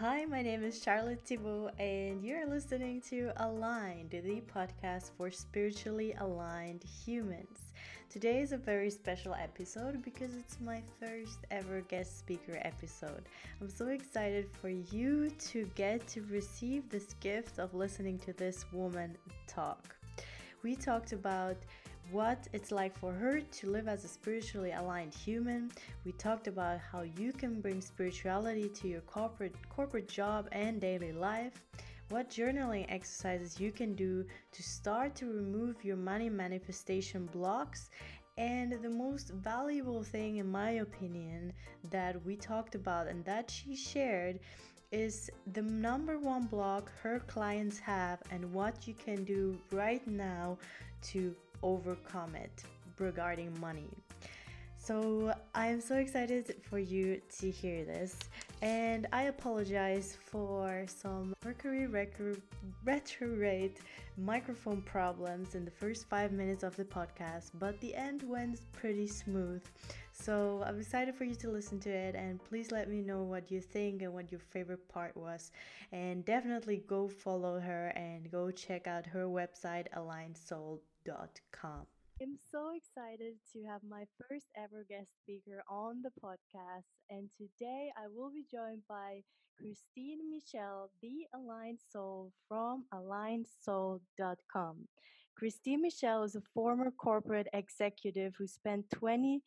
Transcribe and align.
Hi, 0.00 0.24
my 0.24 0.40
name 0.40 0.64
is 0.64 0.82
Charlotte 0.82 1.20
Thibault, 1.26 1.72
and 1.78 2.24
you're 2.24 2.46
listening 2.46 3.02
to 3.10 3.32
Aligned, 3.36 4.08
the 4.08 4.40
podcast 4.50 5.10
for 5.18 5.30
spiritually 5.30 6.14
aligned 6.18 6.82
humans. 7.04 7.74
Today 8.08 8.40
is 8.40 8.52
a 8.52 8.56
very 8.56 8.88
special 8.88 9.34
episode 9.34 10.02
because 10.02 10.34
it's 10.36 10.58
my 10.58 10.82
first 10.98 11.40
ever 11.50 11.82
guest 11.82 12.18
speaker 12.18 12.58
episode. 12.62 13.24
I'm 13.60 13.68
so 13.68 13.88
excited 13.88 14.48
for 14.62 14.70
you 14.70 15.28
to 15.50 15.70
get 15.74 16.08
to 16.08 16.22
receive 16.30 16.88
this 16.88 17.12
gift 17.20 17.58
of 17.58 17.74
listening 17.74 18.18
to 18.20 18.32
this 18.32 18.64
woman 18.72 19.18
talk. 19.46 19.94
We 20.62 20.76
talked 20.76 21.12
about 21.12 21.58
what 22.12 22.48
it's 22.52 22.72
like 22.72 22.96
for 22.98 23.12
her 23.12 23.40
to 23.40 23.70
live 23.70 23.88
as 23.88 24.04
a 24.04 24.08
spiritually 24.08 24.72
aligned 24.72 25.14
human. 25.14 25.70
We 26.04 26.12
talked 26.12 26.48
about 26.48 26.80
how 26.80 27.02
you 27.02 27.32
can 27.32 27.60
bring 27.60 27.80
spirituality 27.80 28.68
to 28.68 28.88
your 28.88 29.00
corporate 29.02 29.54
corporate 29.68 30.08
job 30.08 30.48
and 30.52 30.80
daily 30.80 31.12
life. 31.12 31.62
What 32.08 32.28
journaling 32.28 32.86
exercises 32.88 33.60
you 33.60 33.70
can 33.70 33.94
do 33.94 34.24
to 34.52 34.62
start 34.62 35.14
to 35.16 35.26
remove 35.26 35.84
your 35.84 35.96
money 35.96 36.28
manifestation 36.28 37.26
blocks 37.26 37.90
and 38.36 38.72
the 38.82 38.90
most 38.90 39.30
valuable 39.30 40.02
thing, 40.02 40.38
in 40.38 40.50
my 40.50 40.70
opinion, 40.70 41.52
that 41.90 42.24
we 42.24 42.36
talked 42.36 42.74
about 42.74 43.06
and 43.06 43.24
that 43.24 43.50
she 43.50 43.76
shared 43.76 44.40
is 44.90 45.30
the 45.52 45.62
number 45.62 46.18
one 46.18 46.46
block 46.46 46.90
her 47.00 47.20
clients 47.20 47.78
have 47.78 48.20
and 48.32 48.52
what 48.52 48.88
you 48.88 48.94
can 48.94 49.22
do 49.24 49.56
right 49.70 50.04
now 50.08 50.58
to 51.02 51.34
overcome 51.62 52.34
it 52.34 52.64
regarding 52.98 53.58
money. 53.60 53.88
So 54.82 55.34
I 55.54 55.66
am 55.66 55.80
so 55.80 55.96
excited 55.96 56.56
for 56.62 56.78
you 56.78 57.20
to 57.38 57.50
hear 57.50 57.84
this, 57.84 58.16
and 58.62 59.06
I 59.12 59.24
apologize 59.24 60.16
for 60.24 60.86
some 60.86 61.34
Mercury 61.44 61.86
retrograde 62.82 63.78
microphone 64.16 64.80
problems 64.80 65.54
in 65.54 65.66
the 65.66 65.70
first 65.70 66.08
five 66.08 66.32
minutes 66.32 66.62
of 66.62 66.76
the 66.76 66.84
podcast, 66.84 67.50
but 67.58 67.78
the 67.80 67.94
end 67.94 68.22
went 68.22 68.60
pretty 68.72 69.06
smooth. 69.06 69.62
So 70.12 70.64
I'm 70.66 70.80
excited 70.80 71.14
for 71.14 71.24
you 71.24 71.34
to 71.36 71.50
listen 71.50 71.78
to 71.80 71.90
it, 71.90 72.14
and 72.14 72.42
please 72.42 72.70
let 72.72 72.88
me 72.88 73.02
know 73.02 73.22
what 73.22 73.50
you 73.50 73.60
think 73.60 74.00
and 74.00 74.14
what 74.14 74.32
your 74.32 74.40
favorite 74.40 74.88
part 74.88 75.14
was. 75.14 75.52
And 75.92 76.24
definitely 76.24 76.84
go 76.86 77.06
follow 77.06 77.60
her 77.60 77.88
and 77.88 78.30
go 78.30 78.50
check 78.50 78.86
out 78.86 79.04
her 79.06 79.26
website, 79.26 79.88
alignedsoul.com. 79.94 80.78
I'm 82.22 82.36
so 82.52 82.72
excited 82.76 83.36
to 83.54 83.64
have 83.64 83.80
my 83.88 84.04
first 84.28 84.46
ever 84.54 84.84
guest 84.88 85.08
speaker 85.22 85.62
on 85.70 86.02
the 86.02 86.10
podcast. 86.22 86.84
And 87.08 87.30
today 87.38 87.90
I 87.96 88.08
will 88.14 88.30
be 88.30 88.44
joined 88.50 88.82
by 88.86 89.22
Christine 89.56 90.30
Michelle, 90.30 90.90
the 91.00 91.26
Aligned 91.34 91.78
Soul 91.90 92.32
from 92.46 92.84
alignedsoul.com. 92.92 94.76
Christine 95.36 95.80
Michelle 95.80 96.24
is 96.24 96.34
a 96.34 96.42
former 96.52 96.90
corporate 96.90 97.48
executive 97.54 98.34
who 98.36 98.46
spent 98.46 98.90
20 98.90 99.40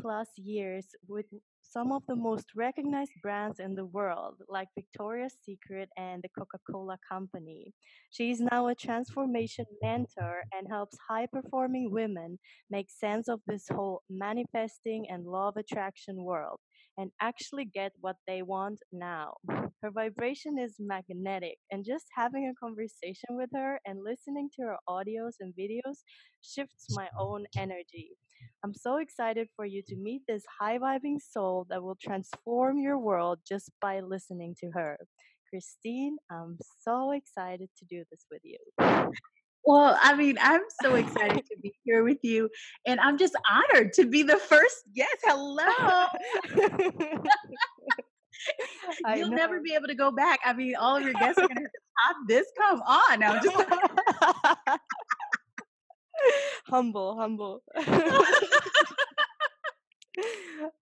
plus 0.00 0.28
years 0.36 0.86
with 1.08 1.26
some 1.60 1.92
of 1.92 2.02
the 2.08 2.16
most 2.16 2.46
recognized 2.56 3.12
brands 3.22 3.60
in 3.60 3.74
the 3.74 3.84
world, 3.84 4.36
like 4.48 4.68
Victoria's 4.74 5.36
Secret 5.44 5.88
and 5.96 6.22
the 6.22 6.28
Coca 6.30 6.58
Cola 6.70 6.96
Company. 7.06 7.74
She 8.10 8.30
is 8.30 8.40
now 8.40 8.68
a 8.68 8.74
transformation 8.74 9.66
mentor 9.82 10.42
and 10.52 10.66
helps 10.68 10.96
high 11.08 11.26
performing 11.26 11.90
women 11.90 12.38
make 12.70 12.90
sense 12.90 13.28
of 13.28 13.40
this 13.46 13.66
whole 13.70 14.02
manifesting 14.08 15.06
and 15.10 15.26
law 15.26 15.48
of 15.48 15.56
attraction 15.56 16.24
world 16.24 16.60
and 16.98 17.10
actually 17.20 17.64
get 17.64 17.92
what 18.00 18.16
they 18.26 18.42
want 18.42 18.80
now. 18.92 19.34
Her 19.82 19.90
vibration 19.92 20.58
is 20.58 20.74
magnetic, 20.80 21.58
and 21.70 21.84
just 21.84 22.06
having 22.16 22.50
a 22.50 22.58
conversation 22.64 23.30
with 23.30 23.48
her 23.54 23.78
and 23.86 24.02
listening 24.02 24.50
to 24.56 24.62
her 24.66 24.76
audios 24.88 25.34
and 25.38 25.54
videos 25.54 25.98
shifts 26.42 26.86
my 26.90 27.06
own 27.16 27.46
energy. 27.56 28.10
I'm 28.64 28.74
so 28.74 28.96
excited 28.96 29.48
for 29.56 29.64
you 29.64 29.82
to 29.82 29.94
mm-hmm. 29.94 30.02
meet 30.02 30.22
this 30.28 30.44
high 30.60 30.78
vibing 30.78 31.18
soul 31.20 31.66
that 31.70 31.82
will 31.82 31.96
transform 32.00 32.78
your 32.78 32.98
world 32.98 33.38
just 33.48 33.70
by 33.80 34.00
listening 34.00 34.54
to 34.60 34.70
her. 34.72 34.98
Christine, 35.48 36.18
I'm 36.30 36.58
so 36.82 37.12
excited 37.12 37.70
to 37.78 37.84
do 37.86 38.04
this 38.10 38.26
with 38.30 38.42
you. 38.44 38.58
Well, 39.64 39.98
I 40.00 40.14
mean, 40.14 40.36
I'm 40.40 40.60
so 40.82 40.94
excited 40.94 41.44
to 41.44 41.56
be 41.62 41.72
here 41.84 42.02
with 42.02 42.18
you, 42.22 42.48
and 42.86 42.98
I'm 43.00 43.18
just 43.18 43.34
honored 43.50 43.92
to 43.94 44.06
be 44.06 44.22
the 44.22 44.36
first 44.36 44.76
guest. 44.94 45.16
Hello. 45.24 46.06
You'll 49.14 49.30
never 49.30 49.60
be 49.60 49.74
able 49.74 49.86
to 49.88 49.94
go 49.94 50.10
back. 50.10 50.40
I 50.44 50.52
mean, 50.52 50.74
all 50.76 50.96
of 50.96 51.02
your 51.02 51.14
guests 51.14 51.38
are 51.38 51.48
going 51.48 51.56
to 51.56 51.62
have 51.62 51.70
to 51.70 51.78
top 52.06 52.16
this. 52.28 52.46
Come 52.56 52.82
on 52.82 53.20
now. 53.20 53.40
Just 53.40 53.56
humble, 56.68 57.16
humble. 57.16 57.62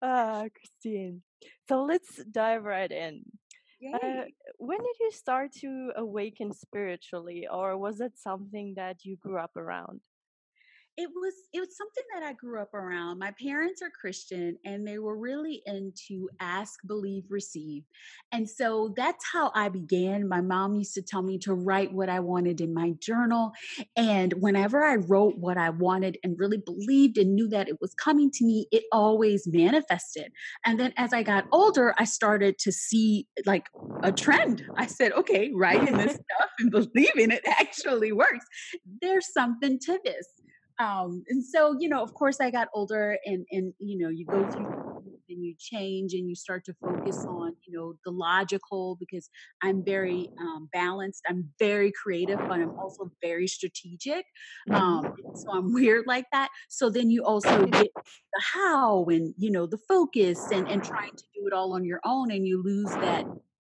ah, 0.02 0.44
Christine. 0.54 1.22
So 1.68 1.82
let's 1.84 2.22
dive 2.30 2.64
right 2.64 2.90
in. 2.90 3.22
Uh, 3.92 4.24
when 4.58 4.78
did 4.78 4.96
you 5.00 5.10
start 5.12 5.52
to 5.60 5.92
awaken 5.96 6.52
spiritually, 6.52 7.46
or 7.50 7.76
was 7.76 8.00
it 8.00 8.12
something 8.16 8.74
that 8.76 9.04
you 9.04 9.16
grew 9.16 9.38
up 9.38 9.56
around? 9.56 10.00
It 10.98 11.10
was 11.14 11.34
it 11.52 11.60
was 11.60 11.76
something 11.76 12.04
that 12.14 12.22
I 12.22 12.32
grew 12.32 12.60
up 12.60 12.72
around. 12.72 13.18
My 13.18 13.32
parents 13.42 13.82
are 13.82 13.90
Christian 13.90 14.56
and 14.64 14.86
they 14.86 14.98
were 14.98 15.16
really 15.16 15.62
into 15.66 16.28
ask, 16.40 16.80
believe, 16.86 17.24
receive. 17.28 17.82
And 18.32 18.48
so 18.48 18.94
that's 18.96 19.24
how 19.30 19.52
I 19.54 19.68
began. 19.68 20.26
My 20.26 20.40
mom 20.40 20.74
used 20.74 20.94
to 20.94 21.02
tell 21.02 21.22
me 21.22 21.38
to 21.40 21.52
write 21.52 21.92
what 21.92 22.08
I 22.08 22.20
wanted 22.20 22.62
in 22.62 22.72
my 22.72 22.94
journal. 22.98 23.52
And 23.94 24.32
whenever 24.34 24.82
I 24.82 24.96
wrote 24.96 25.36
what 25.36 25.58
I 25.58 25.68
wanted 25.68 26.16
and 26.24 26.38
really 26.38 26.58
believed 26.58 27.18
and 27.18 27.34
knew 27.34 27.48
that 27.48 27.68
it 27.68 27.76
was 27.78 27.92
coming 27.94 28.30
to 28.32 28.44
me, 28.46 28.66
it 28.72 28.84
always 28.90 29.46
manifested. 29.46 30.32
And 30.64 30.80
then 30.80 30.94
as 30.96 31.12
I 31.12 31.22
got 31.22 31.44
older, 31.52 31.94
I 31.98 32.04
started 32.04 32.58
to 32.60 32.72
see 32.72 33.26
like 33.44 33.68
a 34.02 34.12
trend. 34.12 34.64
I 34.76 34.86
said, 34.86 35.12
okay, 35.12 35.50
writing 35.54 35.98
this 35.98 36.12
stuff 36.38 36.50
and 36.58 36.70
believing 36.70 37.32
it 37.32 37.42
actually 37.46 38.12
works. 38.12 38.46
There's 39.02 39.30
something 39.30 39.78
to 39.80 39.98
this 40.02 40.26
um 40.78 41.22
and 41.28 41.44
so 41.44 41.76
you 41.78 41.88
know 41.88 42.02
of 42.02 42.12
course 42.14 42.40
i 42.40 42.50
got 42.50 42.68
older 42.74 43.18
and 43.24 43.46
and 43.50 43.72
you 43.78 43.98
know 43.98 44.08
you 44.08 44.24
go 44.26 44.48
through 44.50 44.86
and 45.28 45.44
you 45.44 45.54
change 45.58 46.14
and 46.14 46.28
you 46.28 46.34
start 46.34 46.64
to 46.64 46.74
focus 46.74 47.24
on 47.28 47.54
you 47.66 47.76
know 47.76 47.94
the 48.04 48.10
logical 48.10 48.96
because 49.00 49.28
i'm 49.62 49.84
very 49.84 50.28
um, 50.40 50.68
balanced 50.72 51.22
i'm 51.28 51.48
very 51.58 51.92
creative 51.92 52.38
but 52.38 52.60
i'm 52.60 52.78
also 52.78 53.10
very 53.22 53.46
strategic 53.46 54.24
mm-hmm. 54.68 54.74
um 54.74 55.14
so 55.34 55.50
i'm 55.50 55.72
weird 55.72 56.06
like 56.06 56.26
that 56.32 56.48
so 56.68 56.90
then 56.90 57.10
you 57.10 57.24
also 57.24 57.66
get 57.66 57.88
the 57.94 58.42
how 58.54 59.04
and 59.06 59.34
you 59.36 59.50
know 59.50 59.66
the 59.66 59.78
focus 59.88 60.50
and 60.52 60.68
and 60.68 60.84
trying 60.84 61.14
to 61.16 61.24
do 61.34 61.46
it 61.46 61.52
all 61.52 61.72
on 61.74 61.84
your 61.84 62.00
own 62.04 62.30
and 62.30 62.46
you 62.46 62.62
lose 62.62 62.90
that 62.90 63.24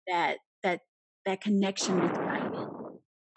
that 0.07 0.37
that 0.63 0.81
that 1.25 1.41
connection 1.41 1.99
with 2.01 2.13
guidance 2.13 2.34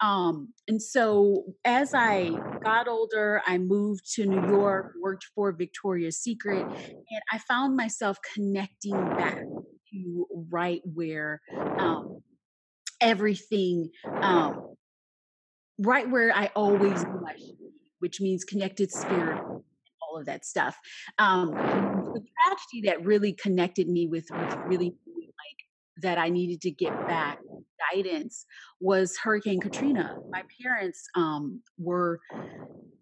um, 0.01 0.53
and 0.67 0.81
so 0.81 1.43
as 1.65 1.93
I 1.93 2.29
got 2.63 2.87
older, 2.87 3.41
I 3.45 3.57
moved 3.57 4.13
to 4.13 4.25
New 4.25 4.47
York, 4.47 4.93
worked 5.01 5.25
for 5.35 5.51
Victoria's 5.51 6.17
Secret, 6.17 6.61
and 6.65 7.21
I 7.31 7.37
found 7.39 7.75
myself 7.75 8.17
connecting 8.33 8.93
back 8.93 9.43
to 9.91 10.27
right 10.49 10.81
where 10.85 11.41
um, 11.77 12.21
everything, 13.01 13.89
um, 14.21 14.75
right 15.79 16.09
where 16.09 16.33
I 16.33 16.49
always 16.55 17.03
be, 17.03 17.55
which 17.99 18.21
means 18.21 18.45
connected 18.45 18.91
spirit, 18.91 19.41
all 19.41 20.17
of 20.17 20.25
that 20.27 20.45
stuff. 20.45 20.77
Um, 21.17 21.51
the 21.51 22.21
tragedy 22.43 22.87
that 22.87 23.05
really 23.05 23.33
connected 23.33 23.89
me 23.89 24.07
with, 24.07 24.27
with 24.31 24.55
really 24.65 24.95
like 25.15 26.03
that 26.03 26.17
I 26.17 26.29
needed 26.29 26.61
to 26.61 26.71
get 26.71 26.93
back 27.05 27.39
guidance 27.91 28.45
was 28.79 29.17
Hurricane 29.17 29.59
Katrina. 29.59 30.17
My 30.29 30.43
parents 30.61 31.07
um, 31.15 31.61
were 31.77 32.19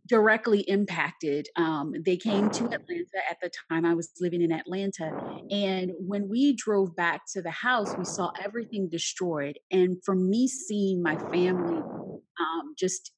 directly 0.07 0.61
impacted. 0.61 1.47
Um, 1.55 1.93
they 2.05 2.17
came 2.17 2.49
to 2.51 2.65
Atlanta 2.65 3.19
at 3.29 3.37
the 3.41 3.51
time 3.69 3.85
I 3.85 3.93
was 3.93 4.11
living 4.19 4.41
in 4.41 4.51
Atlanta. 4.51 5.11
And 5.51 5.91
when 5.99 6.29
we 6.29 6.55
drove 6.55 6.95
back 6.95 7.21
to 7.33 7.41
the 7.41 7.51
house, 7.51 7.93
we 7.97 8.05
saw 8.05 8.31
everything 8.43 8.89
destroyed. 8.89 9.59
And 9.71 9.97
for 10.05 10.15
me 10.15 10.47
seeing 10.47 11.03
my 11.03 11.17
family 11.17 11.77
um, 11.77 12.73
just 12.77 13.11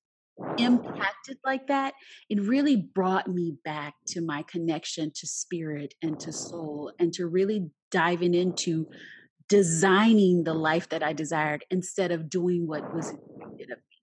impacted 0.57 1.37
like 1.45 1.67
that, 1.67 1.93
it 2.29 2.41
really 2.41 2.75
brought 2.75 3.27
me 3.27 3.55
back 3.63 3.93
to 4.07 4.21
my 4.21 4.43
connection 4.43 5.11
to 5.15 5.27
spirit 5.27 5.93
and 6.01 6.19
to 6.21 6.31
soul 6.31 6.91
and 6.97 7.13
to 7.13 7.27
really 7.27 7.69
diving 7.91 8.33
into 8.33 8.87
designing 9.49 10.43
the 10.45 10.53
life 10.53 10.89
that 10.89 11.03
I 11.03 11.13
desired 11.13 11.65
instead 11.69 12.11
of 12.11 12.29
doing 12.29 12.67
what 12.67 12.93
was 12.93 13.09
expected 13.09 13.71
of 13.71 13.79
me. 13.79 13.97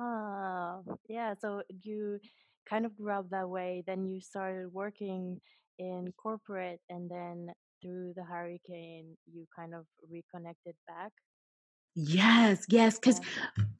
Ah, 0.00 0.80
yeah. 1.08 1.34
So 1.38 1.62
you 1.82 2.20
kind 2.68 2.86
of 2.86 2.96
grew 2.96 3.12
up 3.12 3.30
that 3.30 3.48
way. 3.48 3.82
Then 3.86 4.06
you 4.06 4.20
started 4.20 4.72
working 4.72 5.40
in 5.78 6.12
corporate, 6.16 6.80
and 6.88 7.10
then 7.10 7.52
through 7.82 8.14
the 8.16 8.24
hurricane 8.24 9.16
you 9.26 9.46
kind 9.54 9.74
of 9.74 9.84
reconnected 10.10 10.74
back 10.88 11.12
Yes, 11.98 12.66
yes, 12.68 12.98
because 12.98 13.20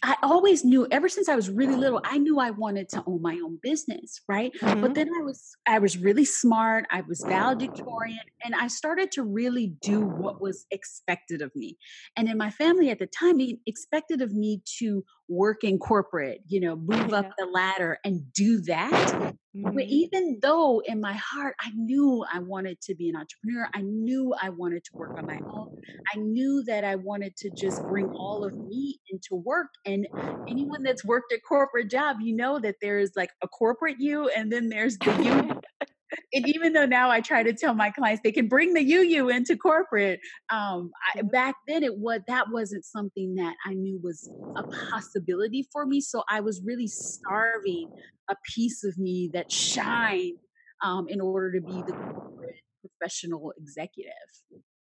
I 0.02 0.16
always 0.22 0.64
knew 0.64 0.86
ever 0.90 1.08
since 1.08 1.28
I 1.28 1.36
was 1.36 1.50
really 1.50 1.76
little, 1.76 2.00
I 2.04 2.18
knew 2.18 2.38
I 2.38 2.50
wanted 2.50 2.88
to 2.90 3.02
own 3.06 3.22
my 3.22 3.34
own 3.44 3.58
business, 3.62 4.20
right? 4.28 4.52
But 4.80 4.94
hmm 4.94 4.94
then 4.94 5.08
I 5.18 5.22
was 5.22 5.54
I 5.66 5.78
was 5.80 5.98
really 5.98 6.24
smart, 6.24 6.86
I 6.90 7.02
was 7.02 7.24
valedictorian, 7.28 8.18
and 8.44 8.54
I 8.54 8.68
started 8.68 9.12
to 9.12 9.22
really 9.22 9.76
do 9.82 10.04
what 10.04 10.40
was 10.40 10.66
expected 10.70 11.42
of 11.42 11.52
me. 11.56 11.76
And 12.16 12.28
in 12.28 12.38
my 12.38 12.50
family 12.50 12.90
at 12.90 13.00
the 13.00 13.06
time, 13.06 13.38
they 13.38 13.58
expected 13.66 14.22
of 14.22 14.32
me 14.32 14.62
to 14.78 15.04
work 15.28 15.64
in 15.64 15.78
corporate, 15.78 16.42
you 16.46 16.60
know, 16.60 16.76
move 16.76 17.12
up 17.12 17.28
the 17.38 17.46
ladder 17.46 17.98
and 18.04 18.32
do 18.32 18.60
that. 18.62 19.36
But 19.74 19.84
hmm 19.84 19.90
even 19.90 20.38
though 20.40 20.80
in 20.80 21.00
my 21.00 21.12
heart 21.14 21.54
I 21.60 21.70
knew 21.74 22.24
I 22.32 22.38
wanted 22.38 22.80
to 22.82 22.94
be 22.94 23.10
an 23.10 23.16
entrepreneur, 23.16 23.68
I 23.74 23.82
knew 23.82 24.32
I 24.40 24.48
wanted 24.50 24.84
to 24.84 24.90
work 24.96 25.12
on 25.18 25.26
my 25.26 25.40
own. 25.54 25.68
I 26.14 26.18
knew 26.18 26.62
that 26.64 26.84
I 26.84 26.96
wanted 26.96 27.36
to 27.38 27.50
just 27.50 27.86
bring 27.86 28.08
all 28.18 28.44
of 28.44 28.56
me 28.56 29.00
into 29.10 29.34
work. 29.34 29.68
And 29.84 30.08
anyone 30.48 30.82
that's 30.82 31.04
worked 31.04 31.32
a 31.32 31.40
corporate 31.40 31.90
job, 31.90 32.18
you 32.20 32.34
know 32.34 32.58
that 32.60 32.76
there's 32.80 33.16
like 33.16 33.32
a 33.42 33.48
corporate 33.48 33.96
you 33.98 34.28
and 34.28 34.50
then 34.52 34.68
there's 34.70 35.00
the 35.00 35.12
you 35.12 35.60
and 36.32 36.48
even 36.48 36.72
though 36.72 36.86
now 36.86 37.10
I 37.10 37.20
try 37.20 37.42
to 37.42 37.52
tell 37.52 37.74
my 37.74 37.90
clients 37.90 38.22
they 38.22 38.32
can 38.32 38.48
bring 38.48 38.74
the 38.74 38.82
UU 38.82 39.28
into 39.28 39.56
corporate, 39.56 40.20
um, 40.50 40.90
I, 41.14 41.22
back 41.22 41.56
then 41.66 41.82
it 41.82 41.98
was 41.98 42.20
that 42.28 42.46
wasn't 42.50 42.84
something 42.84 43.34
that 43.36 43.54
I 43.64 43.74
knew 43.74 44.00
was 44.02 44.30
a 44.56 44.62
possibility 44.90 45.66
for 45.72 45.86
me. 45.86 46.00
So 46.00 46.22
I 46.28 46.40
was 46.40 46.62
really 46.64 46.88
starving 46.88 47.90
a 48.28 48.36
piece 48.54 48.84
of 48.84 48.98
me 48.98 49.30
that 49.32 49.50
shined 49.50 50.38
um, 50.82 51.08
in 51.08 51.20
order 51.20 51.52
to 51.52 51.60
be 51.60 51.82
the 51.82 51.92
corporate 51.92 52.60
professional 52.80 53.52
executive. 53.58 54.12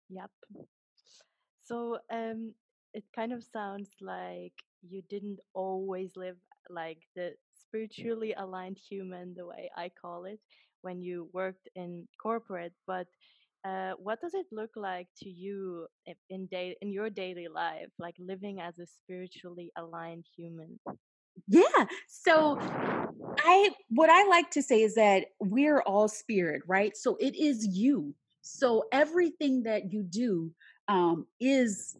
yep 0.09 0.31
So, 1.63 1.99
um, 2.11 2.53
it 2.93 3.03
kind 3.15 3.33
of 3.33 3.43
sounds 3.43 3.89
like 4.01 4.53
you 4.87 5.01
didn't 5.09 5.39
always 5.53 6.15
live 6.15 6.37
like 6.69 6.99
the 7.15 7.33
spiritually 7.53 8.33
aligned 8.37 8.77
human, 8.77 9.33
the 9.35 9.45
way 9.45 9.69
I 9.75 9.89
call 9.89 10.25
it, 10.25 10.39
when 10.85 11.01
you 11.01 11.27
worked 11.33 11.67
in 11.75 12.07
corporate. 12.21 12.73
But 12.85 13.07
uh, 13.67 13.93
what 13.97 14.21
does 14.21 14.35
it 14.35 14.45
look 14.51 14.69
like 14.75 15.07
to 15.23 15.29
you 15.29 15.87
in 16.29 16.45
day 16.45 16.77
in 16.81 16.91
your 16.91 17.09
daily 17.09 17.47
life, 17.47 17.89
like 17.97 18.15
living 18.19 18.61
as 18.61 18.77
a 18.77 18.85
spiritually 18.85 19.71
aligned 19.75 20.25
human? 20.37 20.79
Yeah. 21.47 21.85
So 22.07 22.57
I 23.39 23.71
what 23.89 24.09
I 24.09 24.27
like 24.27 24.51
to 24.51 24.61
say 24.61 24.83
is 24.83 24.95
that 24.95 25.25
we're 25.39 25.81
all 25.81 26.07
spirit, 26.07 26.61
right? 26.67 26.95
So 26.95 27.17
it 27.19 27.35
is 27.35 27.65
you. 27.65 28.13
So 28.41 28.83
everything 28.91 29.63
that 29.63 29.91
you 29.91 30.03
do 30.03 30.51
um, 30.87 31.25
is 31.39 31.97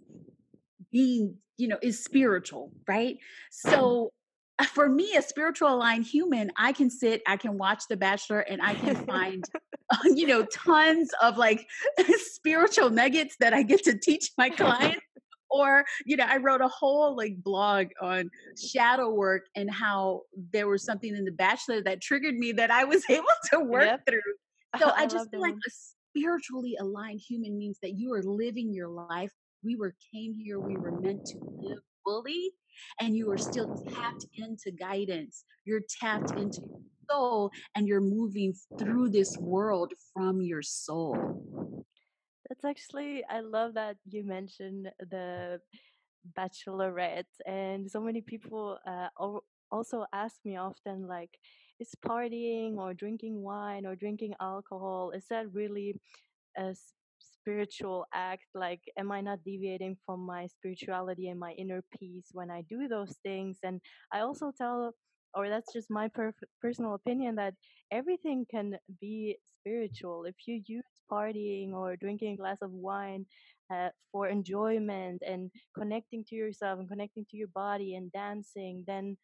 being, 0.92 1.36
you 1.58 1.68
know, 1.68 1.80
is 1.82 2.04
spiritual, 2.04 2.72
right? 2.88 3.18
So 3.50 4.06
uh, 4.06 4.25
for 4.64 4.88
me, 4.88 5.16
a 5.16 5.22
spiritual 5.22 5.74
aligned 5.74 6.06
human, 6.06 6.52
I 6.58 6.72
can 6.72 6.90
sit, 6.90 7.22
I 7.28 7.38
can 7.38 7.58
watch 7.58 7.84
The 7.90 7.98
Bachelor, 7.98 8.40
and 8.40 8.62
I 8.62 8.74
can 8.74 8.96
find, 9.06 9.44
you 10.06 10.28
know, 10.28 10.46
tons 10.46 11.12
of 11.22 11.38
like 11.38 11.68
spiritual 12.18 12.90
nuggets 12.90 13.36
that 13.40 13.54
I 13.54 13.64
get 13.64 13.84
to 13.84 13.98
teach 13.98 14.32
my 14.38 14.50
clients. 14.50 15.02
Or, 15.50 15.86
you 16.06 16.18
know, 16.18 16.26
I 16.28 16.38
wrote 16.38 16.62
a 16.62 16.68
whole 16.68 17.16
like 17.16 17.42
blog 17.42 17.88
on 18.02 18.30
shadow 18.58 19.10
work 19.14 19.44
and 19.56 19.72
how 19.72 20.24
there 20.52 20.68
was 20.68 20.84
something 20.84 21.16
in 21.16 21.24
The 21.24 21.32
Bachelor 21.32 21.82
that 21.84 22.02
triggered 22.02 22.36
me 22.36 22.52
that 22.54 22.72
I 22.72 22.84
was 22.84 23.04
able 23.10 23.26
to 23.52 23.60
work 23.60 23.86
Yep, 23.86 24.06
through. 24.08 24.34
So 24.80 24.90
I 24.90 25.04
I 25.04 25.06
just 25.06 25.30
feel 25.32 25.40
that 25.42 25.48
like 25.48 25.56
a 25.56 25.72
spiritually 26.16 26.76
aligned 26.80 27.22
human 27.22 27.58
means 27.58 27.78
that 27.82 27.94
you 27.94 28.14
are 28.14 28.24
living 28.24 28.74
your 28.74 28.90
life. 28.90 29.32
We 29.64 29.76
were 29.76 29.96
came 30.14 30.34
here, 30.34 30.60
we 30.60 30.76
were 30.78 30.92
meant 30.92 31.26
to 31.28 31.40
live 31.62 31.80
fully, 32.04 32.52
and 33.00 33.16
you 33.16 33.32
are 33.32 33.38
still 33.38 33.76
tapped 33.90 34.26
into 34.38 34.72
guidance. 34.72 35.46
You're 35.66 35.82
tapped 36.00 36.32
into 36.32 36.62
your 36.62 36.82
soul, 37.10 37.52
and 37.76 37.88
you're 37.88 38.02
moving 38.02 38.54
through 38.78 39.10
this 39.10 39.38
world 39.38 39.94
from 40.14 40.42
your 40.42 40.62
soul. 40.62 41.44
That's 42.50 42.66
actually, 42.66 43.24
I 43.30 43.40
love 43.40 43.74
that 43.74 43.98
you 44.10 44.24
mentioned 44.24 44.92
the 45.00 45.60
bachelorette 46.38 47.26
and 47.46 47.90
so 47.90 48.02
many 48.02 48.22
people 48.22 48.80
uh, 48.88 49.08
also 49.72 50.06
ask 50.14 50.38
me 50.44 50.58
often 50.58 51.08
like 51.08 51.38
is 51.80 51.94
partying 52.06 52.78
or 52.78 52.94
drinking 52.94 53.42
wine 53.42 53.86
or 53.86 53.96
drinking 53.96 54.34
alcohol 54.40 55.12
is 55.12 55.26
that 55.30 55.52
really 55.54 55.96
a 56.58 56.74
spiritual 57.20 58.06
act 58.14 58.46
like 58.54 58.82
am 58.98 59.12
i 59.12 59.22
not 59.22 59.40
deviating 59.46 59.96
from 60.06 60.20
my 60.26 60.48
spirituality 60.48 61.30
and 61.30 61.40
my 61.40 61.52
inner 61.54 61.84
peace 62.00 62.30
when 62.34 62.50
i 62.52 62.62
do 62.70 62.88
those 62.88 63.16
things? 63.24 63.60
And 63.64 63.82
i 64.14 64.20
also 64.22 64.52
tell 64.58 64.94
or 65.34 65.50
that's 65.50 65.74
just 65.74 65.90
my 65.92 66.08
perf- 66.08 66.48
personal 66.62 66.94
opinion 66.96 67.36
that 67.36 67.56
everything 67.92 68.46
can 68.50 68.78
be 69.02 69.38
spiritual. 69.60 70.24
If 70.26 70.36
you 70.48 70.62
use 70.66 70.86
partying 71.12 71.74
or 71.74 71.98
drinking 71.98 72.34
a 72.34 72.38
glass 72.38 72.58
of 72.62 72.72
wine 72.72 73.26
uh, 73.74 73.90
for 74.12 74.28
enjoyment 74.30 75.22
and 75.28 75.52
connecting 75.78 76.24
to 76.30 76.36
yourself 76.36 76.80
and 76.80 76.88
connecting 76.88 77.26
to 77.32 77.38
your 77.38 77.50
body 77.50 77.96
and 77.96 78.12
dancing 78.12 78.84
then 78.88 79.18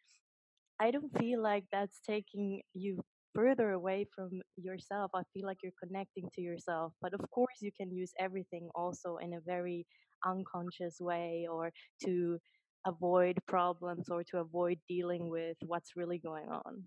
I 0.80 0.92
don't 0.92 1.16
feel 1.18 1.42
like 1.42 1.66
that's 1.72 2.00
taking 2.06 2.62
you 2.74 3.04
further 3.36 3.72
away 3.72 4.06
from 4.16 4.30
yourself. 4.58 5.12
I 5.16 5.24
feel 5.34 5.46
like 5.46 5.58
you're 5.64 5.74
connecting 5.84 6.30
to 6.36 6.42
yourself. 6.42 6.94
But 7.02 7.14
of 7.14 7.22
course, 7.32 7.58
you 7.62 7.72
can 7.80 7.92
use 7.92 8.12
everything 8.20 8.70
also 8.76 9.18
in 9.18 9.34
a 9.34 9.42
very 9.46 9.86
unconscious 10.26 10.98
way 11.00 11.48
or 11.52 11.72
to 12.06 12.40
avoid 12.88 13.38
problems 13.48 14.10
or 14.10 14.24
to 14.32 14.40
avoid 14.40 14.80
dealing 14.88 15.30
with 15.30 15.58
what's 15.66 15.92
really 15.96 16.20
going 16.20 16.50
on. 16.50 16.84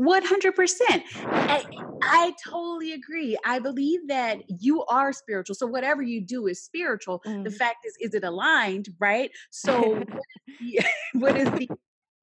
100%. 0.00 1.02
I, 1.24 1.64
I 2.02 2.32
totally 2.44 2.92
agree. 2.92 3.36
I 3.44 3.58
believe 3.60 4.08
that 4.08 4.38
you 4.48 4.84
are 4.86 5.12
spiritual. 5.12 5.54
So 5.54 5.66
whatever 5.66 6.02
you 6.02 6.20
do 6.20 6.46
is 6.48 6.62
spiritual. 6.62 7.22
The 7.44 7.50
Mm. 7.50 7.54
fact 7.56 7.78
is, 7.86 7.94
is 8.00 8.14
it 8.14 8.24
aligned, 8.24 8.88
right? 8.98 9.30
So 9.50 9.80
what 9.84 9.98
is 10.08 10.50
the, 10.60 10.84
what 11.14 11.36
is 11.36 11.50
the 11.50 11.68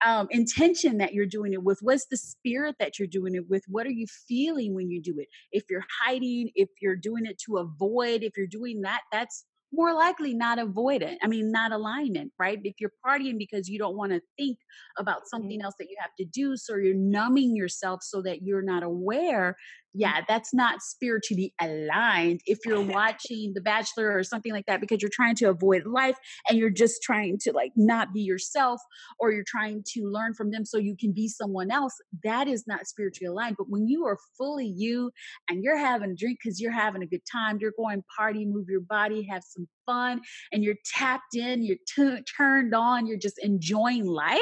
um, 0.06 0.28
intention 0.32 0.98
that 0.98 1.14
you're 1.14 1.26
doing 1.26 1.54
it 1.54 1.64
with? 1.64 1.80
What's 1.82 2.08
the 2.08 2.18
spirit 2.18 2.76
that 2.80 2.98
you're 3.00 3.08
doing 3.08 3.36
it 3.36 3.50
with? 3.50 3.64
What 3.68 3.86
are 3.88 3.92
you 3.92 4.06
feeling 4.28 4.74
when 4.76 4.90
you 4.90 5.02
do 5.02 5.16
it? 5.20 5.28
If 5.52 5.64
you're 5.70 5.86
hiding, 6.04 6.52
if 6.56 6.70
you're 6.82 6.96
doing 6.96 7.26
it 7.26 7.38
to 7.46 7.58
avoid, 7.58 8.24
if 8.24 8.34
you're 8.38 8.48
doing 8.48 8.82
that, 8.82 9.02
that's 9.12 9.46
more 9.74 9.94
likely 9.94 10.34
not 10.34 10.58
avoidant. 10.58 11.16
I 11.24 11.28
mean, 11.28 11.50
not 11.52 11.72
alignment, 11.72 12.34
right? 12.38 12.60
If 12.64 12.76
you're 12.80 12.92
partying 13.06 13.38
because 13.38 13.70
you 13.70 13.80
don't 13.80 13.96
want 13.96 14.12
to 14.12 14.22
think 14.38 14.58
about 14.98 15.22
something 15.28 15.60
Mhm, 15.60 15.64
else 15.64 15.76
that 15.80 15.90
you 15.90 15.96
have 16.00 16.12
to 16.20 16.26
do, 16.26 16.58
so 16.58 16.76
you're 16.76 16.94
numbing 16.96 17.56
yourself 17.56 18.02
so 18.04 18.22
that 18.24 18.42
you're 18.42 18.62
not 18.62 18.84
aware. 18.84 19.56
Yeah, 19.94 20.22
that's 20.28 20.54
not 20.54 20.82
spiritually 20.82 21.54
aligned. 21.60 22.42
If 22.46 22.60
you're 22.66 22.82
watching 22.82 23.52
The 23.54 23.62
Bachelor 23.62 24.16
or 24.18 24.24
something 24.24 24.54
like 24.54 24.66
that 24.68 24.80
because 24.80 25.02
you're 25.02 25.12
trying 25.14 25.36
to 25.36 25.50
avoid 25.50 25.86
life 25.86 26.16
and 26.48 26.58
you're 26.58 26.70
just 26.70 27.04
trying 27.04 27.38
to 27.42 27.52
like 27.52 27.72
not 27.76 28.14
be 28.14 28.22
yourself 28.22 28.80
or 29.20 29.32
you're 29.32 29.44
trying 29.46 29.84
to 29.94 30.04
learn 30.06 30.34
from 30.34 30.52
them 30.52 30.64
so 30.64 30.78
you 30.78 30.96
can 30.98 31.12
be 31.12 31.28
someone 31.28 31.72
else, 31.72 31.94
that 32.24 32.48
is 32.48 32.64
not 32.68 32.88
spiritually 32.88 33.28
aligned. 33.28 33.58
But 33.58 33.70
when 33.70 33.88
you 33.88 34.06
are 34.06 34.18
fully 34.38 34.68
you 34.68 35.12
and 35.50 35.62
you're 35.62 35.78
having 35.78 36.12
a 36.12 36.16
drink 36.16 36.40
because 36.42 36.62
you're 36.62 36.72
having 36.72 37.04
a 37.04 37.08
good 37.08 37.24
time, 37.30 37.58
you're 37.60 37.74
going 37.78 38.04
party, 38.18 38.46
move 38.46 38.68
your 38.70 38.82
body, 38.82 39.28
have 39.30 39.44
some 39.46 39.68
fun, 39.86 40.22
and 40.54 40.64
you're 40.64 40.76
tapped 40.86 41.36
in, 41.36 41.64
you're 41.64 41.78
tu- 41.94 42.22
turned 42.38 42.74
on, 42.74 43.08
you're 43.08 43.18
just 43.18 43.40
enjoying 43.44 44.06
life. 44.06 44.40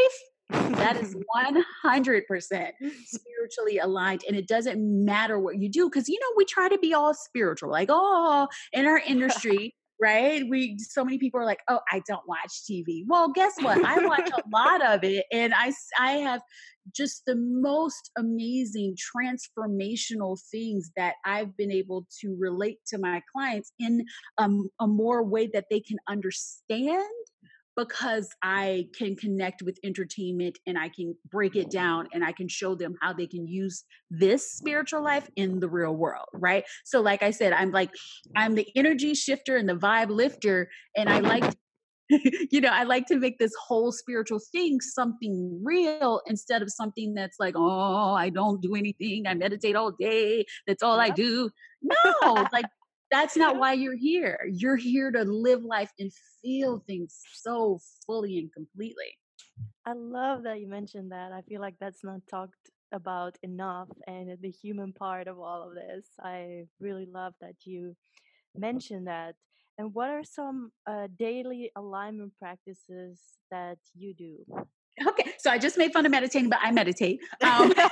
That 0.50 0.98
is 0.98 1.16
mhm. 1.16 1.24
100% 1.86 2.72
spiritually 3.06 3.78
aligned. 3.78 4.24
And 4.28 4.36
it 4.36 4.48
doesn't 4.48 4.80
matter 5.06 5.40
what 5.40 5.60
you 5.60 5.70
do. 5.70 5.90
Cause, 5.90 6.08
you 6.08 6.20
know, 6.20 6.34
we 6.38 6.46
try 6.46 6.70
to 6.70 6.78
be 6.78 6.94
all 6.94 7.14
spiritual, 7.14 7.70
like, 7.70 7.90
oh, 7.92 8.48
in 8.74 8.86
our 8.86 9.00
industry, 9.00 9.76
right? 10.02 10.44
We, 10.50 10.78
so 10.80 11.04
many 11.04 11.18
people 11.18 11.40
are 11.40 11.46
like, 11.46 11.60
oh, 11.68 11.80
I 11.92 12.02
don't 12.08 12.28
watch 12.28 12.64
TV. 12.70 13.04
Well, 13.06 13.30
guess 13.30 13.54
what? 13.62 13.84
I 13.84 14.06
watch 14.06 14.30
a 14.30 14.42
lot 14.52 14.86
of 14.86 15.04
it. 15.04 15.26
And 15.32 15.54
i 15.54 15.72
i 16.00 16.12
have 16.14 16.42
just 16.96 17.24
the 17.26 17.36
most 17.36 18.10
amazing 18.18 18.96
transformational 18.96 20.40
things 20.52 20.92
that 20.96 21.16
I've 21.26 21.56
been 21.56 21.72
able 21.72 22.08
to 22.22 22.36
relate 22.40 22.80
to 22.88 22.98
my 22.98 23.22
clients 23.32 23.72
in 23.80 24.06
um, 24.38 24.70
a 24.80 24.88
more 24.88 25.24
way 25.24 25.48
that 25.54 25.66
they 25.70 25.80
can 25.80 25.98
understand 26.08 27.04
because 27.80 28.30
I 28.44 28.88
can 28.98 29.16
connect 29.16 29.62
with 29.62 29.80
entertainment 29.84 30.60
and 30.68 30.78
I 30.78 30.90
can 30.90 31.16
break 31.32 31.56
it 31.56 31.68
mm-hmm. 31.68 31.78
down 31.78 32.08
and 32.14 32.24
I 32.24 32.34
can 32.34 32.48
show 32.48 32.76
them 32.76 32.96
how 33.02 33.14
they 33.14 33.26
can 33.26 33.48
use 33.48 33.86
this 34.12 34.52
spiritual 34.52 35.04
life 35.04 35.30
in 35.36 35.60
the 35.60 35.70
real 35.70 35.96
world, 35.96 36.28
right? 36.34 36.66
So, 36.84 37.02
like 37.02 37.24
I 37.24 37.32
said, 37.32 37.54
I'm 37.54 37.72
like, 37.72 37.90
I'm 38.36 38.56
the 38.56 38.68
energy 38.76 39.14
shifter 39.14 39.56
and 39.58 39.68
the 39.68 39.76
vibe 39.76 40.10
lifter. 40.10 40.70
And 40.96 41.10
I 41.10 41.20
like, 41.20 41.44
mm-hmm. 41.44 41.54
you 42.52 42.60
know, 42.60 42.70
I 42.70 42.84
like 42.84 43.06
to 43.08 43.18
make 43.18 43.38
this 43.38 43.54
whole 43.68 43.92
spiritual 43.92 44.40
thing 44.52 44.82
something 44.82 45.62
real 45.64 46.22
instead 46.26 46.62
of 46.62 46.72
something 46.72 47.14
that's 47.14 47.40
like, 47.40 47.54
oh, 47.56 48.14
I 48.14 48.30
don't 48.30 48.62
do 48.62 48.76
anything. 48.76 49.28
I 49.28 49.36
meditate 49.36 49.76
all 49.76 49.92
day. 49.92 50.46
That's 50.68 50.84
all 50.84 51.00
I 51.00 51.10
do. 51.10 51.50
No, 51.82 52.46
like, 52.52 52.66
that's 53.12 53.36
not 53.36 53.58
why 53.58 53.74
you're 53.74 53.96
here. 53.96 54.40
You're 54.52 54.76
here 54.76 55.12
to 55.12 55.24
live 55.24 55.64
life 55.64 55.92
and 56.00 56.12
feel 56.42 56.84
things 56.86 57.22
so 57.34 57.80
fully 58.06 58.38
and 58.40 58.54
completely. 58.54 59.18
I 59.86 59.94
love 59.94 60.44
that 60.44 60.60
you 60.60 60.68
mentioned 60.68 61.12
that. 61.12 61.32
I 61.32 61.42
feel 61.42 61.62
like 61.62 61.76
that's 61.80 62.04
not 62.04 62.22
talked 62.30 62.70
about 62.92 63.38
enough 63.44 63.90
and 64.08 64.38
the 64.42 64.50
human 64.50 64.94
part 64.94 65.28
of 65.28 65.40
all 65.40 65.68
of 65.68 65.76
this. 65.76 66.06
I 66.22 66.66
really 66.80 67.06
love 67.06 67.34
that 67.42 67.56
you 67.66 67.96
mentioned 68.56 69.08
that. 69.08 69.36
And 69.78 69.94
what 69.94 70.10
are 70.10 70.24
some 70.24 70.72
uh, 70.86 71.08
daily 71.18 71.72
alignment 71.76 72.34
practices 72.38 73.20
that 73.50 73.78
you 73.96 74.14
do? 74.14 74.38
Okay, 75.08 75.32
so 75.38 75.50
I 75.50 75.58
just 75.58 75.78
made 75.78 75.94
fun 75.94 76.06
of 76.06 76.12
meditating, 76.12 76.50
but 76.50 76.60
I 76.62 76.72
meditate. 76.72 77.22
Um, 77.42 77.74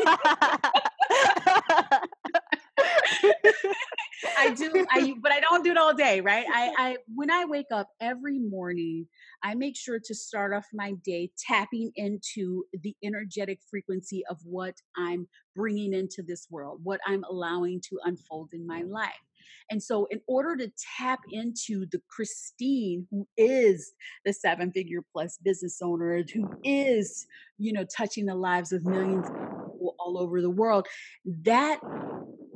I 4.38 4.50
do, 4.52 4.86
I 4.92 5.14
but 5.22 5.32
I 5.32 5.40
don't 5.40 5.64
do 5.64 5.72
it 5.72 5.78
all 5.78 5.94
day, 5.94 6.22
right? 6.22 6.46
I, 6.52 6.74
I 6.78 6.98
when 7.14 7.32
I 7.32 7.46
wake 7.46 7.68
up 7.72 7.90
every 8.02 8.40
morning, 8.40 9.08
I 9.44 9.56
make 9.56 9.76
sure 9.78 10.00
to 10.04 10.16
start 10.16 10.54
off 10.54 10.66
my 10.74 10.94
day 11.04 11.32
tapping 11.48 11.92
into 11.96 12.64
the 12.84 12.96
energetic 13.04 13.60
frequency 13.70 14.24
of 14.30 14.40
what 14.44 14.76
I'm 14.98 15.28
bringing 15.56 15.94
into 15.94 16.24
this 16.24 16.48
world, 16.50 16.82
what 16.84 17.00
I'm 17.06 17.24
allowing 17.30 17.82
to 17.90 18.00
unfold 18.04 18.50
in 18.54 18.66
my 18.66 18.84
life. 18.84 19.12
And 19.70 19.82
so, 19.82 20.08
in 20.12 20.22
order 20.28 20.56
to 20.58 20.72
tap 20.98 21.20
into 21.32 21.86
the 21.92 22.02
Christine 22.10 23.08
who 23.12 23.28
is 23.38 23.94
the 24.26 24.34
seven 24.34 24.72
figure 24.72 25.02
plus 25.14 25.38
business 25.44 25.80
owner, 25.82 26.24
who 26.34 26.50
is, 26.64 27.26
you 27.58 27.74
know, 27.74 27.86
touching 27.96 28.26
the 28.26 28.36
lives 28.36 28.72
of 28.72 28.86
millions 28.86 29.30
of 29.30 29.36
people 29.36 29.96
all 30.00 30.18
over 30.18 30.42
the 30.42 30.50
world, 30.50 30.88
that 31.44 31.80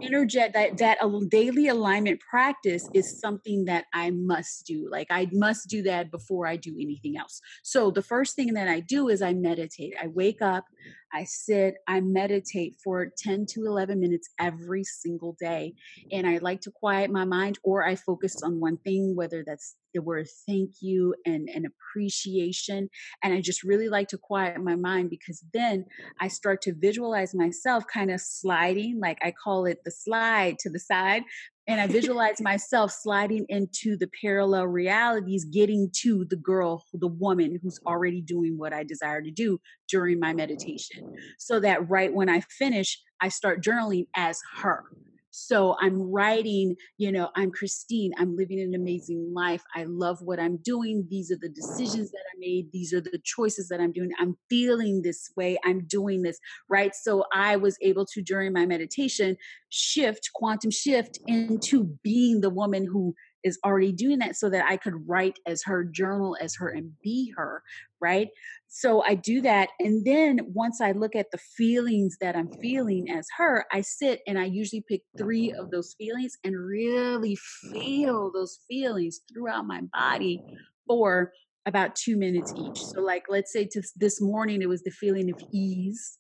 energetic 0.02 0.54
that 0.54 0.78
that 0.78 0.98
a 1.02 1.26
daily 1.30 1.68
alignment 1.68 2.20
practice 2.20 2.90
is 2.94 3.20
something 3.20 3.66
that 3.66 3.86
i 3.94 4.10
must 4.12 4.66
do 4.66 4.88
like 4.90 5.08
i 5.10 5.28
must 5.32 5.68
do 5.68 5.82
that 5.82 6.12
before 6.12 6.48
i 6.48 6.56
do 6.56 6.76
anything 6.80 7.18
else. 7.18 7.42
So 7.64 7.92
the 7.92 8.02
first 8.02 8.36
thing 8.36 8.54
that 8.54 8.68
i 8.68 8.80
do 8.80 9.10
is 9.10 9.22
i 9.22 9.34
meditate. 9.34 9.94
I 10.02 10.08
wake 10.08 10.42
up 10.42 10.66
I 11.14 11.26
sit, 11.26 11.76
I 11.88 12.02
meditate 12.02 12.78
for 12.84 13.12
10 13.18 13.46
to 13.52 13.66
11 13.66 14.00
minutes 14.00 14.30
every 14.40 14.84
single 14.84 15.36
day. 15.40 15.74
And 16.12 16.28
I 16.28 16.38
like 16.38 16.62
to 16.62 16.72
quiet 16.72 17.12
my 17.12 17.26
mind 17.26 17.60
or 17.64 17.86
I 17.86 17.96
focus 17.96 18.42
on 18.44 18.60
one 18.60 18.78
thing, 18.78 19.16
whether 19.16 19.44
that's 19.46 19.76
the 19.94 20.02
word 20.02 20.28
thank 20.48 20.70
you 20.82 21.14
and, 21.26 21.50
and 21.54 21.66
appreciation. 21.66 22.90
And 23.24 23.34
I 23.34 23.42
just 23.42 23.64
really 23.64 23.90
like 23.90 24.08
to 24.10 24.18
quiet 24.18 24.62
my 24.64 24.76
mind 24.76 25.10
because 25.10 25.44
then 25.54 25.86
I 26.20 26.28
start 26.28 26.62
to 26.64 26.74
visualize 26.74 27.34
myself 27.36 27.84
kind 27.92 28.12
of 28.12 28.22
sliding, 28.22 29.00
like 29.00 29.18
I 29.22 29.32
call 29.32 29.66
it 29.66 29.80
the 29.84 29.92
slide 29.92 30.60
to 30.60 30.70
the 30.70 30.80
side, 30.80 31.24
and 31.68 31.80
I 31.80 31.88
visualize 31.88 32.42
myself 32.42 32.92
sliding 32.92 33.46
into 33.50 33.96
the 33.96 34.10
parallel 34.22 34.68
realities, 34.68 35.46
getting 35.46 35.90
to 36.02 36.26
the 36.26 36.36
girl, 36.36 36.86
the 36.94 37.08
woman 37.08 37.60
who's 37.62 37.80
already 37.86 38.22
doing 38.22 38.58
what 38.58 38.74
I 38.74 38.84
desire 38.84 39.22
to 39.22 39.32
do 39.32 39.60
during 39.88 40.20
my 40.20 40.34
meditation. 40.34 41.14
So 41.38 41.60
that 41.60 41.90
right 41.90 42.14
when 42.14 42.30
I 42.30 42.42
finish, 42.42 43.00
I 43.22 43.30
start 43.30 43.64
journaling 43.64 44.08
as 44.16 44.40
her. 44.58 44.86
So 45.32 45.76
I'm 45.82 46.00
writing, 46.00 46.76
you 46.98 47.12
know, 47.12 47.30
I'm 47.36 47.52
Christine. 47.52 48.12
I'm 48.18 48.36
living 48.36 48.60
an 48.60 48.76
amazing 48.76 49.32
life. 49.34 49.64
I 49.76 49.86
love 49.86 50.20
what 50.22 50.40
I'm 50.40 50.58
doing. 50.58 51.08
These 51.10 51.32
are 51.32 51.38
the 51.38 51.50
decisions 51.50 52.12
that 52.12 52.24
I 52.36 52.40
made. 52.40 52.72
These 52.72 52.94
are 52.94 53.02
the 53.02 53.20
choices 53.24 53.70
that 53.70 53.80
I'm 53.80 53.94
doing. 53.94 54.12
I'm 54.20 54.38
feeling 54.50 55.02
this 55.02 55.32
way. 55.36 55.58
I'm 55.64 55.86
doing 55.88 56.22
this, 56.22 56.38
right? 56.70 56.94
So 56.94 57.24
I 57.34 57.56
was 57.56 57.78
able 57.82 58.06
to, 58.08 58.22
during 58.22 58.54
my 58.54 58.66
meditation, 58.66 59.38
shift, 59.70 60.30
quantum 60.36 60.70
shift 60.70 61.18
into 61.28 61.98
being 62.04 62.42
the 62.42 62.50
woman 62.50 62.86
who 62.86 63.16
is 63.44 63.60
already 63.66 63.92
doing 63.92 64.20
that 64.20 64.36
so 64.36 64.50
that 64.50 64.66
I 64.66 64.78
could 64.78 65.08
write 65.08 65.40
as 65.46 65.64
her, 65.64 65.84
journal 65.84 66.38
as 66.42 66.56
her, 66.56 66.70
and 66.70 66.92
be 67.02 67.34
her, 67.36 67.64
right? 68.00 68.30
So 68.68 69.04
I 69.04 69.16
do 69.16 69.42
that. 69.42 69.70
And 69.80 70.06
then 70.06 70.40
once 70.54 70.82
I 70.82 70.92
look 70.92 71.16
at 71.16 71.32
the 71.32 71.38
feelings 71.38 72.18
that 72.22 72.36
I'm 72.36 72.52
feeling 72.62 73.10
as 73.10 73.28
her, 73.38 73.66
I 73.72 73.82
sit 73.82 74.22
and 74.28 74.40
I 74.40 74.46
usually 74.46 74.84
pick 74.88 75.02
three 75.18 75.52
of 75.52 75.72
those 75.72 75.96
feelings 75.98 76.38
and 76.44 76.56
really 76.58 77.36
feel 77.36 78.32
those 78.32 78.60
feelings 78.68 79.22
throughout 79.32 79.68
my 79.68 79.82
body 79.94 80.42
for 80.88 81.32
about 81.66 81.96
two 81.96 82.18
minutes 82.18 82.54
each. 82.58 82.84
So, 82.84 83.02
like, 83.02 83.26
let's 83.30 83.54
say 83.54 83.66
to 83.66 83.82
this 83.96 84.22
morning, 84.22 84.62
it 84.62 84.70
was 84.70 84.84
the 84.84 84.92
feeling 84.92 85.32
of 85.32 85.42
ease 85.52 86.18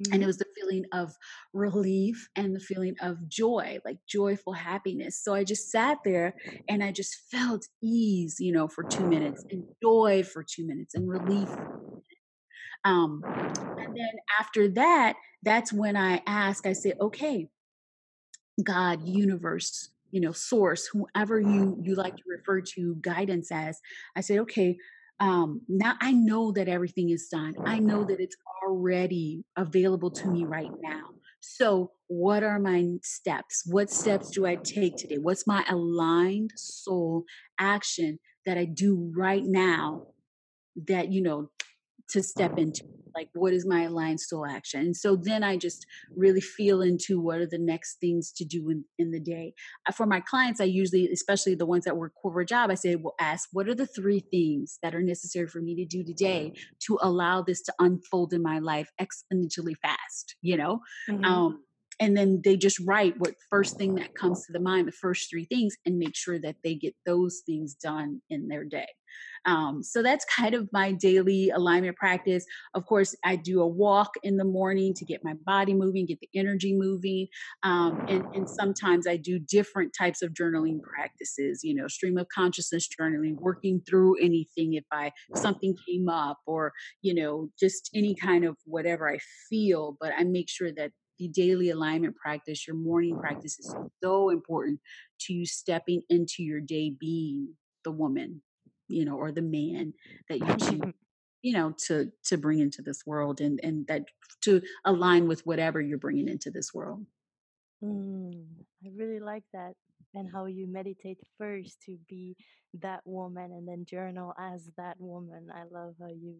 Mm-hmm. 0.00 0.12
And 0.12 0.14
it 0.14 0.18
mm-hmm. 0.18 0.26
was 0.26 0.38
the 0.38 0.46
feeling 0.54 0.84
of 0.92 1.14
relief 1.54 2.28
and 2.36 2.54
the 2.54 2.60
feeling 2.60 2.96
of 3.00 3.28
joy, 3.28 3.78
like 3.84 3.98
joyful 4.06 4.52
happiness. 4.52 5.18
So 5.22 5.34
I 5.34 5.42
just 5.42 5.70
sat 5.70 5.98
there 6.04 6.34
and 6.68 6.84
I 6.84 6.92
just 6.92 7.16
felt 7.30 7.66
ease, 7.82 8.36
you 8.38 8.52
know, 8.52 8.68
for 8.68 8.84
two 8.84 9.06
minutes 9.06 9.44
and 9.50 9.64
joy 9.82 10.22
for 10.22 10.44
two 10.44 10.66
minutes 10.66 10.94
and 10.94 11.08
relief. 11.08 11.48
Um, 12.84 13.22
and 13.24 13.96
then 13.96 14.12
after 14.38 14.68
that, 14.68 15.14
that's 15.42 15.72
when 15.72 15.96
I 15.96 16.22
ask, 16.26 16.66
I 16.66 16.72
say, 16.72 16.92
okay, 17.00 17.48
God, 18.62 19.06
universe, 19.06 19.90
you 20.10 20.20
know, 20.20 20.32
source, 20.32 20.86
whoever 20.86 21.40
you 21.40 21.78
you 21.82 21.94
like 21.94 22.16
to 22.16 22.22
refer 22.28 22.60
to 22.60 22.96
guidance 23.00 23.50
as, 23.50 23.80
I 24.14 24.20
say, 24.20 24.38
okay, 24.40 24.76
um, 25.20 25.62
now 25.68 25.94
I 26.00 26.12
know 26.12 26.52
that 26.52 26.68
everything 26.68 27.10
is 27.10 27.28
done. 27.28 27.54
I 27.64 27.78
know 27.78 28.04
that 28.04 28.20
it's 28.20 28.36
already 28.64 29.44
available 29.56 30.10
to 30.10 30.28
me 30.28 30.44
right 30.44 30.70
now. 30.80 31.10
So, 31.40 31.92
what 32.08 32.42
are 32.42 32.58
my 32.58 32.84
steps? 33.02 33.62
What 33.66 33.90
steps 33.90 34.30
do 34.30 34.46
I 34.46 34.56
take 34.56 34.96
today? 34.96 35.18
What's 35.18 35.46
my 35.46 35.64
aligned 35.68 36.50
soul 36.56 37.24
action 37.58 38.18
that 38.44 38.58
I 38.58 38.64
do 38.64 39.12
right 39.16 39.44
now 39.44 40.08
that, 40.88 41.12
you 41.12 41.22
know, 41.22 41.50
to 42.10 42.22
step 42.22 42.58
into 42.58 42.84
like 43.16 43.30
what 43.32 43.54
is 43.54 43.66
my 43.66 43.84
aligned 43.84 44.20
soul 44.20 44.46
action? 44.46 44.80
And 44.80 44.96
so 44.96 45.16
then 45.16 45.42
i 45.42 45.56
just 45.56 45.86
really 46.14 46.40
feel 46.40 46.82
into 46.82 47.20
what 47.20 47.38
are 47.38 47.46
the 47.46 47.58
next 47.58 47.96
things 48.00 48.30
to 48.32 48.44
do 48.44 48.68
in, 48.68 48.84
in 48.98 49.10
the 49.10 49.20
day. 49.20 49.54
Uh, 49.88 49.92
for 49.92 50.06
my 50.06 50.20
clients 50.20 50.60
i 50.60 50.64
usually 50.64 51.08
especially 51.10 51.54
the 51.54 51.66
ones 51.66 51.84
that 51.84 51.96
work 51.96 52.12
corporate 52.20 52.48
job 52.48 52.70
i 52.70 52.74
say 52.74 52.94
well 52.94 53.14
ask 53.20 53.48
what 53.52 53.68
are 53.68 53.74
the 53.74 53.86
three 53.86 54.20
things 54.30 54.78
that 54.82 54.94
are 54.94 55.02
necessary 55.02 55.48
for 55.48 55.60
me 55.60 55.74
to 55.74 55.84
do 55.84 56.04
today 56.04 56.52
to 56.80 56.98
allow 57.02 57.42
this 57.42 57.62
to 57.62 57.72
unfold 57.78 58.32
in 58.32 58.42
my 58.42 58.58
life 58.58 58.90
exponentially 59.00 59.76
fast? 59.82 60.36
You 60.42 60.56
know? 60.58 60.80
Mm-hmm. 61.08 61.24
um 61.24 61.62
and 61.98 62.14
then 62.14 62.42
they 62.44 62.58
just 62.58 62.78
write 62.80 63.14
what 63.18 63.34
first 63.48 63.78
thing 63.78 63.94
that 63.94 64.14
comes 64.14 64.44
to 64.44 64.52
the 64.52 64.60
mind 64.60 64.86
the 64.86 64.92
first 64.92 65.30
three 65.30 65.46
things 65.46 65.74
and 65.86 65.98
make 65.98 66.14
sure 66.14 66.38
that 66.38 66.56
they 66.62 66.74
get 66.74 66.94
those 67.06 67.42
things 67.46 67.74
done 67.74 68.20
in 68.28 68.48
their 68.48 68.64
day 68.64 68.88
um, 69.46 69.82
so 69.82 70.02
that's 70.02 70.24
kind 70.24 70.54
of 70.54 70.68
my 70.72 70.92
daily 70.92 71.50
alignment 71.50 71.96
practice. 71.96 72.44
Of 72.74 72.84
course, 72.84 73.14
I 73.24 73.36
do 73.36 73.60
a 73.60 73.66
walk 73.66 74.10
in 74.22 74.36
the 74.36 74.44
morning 74.44 74.92
to 74.94 75.04
get 75.04 75.24
my 75.24 75.34
body 75.46 75.72
moving, 75.72 76.06
get 76.06 76.20
the 76.20 76.28
energy 76.34 76.74
moving. 76.76 77.28
Um, 77.62 78.04
and, 78.08 78.24
and 78.34 78.48
sometimes 78.48 79.06
I 79.06 79.16
do 79.16 79.38
different 79.38 79.94
types 79.96 80.20
of 80.20 80.32
journaling 80.32 80.82
practices, 80.82 81.60
you 81.62 81.74
know, 81.74 81.86
stream 81.86 82.18
of 82.18 82.26
consciousness 82.34 82.88
journaling, 82.88 83.36
working 83.36 83.80
through 83.88 84.16
anything 84.20 84.74
if 84.74 84.84
I 84.92 85.12
something 85.34 85.76
came 85.88 86.08
up 86.08 86.38
or, 86.46 86.72
you 87.02 87.14
know, 87.14 87.48
just 87.58 87.90
any 87.94 88.14
kind 88.14 88.44
of 88.44 88.56
whatever 88.64 89.08
I 89.08 89.18
feel. 89.48 89.96
But 90.00 90.12
I 90.18 90.24
make 90.24 90.48
sure 90.48 90.72
that 90.72 90.90
the 91.18 91.28
daily 91.28 91.70
alignment 91.70 92.16
practice, 92.16 92.66
your 92.66 92.76
morning 92.76 93.18
practice 93.18 93.58
is 93.58 93.74
so 94.02 94.28
important 94.28 94.80
to 95.20 95.32
you 95.32 95.46
stepping 95.46 96.02
into 96.10 96.42
your 96.42 96.60
day 96.60 96.90
being 96.98 97.54
the 97.84 97.92
woman 97.92 98.42
you 98.88 99.04
know, 99.04 99.16
or 99.16 99.32
the 99.32 99.42
man 99.42 99.94
that 100.28 100.38
you 100.38 100.56
choose, 100.56 100.94
you 101.42 101.52
know, 101.52 101.74
to 101.86 102.12
to 102.24 102.36
bring 102.36 102.60
into 102.60 102.82
this 102.82 103.04
world, 103.06 103.40
and 103.40 103.60
and 103.62 103.86
that 103.88 104.04
to 104.42 104.62
align 104.84 105.28
with 105.28 105.46
whatever 105.46 105.80
you're 105.80 105.98
bringing 105.98 106.28
into 106.28 106.50
this 106.50 106.72
world. 106.74 107.06
Mm, 107.82 108.46
I 108.84 108.88
really 108.96 109.20
like 109.20 109.44
that, 109.52 109.74
and 110.14 110.30
how 110.32 110.46
you 110.46 110.66
meditate 110.66 111.18
first 111.38 111.80
to 111.86 111.98
be 112.08 112.36
that 112.80 113.00
woman, 113.04 113.52
and 113.52 113.68
then 113.68 113.84
journal 113.84 114.34
as 114.38 114.70
that 114.76 114.96
woman. 115.00 115.48
I 115.54 115.64
love 115.70 115.94
how 116.00 116.08
you 116.08 116.36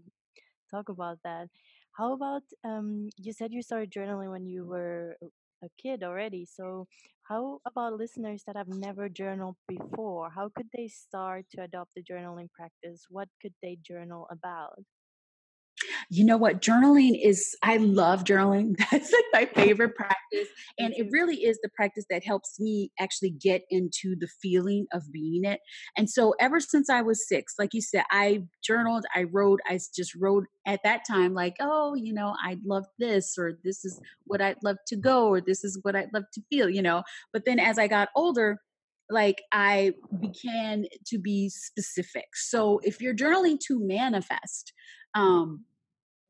talk 0.71 0.89
about 0.89 1.19
that. 1.25 1.49
How 1.93 2.13
about 2.13 2.43
um, 2.65 3.09
you 3.17 3.33
said 3.33 3.53
you 3.53 3.63
started 3.63 3.91
journaling 3.91 4.31
when 4.31 4.47
you 4.47 4.65
were 4.67 5.17
a 5.67 5.71
kid 5.83 6.03
already. 6.03 6.45
So 6.47 6.87
how 7.25 7.61
about 7.67 7.95
listeners 7.99 8.43
that 8.47 8.57
have 8.57 8.69
never 8.69 9.09
journaled 9.09 9.57
before? 9.69 10.31
How 10.31 10.49
could 10.49 10.69
they 10.77 10.89
start 10.89 11.47
to 11.53 11.63
adopt 11.63 11.93
the 11.97 12.03
journaling 12.03 12.51
practice? 12.53 13.07
What 13.11 13.29
could 13.43 13.55
they 13.63 13.77
journal 13.83 14.27
about? 14.31 14.79
You 16.11 16.25
know 16.25 16.37
what? 16.37 16.61
Journaling 16.61 17.19
is 17.23 17.57
i 17.63 17.77
love 17.77 18.25
journaling. 18.25 18.77
That's 18.91 19.13
like 19.13 19.25
my 19.33 19.63
favorite 19.63 19.95
practice 19.95 20.49
and 20.79 20.95
it 20.97 21.09
really 21.11 21.37
is 21.37 21.59
the 21.63 21.69
practice 21.75 22.05
that 22.11 22.25
helps 22.25 22.59
me 22.61 22.91
actually 22.99 23.31
get 23.31 23.63
into 23.71 24.17
the 24.19 24.29
feeling 24.41 24.87
of 24.93 25.11
being 25.13 25.45
it. 25.45 25.61
And 25.97 26.09
so 26.09 26.35
ever 26.41 26.61
since 26.61 26.89
i 26.91 27.03
was 27.03 27.29
six 27.29 27.55
like 27.59 27.75
you 27.75 27.81
said 27.81 28.05
i 28.11 28.43
journaled 28.63 29.05
i 29.15 29.25
wrote 29.25 29.61
i 29.67 29.79
just 29.95 30.15
wrote 30.15 30.45
at 30.67 30.81
that 30.85 31.03
time 31.07 31.35
like 31.35 31.57
oh 31.61 31.95
you 31.95 32.13
know 32.13 32.35
i'd 32.45 32.65
love 32.65 32.85
this 32.99 33.37
or 33.39 33.59
this 33.65 33.85
is 33.85 34.01
what 34.25 34.41
i'd 34.41 34.57
love 34.63 34.77
to 34.87 34.97
go 34.97 35.29
or 35.29 35.41
this 35.41 35.65
is 35.65 35.79
what 35.83 35.97
i'd 35.97 36.13
love 36.13 36.25
to 36.33 36.43
feel 36.51 36.69
you 36.69 36.83
know? 36.83 37.03
But 37.33 37.45
then 37.45 37.59
as 37.59 37.79
i 37.79 37.87
got 37.87 38.09
older 38.15 38.59
like 39.11 39.43
I 39.53 39.93
began 40.21 40.87
to 41.07 41.19
be 41.19 41.49
specific. 41.49 42.25
So 42.35 42.81
if 42.83 43.01
you're 43.01 43.15
journaling 43.15 43.59
to 43.69 43.79
manifest, 43.79 44.73
um, 45.15 45.65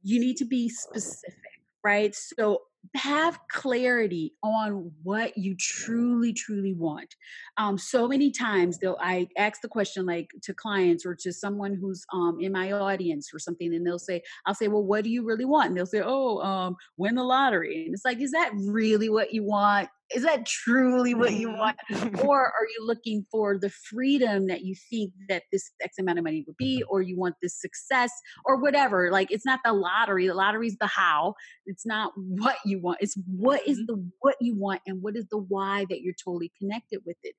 you 0.07 0.21
need 0.21 0.37
to 0.37 0.45
be 0.45 0.69
specific, 0.69 1.35
right? 1.83 2.15
So 2.15 2.63
have 2.95 3.41
clarity 3.51 4.33
on 4.45 4.93
what 5.03 5.37
you 5.37 5.57
truly 5.59 6.33
truly 6.33 6.73
want. 6.73 7.17
Um, 7.57 7.77
so 7.77 8.07
many 8.07 8.31
times 8.31 8.79
though 8.79 8.97
i 9.01 9.27
ask 9.37 9.61
the 9.61 9.69
question 9.69 10.07
like 10.07 10.31
to 10.43 10.55
clients 10.55 11.05
or 11.05 11.17
to 11.17 11.33
someone 11.33 11.75
who's 11.75 12.05
um, 12.13 12.39
in 12.41 12.53
my 12.53 12.71
audience 12.71 13.31
or 13.35 13.41
something 13.41 13.75
and 13.75 13.85
they'll 13.85 13.99
say 13.99 14.23
i'll 14.47 14.55
say 14.55 14.69
well 14.69 14.85
what 14.85 15.03
do 15.03 15.11
you 15.11 15.25
really 15.25 15.45
want? 15.45 15.69
And 15.69 15.77
they'll 15.77 15.87
say 15.87 16.03
oh 16.05 16.39
um, 16.43 16.77
win 16.97 17.17
the 17.17 17.25
lottery. 17.25 17.87
And 17.87 17.95
it's 17.95 18.05
like 18.05 18.21
is 18.21 18.31
that 18.31 18.53
really 18.55 19.09
what 19.09 19.33
you 19.33 19.43
want 19.43 19.89
is 20.15 20.23
that 20.23 20.47
truly 20.47 21.15
what 21.15 21.33
you 21.33 21.49
mm-hmm. 21.49 21.59
want? 21.59 21.77
Or 22.25 22.45
are 22.47 22.67
you 22.79 22.87
looking 22.87 23.27
for 23.31 23.59
the 23.59 23.71
freedom 23.71 24.47
that 24.47 24.63
you 24.63 24.75
think 24.91 25.13
that 25.29 25.45
this 25.53 25.71
x 25.83 25.99
amount 25.99 26.19
of 26.19 26.25
money 26.25 26.45
would 26.47 26.57
be 26.57 26.83
or 26.89 27.03
you 27.03 27.19
want 27.19 27.35
this 27.43 27.61
success 27.61 28.11
or 28.45 28.61
whatever? 28.61 29.11
Like 29.11 29.31
it's 29.31 29.47
not 29.47 29.61
the 29.65 29.73
lottery. 29.73 30.27
The 30.29 30.35
lottery's 30.35 30.77
the 30.79 30.87
how. 30.87 31.35
It's 31.67 31.87
not 31.87 32.13
what 32.17 32.57
you 32.65 32.81
want. 32.81 32.99
It's 33.01 33.17
what 33.27 33.67
is 33.67 33.79
mm-hmm. 33.79 33.87
the 33.87 34.11
what 34.21 34.37
you 34.41 34.55
want 34.57 34.83
and 34.87 35.03
what 35.03 35.17
is 35.17 35.27
the 35.31 35.39
why 35.39 35.87
that 35.91 36.01
you're 36.01 36.15
totally 36.25 36.53
connected 36.59 37.01
with 37.05 37.17
it. 37.23 37.35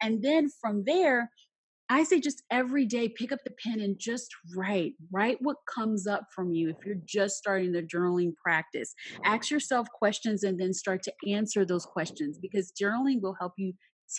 And 0.00 0.22
then 0.22 0.48
from 0.60 0.84
there 0.86 1.30
I 1.90 2.04
say 2.04 2.18
just 2.18 2.42
every 2.50 2.86
day 2.86 3.08
pick 3.08 3.30
up 3.30 3.40
the 3.44 3.54
pen 3.62 3.80
and 3.80 3.98
just 3.98 4.30
write. 4.56 4.94
Write 5.12 5.38
what 5.40 5.56
comes 5.72 6.06
up 6.06 6.24
from 6.34 6.52
you 6.52 6.70
if 6.70 6.76
you're 6.84 6.96
just 7.04 7.36
starting 7.36 7.72
the 7.72 7.82
journaling 7.82 8.32
practice. 8.42 8.94
Ask 9.24 9.50
yourself 9.50 9.88
questions 9.92 10.42
and 10.42 10.58
then 10.58 10.72
start 10.72 11.02
to 11.04 11.12
answer 11.30 11.64
those 11.64 11.84
questions 11.84 12.38
because 12.40 12.72
journaling 12.80 13.20
will 13.20 13.36
help 13.38 13.52
you 13.58 13.74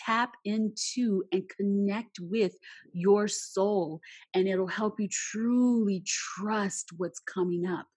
tap 0.06 0.34
into 0.44 1.24
and 1.32 1.44
connect 1.58 2.20
with 2.20 2.54
your 2.94 3.28
soul 3.28 4.00
and 4.34 4.48
it'll 4.48 4.68
help 4.68 5.00
you 5.00 5.08
truly 5.12 6.04
trust 6.06 6.90
what's 6.98 7.20
coming 7.20 7.66
up. 7.66 7.88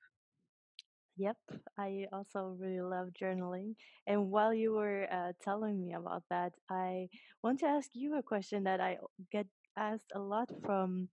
Yep, 1.18 1.37
I 1.76 2.06
also 2.12 2.56
really 2.60 2.80
love 2.80 3.08
journaling. 3.20 3.75
And 4.06 4.30
while 4.30 4.54
you 4.54 4.72
were 4.72 5.08
uh, 5.12 5.32
telling 5.42 5.80
me 5.80 5.92
about 5.94 6.22
that, 6.30 6.52
I 6.70 7.08
want 7.42 7.58
to 7.60 7.66
ask 7.66 7.90
you 7.92 8.16
a 8.16 8.22
question 8.22 8.62
that 8.64 8.80
I 8.80 8.98
get 9.32 9.46
asked 9.76 10.12
a 10.14 10.20
lot 10.20 10.48
from 10.64 11.08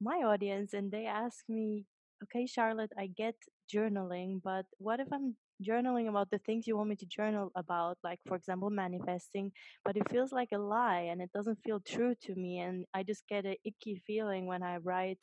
my 0.00 0.18
audience, 0.24 0.74
and 0.74 0.92
they 0.92 1.06
ask 1.06 1.44
me, 1.48 1.86
okay, 2.24 2.46
Charlotte, 2.46 2.92
I 2.98 3.08
get 3.08 3.36
journaling, 3.72 4.42
but 4.42 4.66
what 4.78 5.00
if 5.00 5.08
I'm 5.12 5.36
journaling 5.62 6.08
about 6.08 6.30
the 6.30 6.38
things 6.38 6.66
you 6.66 6.76
want 6.76 6.90
me 6.90 6.96
to 6.96 7.06
journal 7.06 7.52
about, 7.56 7.98
like, 8.04 8.20
for 8.26 8.36
example, 8.36 8.70
manifesting, 8.70 9.52
but 9.84 9.96
it 9.96 10.10
feels 10.10 10.32
like 10.32 10.50
a 10.52 10.58
lie 10.58 11.08
and 11.10 11.22
it 11.22 11.30
doesn't 11.32 11.58
feel 11.64 11.80
true 11.80 12.14
to 12.22 12.34
me, 12.34 12.60
and 12.60 12.86
I 12.94 13.04
just 13.04 13.26
get 13.28 13.44
an 13.46 13.56
icky 13.64 14.02
feeling 14.06 14.46
when 14.46 14.62
I 14.62 14.78
write 14.78 15.18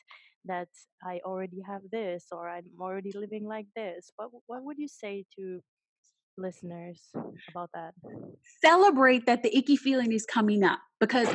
that 0.46 0.70
I 1.04 1.20
already 1.26 1.62
have 1.68 1.82
this 1.92 2.28
or 2.32 2.50
I'm 2.50 2.66
already 2.80 3.12
living 3.14 3.46
like 3.46 3.68
this. 3.76 4.12
What, 4.16 4.32
what 4.48 4.64
would 4.64 4.78
you 4.80 4.88
say 4.88 5.26
to 5.38 5.62
listeners 6.38 7.00
about 7.50 7.70
that? 7.74 7.94
Celebrate 8.64 9.26
that 9.26 9.44
the 9.44 9.56
icky 9.56 9.76
feeling 9.76 10.12
is 10.12 10.26
coming 10.26 10.64
up 10.64 10.80
because 11.00 11.28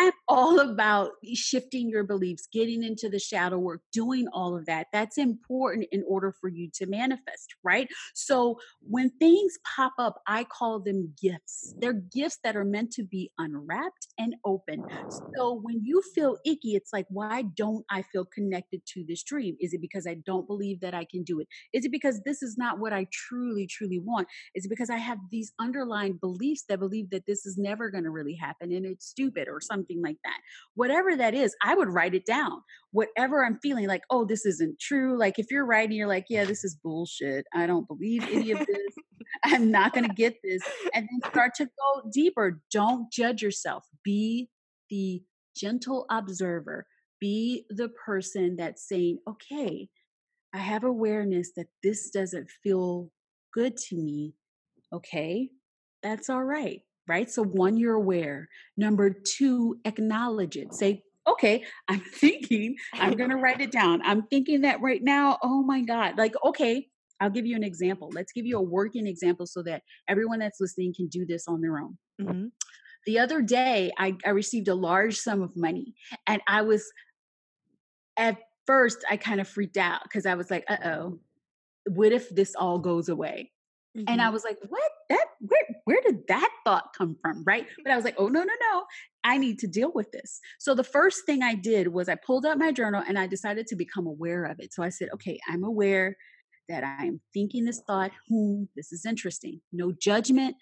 I'm 0.00 0.12
all 0.28 0.60
about 0.60 1.10
shifting 1.34 1.90
your 1.90 2.04
beliefs, 2.04 2.48
getting 2.50 2.82
into 2.82 3.10
the 3.10 3.18
shadow 3.18 3.58
work, 3.58 3.82
doing 3.92 4.26
all 4.32 4.56
of 4.56 4.64
that. 4.64 4.86
That's 4.94 5.18
important 5.18 5.88
in 5.92 6.02
order 6.08 6.34
for 6.40 6.48
you 6.48 6.70
to 6.74 6.86
manifest, 6.86 7.54
right? 7.62 7.86
So 8.14 8.58
when 8.80 9.10
things 9.18 9.58
pop 9.76 9.92
up, 9.98 10.22
I 10.26 10.44
call 10.44 10.80
them 10.80 11.12
gifts. 11.20 11.74
They're 11.78 11.92
gifts 11.92 12.38
that 12.44 12.56
are 12.56 12.64
meant 12.64 12.92
to 12.92 13.04
be 13.04 13.30
unwrapped 13.36 14.08
and 14.18 14.36
open. 14.46 14.84
So 15.36 15.60
when 15.62 15.82
you 15.84 16.02
feel 16.14 16.38
icky, 16.46 16.74
it's 16.74 16.92
like, 16.92 17.06
why 17.10 17.42
don't 17.42 17.84
I 17.90 18.02
feel 18.02 18.24
connected 18.24 18.80
to 18.94 19.04
this 19.06 19.22
dream? 19.22 19.56
Is 19.60 19.74
it 19.74 19.82
because 19.82 20.06
I 20.06 20.14
don't 20.24 20.46
believe 20.46 20.80
that 20.80 20.94
I 20.94 21.04
can 21.04 21.24
do 21.24 21.40
it? 21.40 21.48
Is 21.74 21.84
it 21.84 21.92
because 21.92 22.22
this 22.24 22.42
is 22.42 22.56
not 22.56 22.78
what 22.78 22.94
I 22.94 23.06
truly, 23.12 23.66
truly 23.66 23.98
want? 23.98 24.28
Is 24.54 24.66
because 24.66 24.90
I 24.90 24.96
have 24.96 25.18
these 25.30 25.52
underlying 25.60 26.18
beliefs 26.20 26.64
that 26.68 26.78
believe 26.78 27.10
that 27.10 27.26
this 27.26 27.46
is 27.46 27.56
never 27.58 27.90
going 27.90 28.04
to 28.04 28.10
really 28.10 28.34
happen? 28.34 28.72
And 28.72 28.86
it's 28.86 29.06
stupid 29.06 29.48
or 29.48 29.60
something 29.60 30.02
like 30.02 30.18
that. 30.24 30.38
Whatever 30.74 31.16
that 31.16 31.34
is, 31.34 31.54
I 31.62 31.74
would 31.74 31.88
write 31.88 32.14
it 32.14 32.26
down. 32.26 32.62
Whatever 32.92 33.44
I'm 33.44 33.58
feeling 33.62 33.86
like, 33.86 34.02
oh, 34.10 34.24
this 34.24 34.46
isn't 34.46 34.80
true. 34.80 35.18
Like 35.18 35.38
if 35.38 35.46
you're 35.50 35.66
writing, 35.66 35.96
you're 35.96 36.08
like, 36.08 36.26
yeah, 36.28 36.44
this 36.44 36.64
is 36.64 36.76
bullshit. 36.82 37.46
I 37.54 37.66
don't 37.66 37.86
believe 37.86 38.24
any 38.24 38.50
of 38.50 38.58
this. 38.58 38.94
I'm 39.44 39.70
not 39.70 39.92
going 39.92 40.08
to 40.08 40.14
get 40.14 40.36
this. 40.42 40.62
And 40.94 41.08
then 41.08 41.30
start 41.30 41.54
to 41.56 41.64
go 41.64 42.10
deeper. 42.12 42.60
Don't 42.72 43.10
judge 43.12 43.42
yourself. 43.42 43.84
Be 44.04 44.48
the 44.88 45.22
gentle 45.56 46.06
observer. 46.10 46.86
Be 47.20 47.64
the 47.68 47.88
person 47.88 48.56
that's 48.56 48.88
saying, 48.88 49.18
okay, 49.28 49.88
I 50.54 50.58
have 50.58 50.84
awareness 50.84 51.50
that 51.56 51.68
this 51.82 52.10
doesn't 52.10 52.48
feel 52.62 53.10
good 53.52 53.76
to 53.88 53.96
me. 53.96 54.34
Okay, 54.92 55.50
that's 56.02 56.28
all 56.28 56.44
right 56.44 56.82
right? 57.10 57.28
So, 57.28 57.42
one, 57.42 57.76
you're 57.76 57.94
aware. 57.94 58.48
Number 58.76 59.10
two, 59.10 59.78
acknowledge 59.84 60.56
it. 60.56 60.72
Say, 60.72 61.02
okay, 61.26 61.64
I'm 61.88 62.00
thinking, 62.00 62.76
I'm 62.94 63.16
going 63.16 63.30
to 63.30 63.36
write 63.36 63.60
it 63.60 63.72
down. 63.72 64.00
I'm 64.04 64.22
thinking 64.28 64.62
that 64.62 64.80
right 64.80 65.02
now, 65.02 65.38
oh 65.42 65.62
my 65.62 65.82
God, 65.82 66.16
like, 66.16 66.34
okay, 66.44 66.86
I'll 67.20 67.30
give 67.30 67.44
you 67.44 67.56
an 67.56 67.64
example. 67.64 68.08
Let's 68.14 68.32
give 68.32 68.46
you 68.46 68.56
a 68.56 68.62
working 68.62 69.06
example 69.06 69.46
so 69.46 69.62
that 69.64 69.82
everyone 70.08 70.38
that's 70.38 70.60
listening 70.60 70.94
can 70.96 71.08
do 71.08 71.26
this 71.26 71.46
on 71.48 71.60
their 71.60 71.78
own. 71.78 71.98
Mm-hmm. 72.22 72.46
The 73.06 73.18
other 73.18 73.42
day, 73.42 73.90
I, 73.98 74.16
I 74.24 74.30
received 74.30 74.68
a 74.68 74.74
large 74.74 75.16
sum 75.16 75.42
of 75.42 75.56
money, 75.56 75.94
and 76.26 76.40
I 76.46 76.62
was 76.62 76.84
at 78.16 78.38
first, 78.66 79.04
I 79.10 79.16
kind 79.16 79.40
of 79.40 79.48
freaked 79.48 79.78
out 79.78 80.02
because 80.04 80.26
I 80.26 80.34
was 80.34 80.50
like, 80.50 80.64
uh 80.68 80.76
oh, 80.84 81.20
what 81.86 82.12
if 82.12 82.28
this 82.30 82.54
all 82.54 82.78
goes 82.78 83.08
away? 83.08 83.50
Mm-hmm. 83.96 84.04
And 84.08 84.20
I 84.20 84.24
mm-hmm. 84.24 84.34
was 84.34 84.44
like, 84.44 84.58
what? 84.68 84.90
That 85.08 85.26
where 85.40 85.60
where 85.84 86.00
did 86.06 86.26
that 86.28 86.48
thought 86.64 86.94
come 86.96 87.16
from? 87.20 87.42
Right. 87.44 87.66
But 87.82 87.92
I 87.92 87.96
was 87.96 88.04
like, 88.04 88.14
oh 88.18 88.28
no, 88.28 88.40
no, 88.40 88.52
no. 88.72 88.84
I 89.24 89.38
need 89.38 89.58
to 89.60 89.66
deal 89.66 89.90
with 89.92 90.12
this. 90.12 90.40
So 90.58 90.74
the 90.74 90.84
first 90.84 91.26
thing 91.26 91.42
I 91.42 91.54
did 91.54 91.88
was 91.88 92.08
I 92.08 92.14
pulled 92.14 92.46
out 92.46 92.58
my 92.58 92.72
journal 92.72 93.02
and 93.06 93.18
I 93.18 93.26
decided 93.26 93.66
to 93.68 93.76
become 93.76 94.06
aware 94.06 94.44
of 94.44 94.60
it. 94.60 94.72
So 94.72 94.82
I 94.82 94.90
said, 94.90 95.08
okay, 95.14 95.38
I'm 95.48 95.64
aware 95.64 96.16
that 96.68 96.84
I'm 96.84 97.20
thinking 97.34 97.64
this 97.64 97.82
thought, 97.86 98.12
hmm, 98.28 98.64
this 98.76 98.92
is 98.92 99.04
interesting. 99.04 99.60
No 99.72 99.92
judgment, 99.92 100.54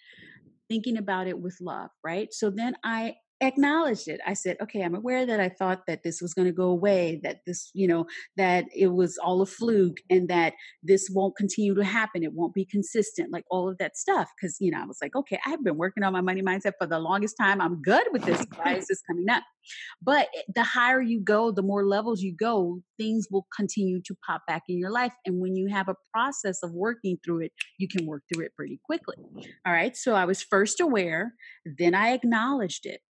thinking 0.68 0.96
about 0.96 1.26
it 1.26 1.38
with 1.38 1.58
love, 1.60 1.90
right? 2.02 2.32
So 2.32 2.50
then 2.50 2.74
I 2.82 3.16
acknowledged 3.40 4.08
it. 4.08 4.20
I 4.26 4.34
said, 4.34 4.56
okay, 4.60 4.82
I'm 4.82 4.94
aware 4.94 5.24
that 5.24 5.40
I 5.40 5.48
thought 5.48 5.86
that 5.86 6.02
this 6.02 6.20
was 6.20 6.34
going 6.34 6.46
to 6.46 6.52
go 6.52 6.64
away, 6.70 7.20
that 7.22 7.40
this, 7.46 7.70
you 7.72 7.86
know, 7.86 8.06
that 8.36 8.64
it 8.74 8.88
was 8.88 9.18
all 9.18 9.42
a 9.42 9.46
fluke 9.46 9.98
and 10.10 10.28
that 10.28 10.54
this 10.82 11.08
won't 11.12 11.36
continue 11.36 11.74
to 11.74 11.84
happen. 11.84 12.24
It 12.24 12.32
won't 12.32 12.54
be 12.54 12.64
consistent, 12.64 13.32
like 13.32 13.44
all 13.50 13.68
of 13.68 13.78
that 13.78 13.96
stuff. 13.96 14.28
Cause, 14.40 14.56
you 14.60 14.70
know, 14.70 14.82
I 14.82 14.86
was 14.86 14.98
like, 15.00 15.14
okay, 15.14 15.38
I've 15.46 15.62
been 15.62 15.76
working 15.76 16.02
on 16.02 16.12
my 16.12 16.20
money 16.20 16.42
mindset 16.42 16.72
for 16.78 16.86
the 16.86 16.98
longest 16.98 17.36
time. 17.40 17.60
I'm 17.60 17.80
good 17.80 18.06
with 18.12 18.24
this. 18.24 18.44
Why 18.56 18.74
is 18.74 18.86
this 18.88 19.02
coming 19.02 19.28
up? 19.28 19.44
But 20.02 20.28
the 20.54 20.64
higher 20.64 21.00
you 21.00 21.20
go, 21.20 21.52
the 21.52 21.62
more 21.62 21.86
levels 21.86 22.22
you 22.22 22.34
go, 22.34 22.80
things 22.98 23.28
will 23.30 23.46
continue 23.54 24.00
to 24.02 24.16
pop 24.26 24.42
back 24.48 24.62
in 24.68 24.78
your 24.78 24.90
life. 24.90 25.12
And 25.26 25.40
when 25.40 25.56
you 25.56 25.68
have 25.68 25.88
a 25.88 25.94
process 26.12 26.62
of 26.62 26.72
working 26.72 27.18
through 27.24 27.42
it, 27.42 27.52
you 27.78 27.86
can 27.86 28.06
work 28.06 28.22
through 28.32 28.46
it 28.46 28.54
pretty 28.56 28.80
quickly. 28.84 29.16
All 29.66 29.72
right. 29.72 29.96
So 29.96 30.14
I 30.14 30.24
was 30.24 30.42
first 30.42 30.80
aware, 30.80 31.34
then 31.64 31.94
I 31.94 32.12
acknowledged 32.12 32.86
it 32.86 33.00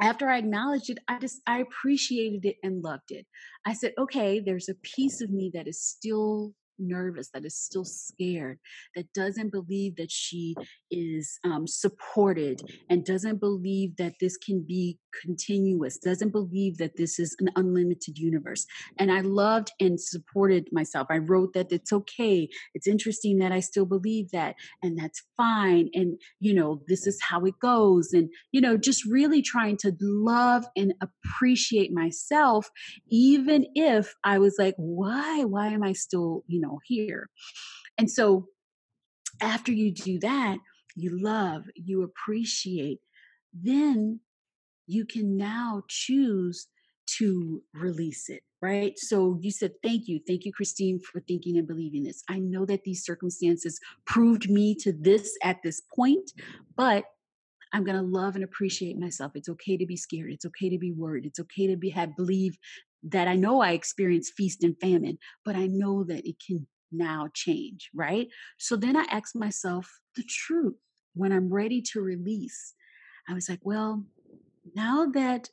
after 0.00 0.28
I 0.28 0.38
acknowledged 0.38 0.90
it, 0.90 0.98
I 1.08 1.18
just 1.18 1.40
I 1.46 1.60
appreciated 1.60 2.44
it 2.44 2.56
and 2.62 2.82
loved 2.82 3.10
it. 3.10 3.26
I 3.66 3.74
said, 3.74 3.92
okay, 3.98 4.40
there's 4.40 4.68
a 4.68 4.74
piece 4.82 5.20
of 5.20 5.30
me 5.30 5.50
that 5.54 5.68
is 5.68 5.80
still 5.80 6.54
nervous, 6.78 7.30
that 7.32 7.44
is 7.44 7.56
still 7.56 7.84
scared, 7.84 8.58
that 8.96 9.12
doesn't 9.12 9.52
believe 9.52 9.96
that 9.96 10.10
she 10.10 10.54
is 10.90 11.38
um, 11.44 11.66
supported, 11.66 12.62
and 12.90 13.04
doesn't 13.04 13.40
believe 13.40 13.96
that 13.96 14.14
this 14.20 14.36
can 14.36 14.64
be 14.66 14.98
continuous, 15.22 15.98
doesn't 15.98 16.30
believe 16.30 16.78
that 16.78 16.96
this 16.96 17.18
is 17.18 17.36
an 17.40 17.50
unlimited 17.56 18.18
universe. 18.18 18.66
And 18.98 19.12
I 19.12 19.20
loved 19.20 19.72
and 19.80 20.00
supported 20.00 20.68
myself. 20.72 21.06
I 21.10 21.18
wrote 21.18 21.52
that 21.54 21.72
it's 21.72 21.92
okay. 21.92 22.48
It's 22.74 22.86
interesting 22.86 23.38
that 23.38 23.52
I 23.52 23.60
still 23.60 23.86
believe 23.86 24.30
that, 24.32 24.54
and 24.82 24.98
that's 24.98 25.22
fine. 25.36 25.90
And, 25.94 26.18
you 26.40 26.54
know, 26.54 26.82
this 26.88 27.06
is 27.06 27.20
how 27.20 27.44
it 27.44 27.54
goes. 27.60 28.12
And, 28.12 28.28
you 28.52 28.60
know, 28.60 28.76
just 28.76 29.04
really 29.04 29.42
trying 29.42 29.76
to 29.78 29.96
love 30.00 30.64
and 30.76 30.94
appreciate 31.00 31.92
myself, 31.92 32.70
even 33.10 33.66
if 33.74 34.14
I 34.24 34.38
was 34.38 34.56
like, 34.58 34.74
why? 34.76 35.44
Why 35.44 35.68
am 35.68 35.82
I 35.82 35.92
still, 35.92 36.44
you 36.46 36.60
know, 36.60 36.78
here? 36.84 37.28
And 37.98 38.10
so 38.10 38.46
after 39.40 39.72
you 39.72 39.92
do 39.92 40.18
that, 40.20 40.58
you 40.94 41.22
love, 41.22 41.64
you 41.74 42.02
appreciate, 42.02 42.98
then 43.52 44.20
you 44.86 45.04
can 45.04 45.36
now 45.36 45.82
choose 45.88 46.66
to 47.18 47.62
release 47.74 48.28
it, 48.28 48.42
right? 48.60 48.98
So 48.98 49.38
you 49.40 49.50
said, 49.50 49.72
Thank 49.82 50.08
you. 50.08 50.20
Thank 50.26 50.44
you, 50.44 50.52
Christine, 50.52 51.00
for 51.00 51.20
thinking 51.20 51.58
and 51.58 51.66
believing 51.66 52.04
this. 52.04 52.22
I 52.28 52.38
know 52.38 52.64
that 52.66 52.84
these 52.84 53.04
circumstances 53.04 53.78
proved 54.06 54.48
me 54.48 54.74
to 54.76 54.92
this 54.92 55.36
at 55.42 55.62
this 55.62 55.82
point, 55.94 56.30
but 56.76 57.04
I'm 57.72 57.84
going 57.84 57.96
to 57.96 58.02
love 58.02 58.34
and 58.34 58.44
appreciate 58.44 58.98
myself. 58.98 59.32
It's 59.34 59.48
okay 59.48 59.76
to 59.76 59.86
be 59.86 59.96
scared. 59.96 60.32
It's 60.32 60.44
okay 60.46 60.68
to 60.68 60.78
be 60.78 60.92
worried. 60.92 61.24
It's 61.24 61.40
okay 61.40 61.66
to 61.68 61.76
be 61.76 61.90
have 61.90 62.16
believe 62.16 62.58
that 63.02 63.28
I 63.28 63.34
know 63.34 63.60
I 63.60 63.72
experience 63.72 64.30
feast 64.30 64.62
and 64.62 64.78
famine, 64.78 65.18
but 65.44 65.56
I 65.56 65.66
know 65.66 66.04
that 66.04 66.26
it 66.28 66.36
can 66.46 66.66
now 66.92 67.28
change, 67.34 67.90
right? 67.94 68.28
So 68.58 68.76
then 68.76 68.96
I 68.96 69.04
asked 69.10 69.34
myself 69.34 69.88
the 70.14 70.22
truth 70.22 70.76
when 71.14 71.32
I'm 71.32 71.52
ready 71.52 71.82
to 71.92 72.00
release. 72.00 72.74
I 73.28 73.34
was 73.34 73.48
like, 73.48 73.60
well, 73.62 74.04
now 74.74 75.06
that 75.14 75.48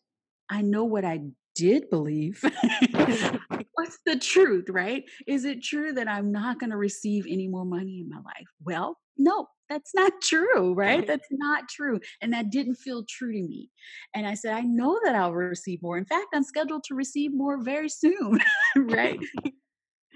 I 0.49 0.61
know 0.61 0.85
what 0.85 1.05
I 1.05 1.21
did 1.55 1.89
believe, 1.89 2.41
what's 3.73 3.99
the 4.05 4.17
truth, 4.19 4.69
right? 4.69 5.03
Is 5.27 5.45
it 5.45 5.63
true 5.63 5.93
that 5.93 6.07
I'm 6.07 6.31
not 6.31 6.59
going 6.59 6.71
to 6.71 6.77
receive 6.77 7.25
any 7.29 7.47
more 7.47 7.65
money 7.65 7.99
in 8.01 8.09
my 8.09 8.17
life? 8.17 8.47
Well, 8.63 8.97
no, 9.17 9.47
that's 9.69 9.93
not 9.93 10.13
true, 10.21 10.73
right? 10.73 11.05
That's 11.05 11.27
not 11.31 11.69
true. 11.69 11.99
And 12.21 12.33
that 12.33 12.49
didn't 12.49 12.75
feel 12.75 13.05
true 13.07 13.31
to 13.31 13.41
me. 13.41 13.69
And 14.13 14.27
I 14.27 14.33
said, 14.33 14.53
I 14.53 14.61
know 14.61 14.99
that 15.03 15.15
I'll 15.15 15.33
receive 15.33 15.81
more. 15.81 15.97
In 15.97 16.05
fact, 16.05 16.27
I'm 16.33 16.43
scheduled 16.43 16.83
to 16.85 16.95
receive 16.95 17.33
more 17.33 17.61
very 17.61 17.89
soon, 17.89 18.39
right? 18.75 19.19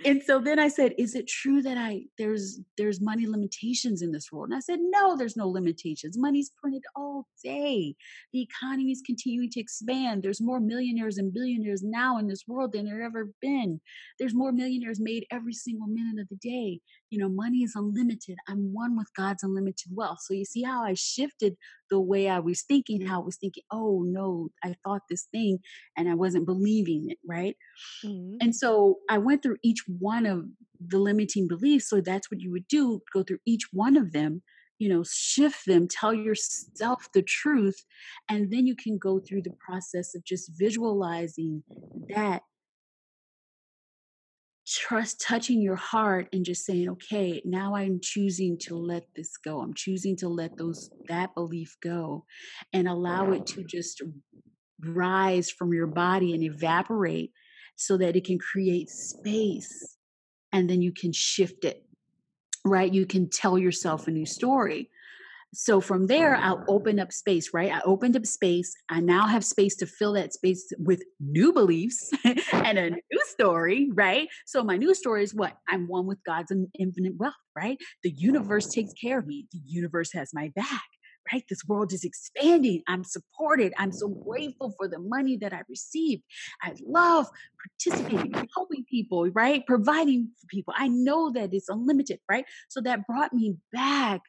And 0.06 0.22
so 0.24 0.40
then 0.40 0.60
I 0.60 0.68
said, 0.68 0.94
"Is 0.98 1.16
it 1.16 1.28
true 1.28 1.62
that 1.62 1.78
I 1.78 2.04
there's 2.18 2.60
there's 2.78 3.00
money 3.00 3.28
limitations 3.28 4.02
in 4.02 4.12
this 4.12 4.32
world?" 4.32 4.50
And 4.50 4.58
I 4.58 4.60
said, 4.60 4.80
"No, 4.82 5.16
there's 5.16 5.38
no 5.38 5.48
limitations. 5.48 6.18
Money's 6.18 6.52
printed 6.62 6.84
all 6.96 7.28
day. 7.44 7.96
The 8.34 8.42
economy 8.42 8.92
is 8.92 9.02
continuing 9.06 9.50
to 9.52 9.60
expand. 9.60 10.24
There's 10.24 10.42
more 10.42 10.60
millionaires 10.60 11.18
and 11.18 11.34
billionaires 11.34 11.84
now 11.84 12.18
in 12.18 12.28
this 12.28 12.44
world 12.48 12.74
than 12.74 12.86
there 12.86 13.04
ever 13.04 13.32
been. 13.42 13.80
There's 14.20 14.36
more 14.36 14.52
millionaires 14.52 15.00
made 15.00 15.26
every 15.32 15.54
single 15.54 15.88
minute 15.88 16.22
of 16.22 16.30
the 16.30 16.38
day. 16.38 16.82
You 17.14 17.20
know, 17.20 17.30
money 17.30 17.60
is 17.60 17.74
unlimited. 17.76 18.38
I'm 18.48 18.74
one 18.74 18.98
with 18.98 19.08
God's 19.16 19.44
unlimited 19.44 19.92
wealth. 19.94 20.18
So 20.22 20.34
you 20.34 20.46
see 20.46 20.64
how 20.64 20.84
I 20.84 20.96
shifted 20.96 21.58
the 21.92 22.00
way 22.00 22.28
I 22.28 22.40
was 22.40 22.64
thinking, 22.64 23.06
how 23.06 23.22
I 23.22 23.26
was 23.26 23.38
thinking, 23.38 23.62
oh 23.72 24.04
no, 24.04 24.50
I 24.64 24.74
thought 24.84 25.04
this 25.12 25.28
thing 25.32 25.60
and 25.96 26.10
I 26.10 26.16
wasn't 26.16 26.48
believing 26.48 27.12
it, 27.12 27.20
right? 27.24 27.56
Mm-hmm. 28.04 28.38
And 28.42 28.56
so 28.56 28.96
I 29.12 29.20
went 29.20 29.44
through 29.44 29.58
each 29.64 29.84
one 29.88 30.26
of 30.26 30.46
the 30.80 30.98
limiting 30.98 31.48
beliefs. 31.48 31.88
So 31.88 32.02
that's 32.02 32.32
what 32.32 32.42
you 32.42 32.52
would 32.52 32.68
do 32.68 33.04
go 33.14 33.22
through 33.22 33.40
each 33.46 33.68
one 33.72 33.96
of 33.96 34.12
them, 34.12 34.42
you 34.80 34.90
know, 34.90 35.04
shift 35.08 35.68
them, 35.68 35.88
tell 35.88 36.16
yourself 36.16 37.10
the 37.14 37.22
truth. 37.22 37.86
And 38.28 38.52
then 38.52 38.66
you 38.66 38.76
can 38.76 38.98
go 38.98 39.20
through 39.20 39.44
the 39.44 39.56
process 39.64 40.16
of 40.16 40.24
just 40.26 40.50
visualizing 40.58 41.62
that 42.10 42.42
trust 44.74 45.22
touching 45.22 45.62
your 45.62 45.76
heart 45.76 46.28
and 46.34 46.44
just 46.44 46.66
saying 46.66 46.90
okay 46.90 47.42
now 47.46 47.76
i'm 47.76 48.00
choosing 48.02 48.58
to 48.58 48.76
let 48.76 49.04
this 49.16 49.38
go. 49.38 49.62
I'm 49.62 49.74
choosing 49.74 50.16
to 50.18 50.28
let 50.28 50.58
those 50.58 50.90
that 51.08 51.36
belief 51.36 51.78
go 51.82 52.26
and 52.72 52.88
allow 52.88 53.32
it 53.32 53.46
to 53.48 53.64
just 53.64 54.02
rise 54.82 55.52
from 55.52 55.74
your 55.74 55.88
body 55.88 56.34
and 56.34 56.44
evaporate 56.44 57.32
so 57.76 57.98
that 57.98 58.16
it 58.16 58.26
can 58.26 58.40
create 58.40 58.90
space 58.90 59.98
and 60.52 60.70
then 60.70 60.82
you 60.82 60.92
can 60.92 61.12
shift 61.14 61.66
it 61.66 61.86
right? 62.66 62.94
You 62.94 63.06
can 63.06 63.30
tell 63.30 63.58
yourself 63.58 64.08
a 64.08 64.12
new 64.12 64.26
story 64.26 64.90
so 65.54 65.80
from 65.80 66.08
there 66.08 66.36
i'll 66.36 66.64
open 66.68 67.00
up 67.00 67.12
space 67.12 67.54
right? 67.54 67.72
I 67.72 67.82
opened 67.86 68.16
up 68.16 68.26
space. 68.26 68.74
I 68.90 69.00
now 69.00 69.28
have 69.28 69.46
space 69.46 69.76
to 69.78 69.86
fill 69.86 70.14
that 70.14 70.34
space 70.34 70.72
with 70.78 71.04
new 71.20 71.54
beliefs 71.54 72.12
and 72.52 72.78
a 72.78 72.90
new 72.90 73.22
story 73.26 73.90
right? 73.94 74.28
So 74.46 74.64
my 74.64 74.78
new 74.78 74.94
story 74.96 75.24
is 75.24 75.34
what? 75.34 75.58
I'm 75.70 75.88
one 75.88 76.08
with 76.08 76.20
god's 76.26 76.52
infinite 76.78 77.14
wealth 77.18 77.34
right? 77.56 77.78
The 78.04 78.12
universe 78.12 78.68
takes 78.68 78.94
care 78.94 79.20
of 79.20 79.28
me. 79.28 79.48
The 79.52 79.62
universe 79.66 80.12
has 80.14 80.32
my 80.34 80.52
back 80.56 80.82
right? 81.32 81.46
This 81.50 81.64
world 81.66 81.94
is 81.94 82.04
expanding. 82.04 82.82
I'm 82.86 83.06
supported. 83.06 83.72
I'm 83.78 83.94
so 83.94 84.10
grateful 84.10 84.74
for 84.78 84.90
the 84.90 85.00
money 85.00 85.38
that 85.38 85.54
i 85.54 85.62
received. 85.70 86.22
I 86.62 86.74
love 86.86 87.28
participating 87.86 88.34
helping 88.54 88.84
people 88.90 89.30
right? 89.30 89.66
Providing 89.66 90.32
for 90.42 90.48
people. 90.48 90.74
I 90.76 90.90
know 90.90 91.32
that 91.32 91.54
it's 91.54 91.70
unlimited 91.70 92.20
right? 92.30 92.46
So 92.68 92.82
that 92.82 93.08
brought 93.08 93.34
me 93.34 93.56
back 93.72 94.22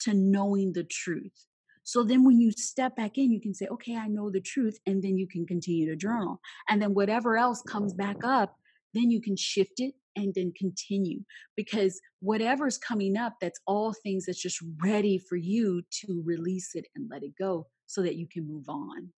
to 0.00 0.14
knowing 0.14 0.72
the 0.72 0.84
truth. 0.84 1.46
So 1.82 2.04
then 2.04 2.24
when 2.24 2.38
you 2.38 2.52
step 2.52 2.96
back 2.96 3.16
in, 3.16 3.32
you 3.32 3.40
can 3.40 3.54
say, 3.54 3.66
okay, 3.68 3.96
I 3.96 4.08
know 4.08 4.30
the 4.30 4.42
truth. 4.42 4.78
And 4.86 5.02
then 5.02 5.16
you 5.16 5.26
can 5.26 5.46
continue 5.46 5.88
to 5.88 5.96
journal. 5.96 6.40
And 6.68 6.82
then 6.82 6.92
whatever 6.92 7.38
else 7.38 7.62
comes 7.62 7.94
back 7.94 8.22
up, 8.22 8.56
then 8.92 9.10
you 9.10 9.22
can 9.22 9.36
shift 9.36 9.80
it 9.80 9.94
and 10.14 10.34
then 10.34 10.52
continue 10.58 11.20
because 11.56 12.00
whatever's 12.20 12.76
coming 12.76 13.16
up, 13.16 13.34
that's 13.40 13.60
all 13.66 13.94
things 13.94 14.26
that's 14.26 14.42
just 14.42 14.62
ready 14.82 15.16
for 15.16 15.36
you 15.36 15.82
to 16.02 16.22
release 16.24 16.74
it 16.74 16.86
and 16.94 17.08
let 17.10 17.22
it 17.22 17.32
go 17.38 17.66
so 17.86 18.02
that 18.02 18.16
you 18.16 18.26
can 18.26 18.46
move 18.46 18.68
on. 18.68 19.10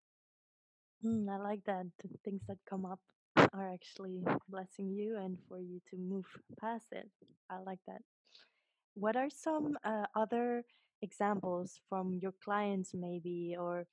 Mm, 1.04 1.28
I 1.28 1.42
like 1.42 1.64
that. 1.64 1.86
The 2.02 2.08
things 2.24 2.42
that 2.46 2.58
come 2.68 2.84
up 2.84 3.00
are 3.36 3.72
actually 3.72 4.22
blessing 4.48 4.92
you 4.92 5.16
and 5.16 5.38
for 5.48 5.58
you 5.58 5.80
to 5.90 5.96
move 5.96 6.26
past 6.60 6.86
it. 6.92 7.08
I 7.50 7.58
like 7.58 7.80
that. 7.86 8.02
What 9.00 9.16
are 9.16 9.30
some 9.30 9.78
uh, 9.82 10.06
other 10.14 10.62
examples 11.00 11.80
from 11.88 12.18
your 12.20 12.34
clients, 12.44 12.90
maybe, 12.92 13.56
or 13.58 13.86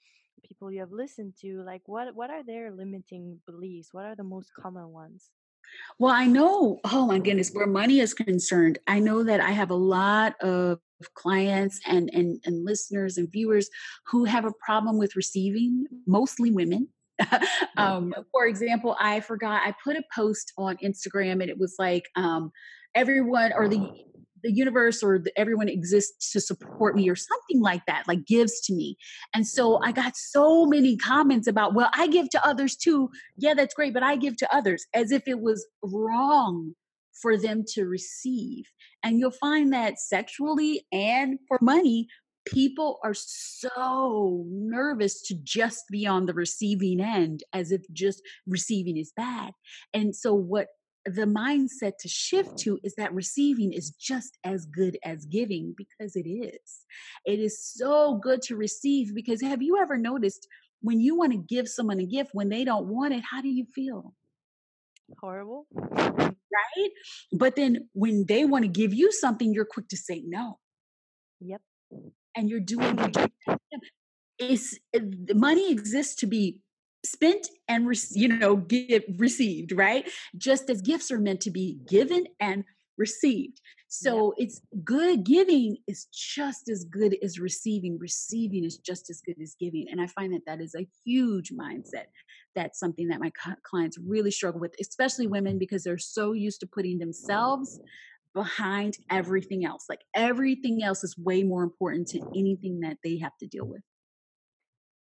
people 0.46 0.70
you 0.70 0.82
have 0.82 0.91
listened 0.91 1.34
to? 1.41 1.63
Like, 1.63 1.84
what 1.86 2.13
what 2.13 2.30
are 2.30 2.43
their 2.43 2.72
limiting 2.72 3.39
beliefs? 3.46 3.93
What 3.93 4.06
are 4.06 4.15
the 4.15 4.26
most 4.36 4.52
common 4.54 4.89
ones? 4.89 5.30
Well, 6.00 6.13
I 6.13 6.26
know, 6.26 6.80
oh 6.86 7.08
my 7.08 7.20
goodness, 7.20 7.52
where 7.52 7.67
money 7.67 8.00
is 8.00 8.13
concerned, 8.13 8.80
I 8.88 9.00
know 9.00 9.24
that 9.24 9.41
I 9.41 9.52
have 9.52 9.72
a 9.72 9.76
lot 9.76 10.36
of 10.41 10.80
clients 11.13 11.80
and, 11.86 12.10
and, 12.13 12.39
and 12.46 12.63
listeners 12.63 13.17
and 13.17 13.30
viewers 13.30 13.70
who 14.06 14.24
have 14.26 14.46
a 14.46 14.54
problem 14.63 14.98
with 14.98 15.15
receiving, 15.15 15.86
mostly 16.06 16.52
women. 16.52 16.88
um, 17.78 18.13
for 18.32 18.46
example, 18.46 18.96
I 19.00 19.20
forgot, 19.20 19.62
I 19.65 19.74
put 19.84 19.98
a 19.98 20.04
post 20.15 20.54
on 20.58 20.78
Instagram 20.78 21.41
and 21.41 21.50
it 21.50 21.58
was 21.58 21.76
like, 21.78 22.06
um, 22.15 22.52
everyone 22.96 23.52
or 23.54 23.67
the 23.67 23.91
the 24.43 24.52
universe 24.52 25.04
or 25.04 25.19
the, 25.19 25.32
everyone 25.38 25.69
exists 25.69 26.32
to 26.32 26.39
support 26.39 26.95
me 26.95 27.10
or 27.10 27.15
something 27.15 27.62
like 27.62 27.86
that 27.88 28.08
like 28.08 28.26
gives 28.26 28.60
to 28.62 28.73
me. 28.73 28.97
And 29.34 29.47
so 29.47 29.80
i 29.84 29.91
got 29.91 30.15
so 30.15 30.65
many 30.65 30.97
comments 30.97 31.47
about 31.47 31.73
well 31.73 31.89
i 31.93 32.08
give 32.08 32.30
to 32.32 32.47
others 32.47 32.76
too. 32.76 33.10
Yeah 33.38 33.54
that's 33.54 33.73
great 33.73 33.93
but 33.93 34.04
i 34.04 34.15
give 34.15 34.38
to 34.38 34.56
others 34.56 34.86
as 34.93 35.12
if 35.12 35.28
it 35.28 35.39
was 35.39 35.65
wrong 35.84 36.73
for 37.21 37.36
them 37.38 37.63
to 37.67 37.86
receive. 37.86 38.65
And 39.04 39.19
you'll 39.19 39.32
find 39.32 39.73
that 39.73 40.00
sexually 40.00 40.86
and 40.91 41.39
for 41.47 41.58
money 41.62 42.08
people 42.45 43.00
are 43.04 43.13
so 43.13 44.45
nervous 44.47 45.21
to 45.21 45.36
just 45.43 45.84
be 45.91 46.08
on 46.08 46.26
the 46.26 46.34
receiving 46.34 47.02
end 47.02 47.43
as 47.54 47.71
if 47.71 47.82
just 47.91 48.21
receiving 48.45 48.97
is 48.97 49.12
bad. 49.15 49.52
And 49.93 50.15
so 50.15 50.34
what 50.34 50.67
the 51.15 51.26
mindset 51.26 51.93
to 52.00 52.08
shift 52.08 52.58
to 52.60 52.80
is 52.84 52.96
that 52.96 53.13
receiving 53.13 53.74
is 53.74 53.91
just 53.91 54.38
as 54.43 54.65
good 54.65 54.98
as 55.04 55.26
giving 55.26 55.74
because 55.78 56.15
it 56.15 56.28
is. 56.28 56.86
It 57.26 57.39
is 57.39 57.63
so 57.63 58.20
good 58.22 58.41
to 58.43 58.56
receive 58.56 59.13
because 59.15 59.41
have 59.41 59.62
you 59.62 59.78
ever 59.80 59.98
noticed 59.98 60.48
when 60.82 61.00
you 61.00 61.17
want 61.17 61.32
to 61.32 61.38
give 61.38 61.67
someone 61.67 62.00
a 62.00 62.06
gift 62.06 62.32
when 62.34 62.50
they 62.50 62.63
don't 62.63 62.88
want 62.88 63.13
it, 63.13 63.24
how 63.30 63.41
do 63.41 63.50
you 63.50 63.65
feel? 63.74 64.13
Horrible. 65.20 65.65
Right? 65.72 66.89
But 67.32 67.56
then 67.56 67.89
when 67.93 68.26
they 68.28 68.46
want 68.46 68.63
to 68.63 68.70
give 68.70 68.93
you 68.93 69.12
something, 69.12 69.54
you're 69.54 69.65
quick 69.65 69.88
to 69.89 69.98
say 69.98 70.24
no. 70.26 70.60
Yep. 71.39 71.62
And 72.36 72.50
you're 72.50 72.60
doing 72.60 72.98
it's 74.39 74.78
eh, 74.93 75.00
money 75.34 75.72
exists 75.72 76.15
to 76.15 76.28
be 76.28 76.60
spent 77.06 77.48
and 77.68 77.88
re- 77.88 77.98
you 78.12 78.28
know 78.28 78.56
give, 78.56 79.04
received 79.18 79.72
right? 79.72 80.10
Just 80.38 80.70
as 80.70 80.82
gifts 80.82 81.12
are 81.12 81.20
meant 81.20 81.42
to 81.42 81.52
be 81.52 81.78
given 81.88 82.26
and 82.40 82.64
received. 82.98 83.62
So 83.90 84.34
yeah. 84.38 84.46
it's 84.46 84.62
good 84.84 85.24
giving 85.24 85.78
is 85.88 86.08
just 86.12 86.68
as 86.70 86.84
good 86.84 87.16
as 87.24 87.40
receiving. 87.40 87.98
Receiving 88.00 88.66
is 88.66 88.78
just 88.78 89.10
as 89.10 89.22
good 89.22 89.42
as 89.42 89.56
giving. 89.60 89.86
And 89.90 90.02
i 90.02 90.08
find 90.08 90.34
that 90.34 90.42
that 90.46 90.62
is 90.62 90.76
a 90.76 90.88
huge 91.06 91.52
mindset. 91.52 92.08
That's 92.54 92.80
something 92.80 93.08
that 93.08 93.22
my 93.22 93.32
clients 93.64 93.98
really 93.98 94.32
struggle 94.32 94.60
with 94.60 94.76
especially 94.82 95.28
women 95.28 95.58
because 95.58 95.84
they're 95.84 95.98
so 95.98 96.34
used 96.34 96.60
to 96.62 96.68
putting 96.68 96.98
themselves 96.98 97.80
behind 98.34 98.98
everything 99.10 99.64
else. 99.64 99.86
Like 99.88 100.02
everything 100.14 100.84
else 100.84 101.04
is 101.04 101.18
way 101.18 101.44
more 101.44 101.64
important 101.64 102.08
to 102.10 102.20
anything 102.36 102.82
that 102.82 102.98
they 103.04 103.18
have 103.20 103.38
to 103.38 103.48
deal 103.48 103.66
with 103.66 103.82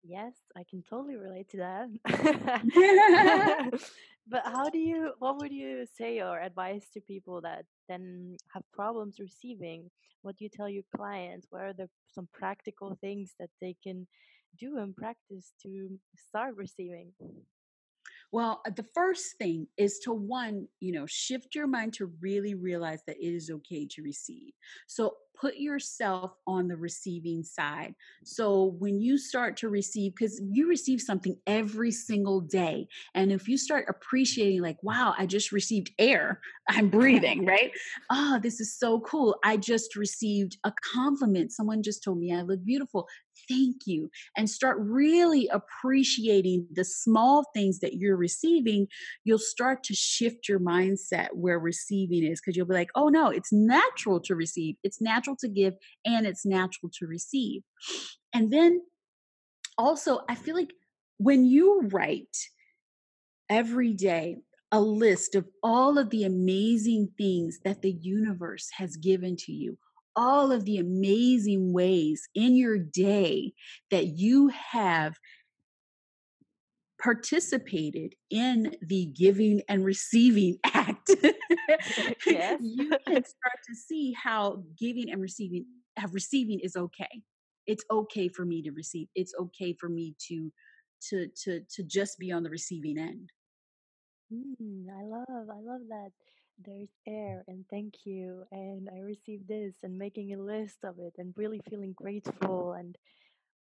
Yes, 0.05 0.35
I 0.57 0.65
can 0.69 0.83
totally 0.83 1.17
relate 1.17 1.49
to 1.51 1.57
that. 1.59 1.89
but 4.29 4.43
how 4.45 4.69
do 4.69 4.79
you, 4.79 5.13
what 5.19 5.39
would 5.39 5.53
you 5.53 5.87
say 5.87 6.21
or 6.21 6.41
advise 6.41 6.89
to 6.95 7.01
people 7.01 7.41
that 7.43 7.65
then 7.89 8.37
have 8.53 8.63
problems 8.73 9.21
receiving? 9.21 9.91
What 10.23 10.37
do 10.37 10.45
you 10.45 10.51
tell 10.51 10.69
your 10.69 10.83
clients? 10.97 11.47
What 11.51 11.63
are 11.63 11.73
the 11.73 11.89
some 12.13 12.29
practical 12.33 12.99
things 13.01 13.35
that 13.39 13.51
they 13.61 13.77
can 13.83 14.07
do 14.59 14.79
and 14.79 14.95
practice 14.95 15.53
to 15.63 15.99
start 16.17 16.57
receiving? 16.57 17.13
Well, 18.33 18.63
uh, 18.67 18.71
the 18.75 18.87
first 18.95 19.37
thing 19.37 19.67
is 19.77 19.99
to 20.01 20.13
one, 20.13 20.67
you 20.81 20.93
know, 20.93 21.05
shift 21.07 21.55
your 21.55 21.67
mind 21.67 21.93
to 21.95 22.07
really 22.21 22.55
realize 22.55 23.03
that 23.07 23.19
it 23.19 23.35
is 23.35 23.51
okay 23.51 23.87
to 23.91 24.03
receive. 24.03 24.53
So 24.87 25.17
put 25.39 25.57
yourself 25.57 26.33
on 26.47 26.69
the 26.69 26.77
receiving 26.77 27.43
side. 27.43 27.95
So 28.25 28.77
when 28.79 29.01
you 29.01 29.19
start 29.19 29.57
to 29.59 29.69
receive, 29.69 30.15
because 30.15 30.41
you 30.51 30.69
receive 30.69 31.01
something 31.01 31.37
every 31.47 31.91
single 31.91 32.41
day. 32.41 32.87
And 33.15 33.33
if 33.33 33.49
you 33.49 33.59
start 33.59 33.87
appreciating, 33.89 34.63
like, 34.63 34.83
wow, 34.83 35.15
I 35.19 35.27
just 35.27 35.53
received 35.53 35.91
air, 35.99 36.41
I'm 36.69 36.89
breathing, 36.91 37.45
right? 37.45 37.73
Oh, 38.11 38.39
this 38.43 38.61
is 38.61 38.79
so 38.79 39.01
cool. 39.01 39.37
I 39.45 39.57
just 39.57 39.97
received 39.97 40.59
a 40.65 40.73
compliment. 40.95 41.53
Someone 41.53 41.83
just 41.83 42.03
told 42.05 42.19
me 42.19 42.33
I 42.33 42.43
look 42.43 42.65
beautiful 42.65 43.09
thank 43.49 43.77
you 43.87 44.11
and 44.37 44.49
start 44.49 44.77
really 44.81 45.49
appreciating 45.49 46.67
the 46.73 46.85
small 46.85 47.45
things 47.55 47.81
that 47.81 47.95
you're 47.95 48.17
receiving 48.17 48.87
you'll 49.25 49.39
start 49.39 49.83
to 49.83 49.95
shift 49.95 50.49
your 50.49 50.61
mindset 50.61 51.29
where 51.33 51.59
receiving 51.59 52.25
is 52.25 52.41
because 52.41 52.57
you'll 52.57 52.67
be 52.67 52.75
like 52.75 52.91
oh 52.95 53.09
no 53.09 53.29
it's 53.29 53.53
natural 53.53 54.21
to 54.21 54.35
receive 54.35 54.77
it's 54.83 55.01
natural 55.01 55.37
to 55.37 55.49
give 55.49 55.75
and 56.05 56.27
it's 56.27 56.45
natural 56.45 56.91
to 56.93 57.07
receive. 57.07 57.63
And 58.35 58.53
then 58.53 58.83
also 59.79 60.21
i 60.29 60.35
feel 60.35 60.55
like 60.55 60.73
when 61.19 61.45
you 61.45 61.89
write 61.93 62.37
every 63.49 63.93
day 63.93 64.37
a 64.71 64.81
list 64.81 65.35
of 65.35 65.47
all 65.63 65.99
of 65.99 66.11
the 66.11 66.25
amazing 66.25 67.09
things 67.19 67.61
that 67.65 67.83
the 67.83 67.93
universe 67.93 68.71
has 68.77 68.97
given 68.97 69.37
to 69.37 69.53
you 69.53 69.77
all 70.17 70.53
of 70.53 70.65
the 70.65 70.79
amazing 70.79 71.73
ways 71.73 72.29
in 72.35 72.57
your 72.57 72.79
day 72.79 73.53
that 73.91 74.19
you 74.19 74.49
have 74.49 75.17
participated 77.03 78.15
in 78.31 78.77
the 78.83 79.07
giving 79.07 79.61
and 79.69 79.85
receiving 79.85 80.59
act. 80.65 81.11
Yes. 82.27 82.61
you 82.63 82.89
can 82.89 83.25
start 83.25 83.59
to 83.69 83.75
see 83.75 84.15
how 84.21 84.63
giving 84.79 85.11
and 85.11 85.21
receiving 85.21 85.65
have 85.97 86.15
receiving 86.15 86.61
is 86.61 86.77
okay. 86.77 87.23
It's 87.67 87.85
okay 87.91 88.29
for 88.29 88.45
me 88.45 88.63
to 88.63 88.71
receive 88.71 89.09
it's 89.15 89.35
okay 89.39 89.75
for 89.79 89.89
me 89.89 90.15
to 90.29 90.53
to 91.11 91.29
to 91.45 91.61
to 91.75 91.83
just 91.83 92.19
be 92.19 92.33
on 92.33 92.43
the 92.43 92.51
receiving 92.51 92.99
end. 92.99 93.31
Mm, 94.33 94.87
i 94.89 95.05
love 95.05 95.49
i 95.51 95.61
love 95.61 95.83
that 95.89 96.11
there's 96.65 96.91
air 97.07 97.45
and 97.49 97.65
thank 97.71 97.95
you 98.05 98.45
and 98.53 98.89
i 98.95 99.01
received 99.01 99.49
this 99.49 99.75
and 99.83 99.99
making 99.99 100.33
a 100.33 100.43
list 100.43 100.79
of 100.85 100.99
it 100.99 101.15
and 101.19 101.35
really 101.37 101.61
feeling 101.69 101.93
grateful 101.97 102.73
and 102.73 102.97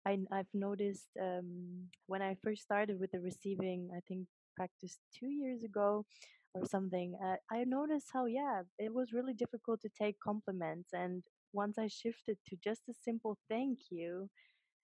I, 0.06 0.20
i've 0.32 0.54
noticed 0.54 1.10
um, 1.22 1.88
when 2.08 2.22
i 2.22 2.38
first 2.44 2.64
started 2.64 3.00
with 3.00 3.12
the 3.12 3.20
receiving 3.20 3.90
i 3.96 4.00
think 4.08 4.28
practice 4.56 4.98
two 5.18 5.28
years 5.30 5.64
ago 5.64 6.06
or 6.54 6.66
something 6.66 7.16
uh, 7.24 7.36
i 7.52 7.64
noticed 7.66 8.08
how 8.14 8.26
yeah 8.26 8.62
it 8.80 8.94
was 8.94 9.14
really 9.14 9.34
difficult 9.34 9.82
to 9.82 9.90
take 9.90 10.16
compliments 10.24 10.90
and 10.94 11.24
once 11.54 11.78
i 11.78 11.88
shifted 11.88 12.38
to 12.48 12.56
just 12.64 12.82
a 12.90 12.94
simple 13.04 13.38
thank 13.50 13.80
you 13.90 14.30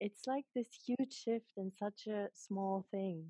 it's 0.01 0.27
like 0.27 0.45
this 0.55 0.69
huge 0.87 1.13
shift 1.13 1.47
in 1.57 1.73
such 1.79 2.07
a 2.07 2.29
small 2.35 2.87
thing 2.91 3.25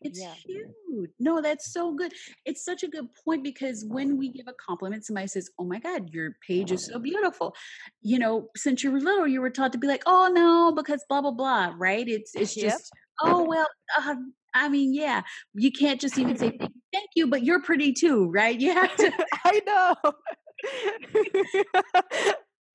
it's 0.00 0.20
yeah. 0.20 0.34
huge. 0.34 1.10
No, 1.18 1.40
that's 1.40 1.72
so 1.72 1.92
good. 1.92 2.12
It's 2.44 2.64
such 2.64 2.82
a 2.82 2.88
good 2.88 3.08
point 3.24 3.42
because 3.42 3.84
when 3.84 4.16
we 4.16 4.30
give 4.30 4.46
a 4.46 4.54
compliment, 4.64 5.04
somebody 5.04 5.26
says, 5.26 5.50
Oh 5.58 5.64
my 5.64 5.78
God, 5.78 6.10
your 6.10 6.36
page 6.46 6.70
is 6.70 6.86
so 6.86 6.98
beautiful. 6.98 7.54
You 8.00 8.18
know, 8.18 8.48
since 8.56 8.84
you 8.84 8.92
were 8.92 9.00
little, 9.00 9.26
you 9.26 9.40
were 9.40 9.50
taught 9.50 9.72
to 9.72 9.78
be 9.78 9.88
like, 9.88 10.02
Oh 10.06 10.30
no, 10.32 10.72
because 10.74 11.04
blah, 11.08 11.20
blah, 11.20 11.32
blah, 11.32 11.74
right? 11.76 12.08
It's 12.08 12.34
it's 12.34 12.54
just, 12.54 12.92
yep. 13.24 13.24
oh 13.24 13.44
well, 13.44 13.68
uh, 13.98 14.14
I 14.54 14.68
mean, 14.68 14.94
yeah, 14.94 15.22
you 15.54 15.72
can't 15.72 16.00
just 16.00 16.18
even 16.18 16.36
say 16.36 16.56
thank 16.58 17.10
you, 17.14 17.26
but 17.26 17.42
you're 17.42 17.62
pretty 17.62 17.92
too, 17.92 18.30
right? 18.30 18.58
You 18.58 18.72
have 18.72 18.96
to 18.96 19.12
I 19.44 19.60
know. 19.66 19.94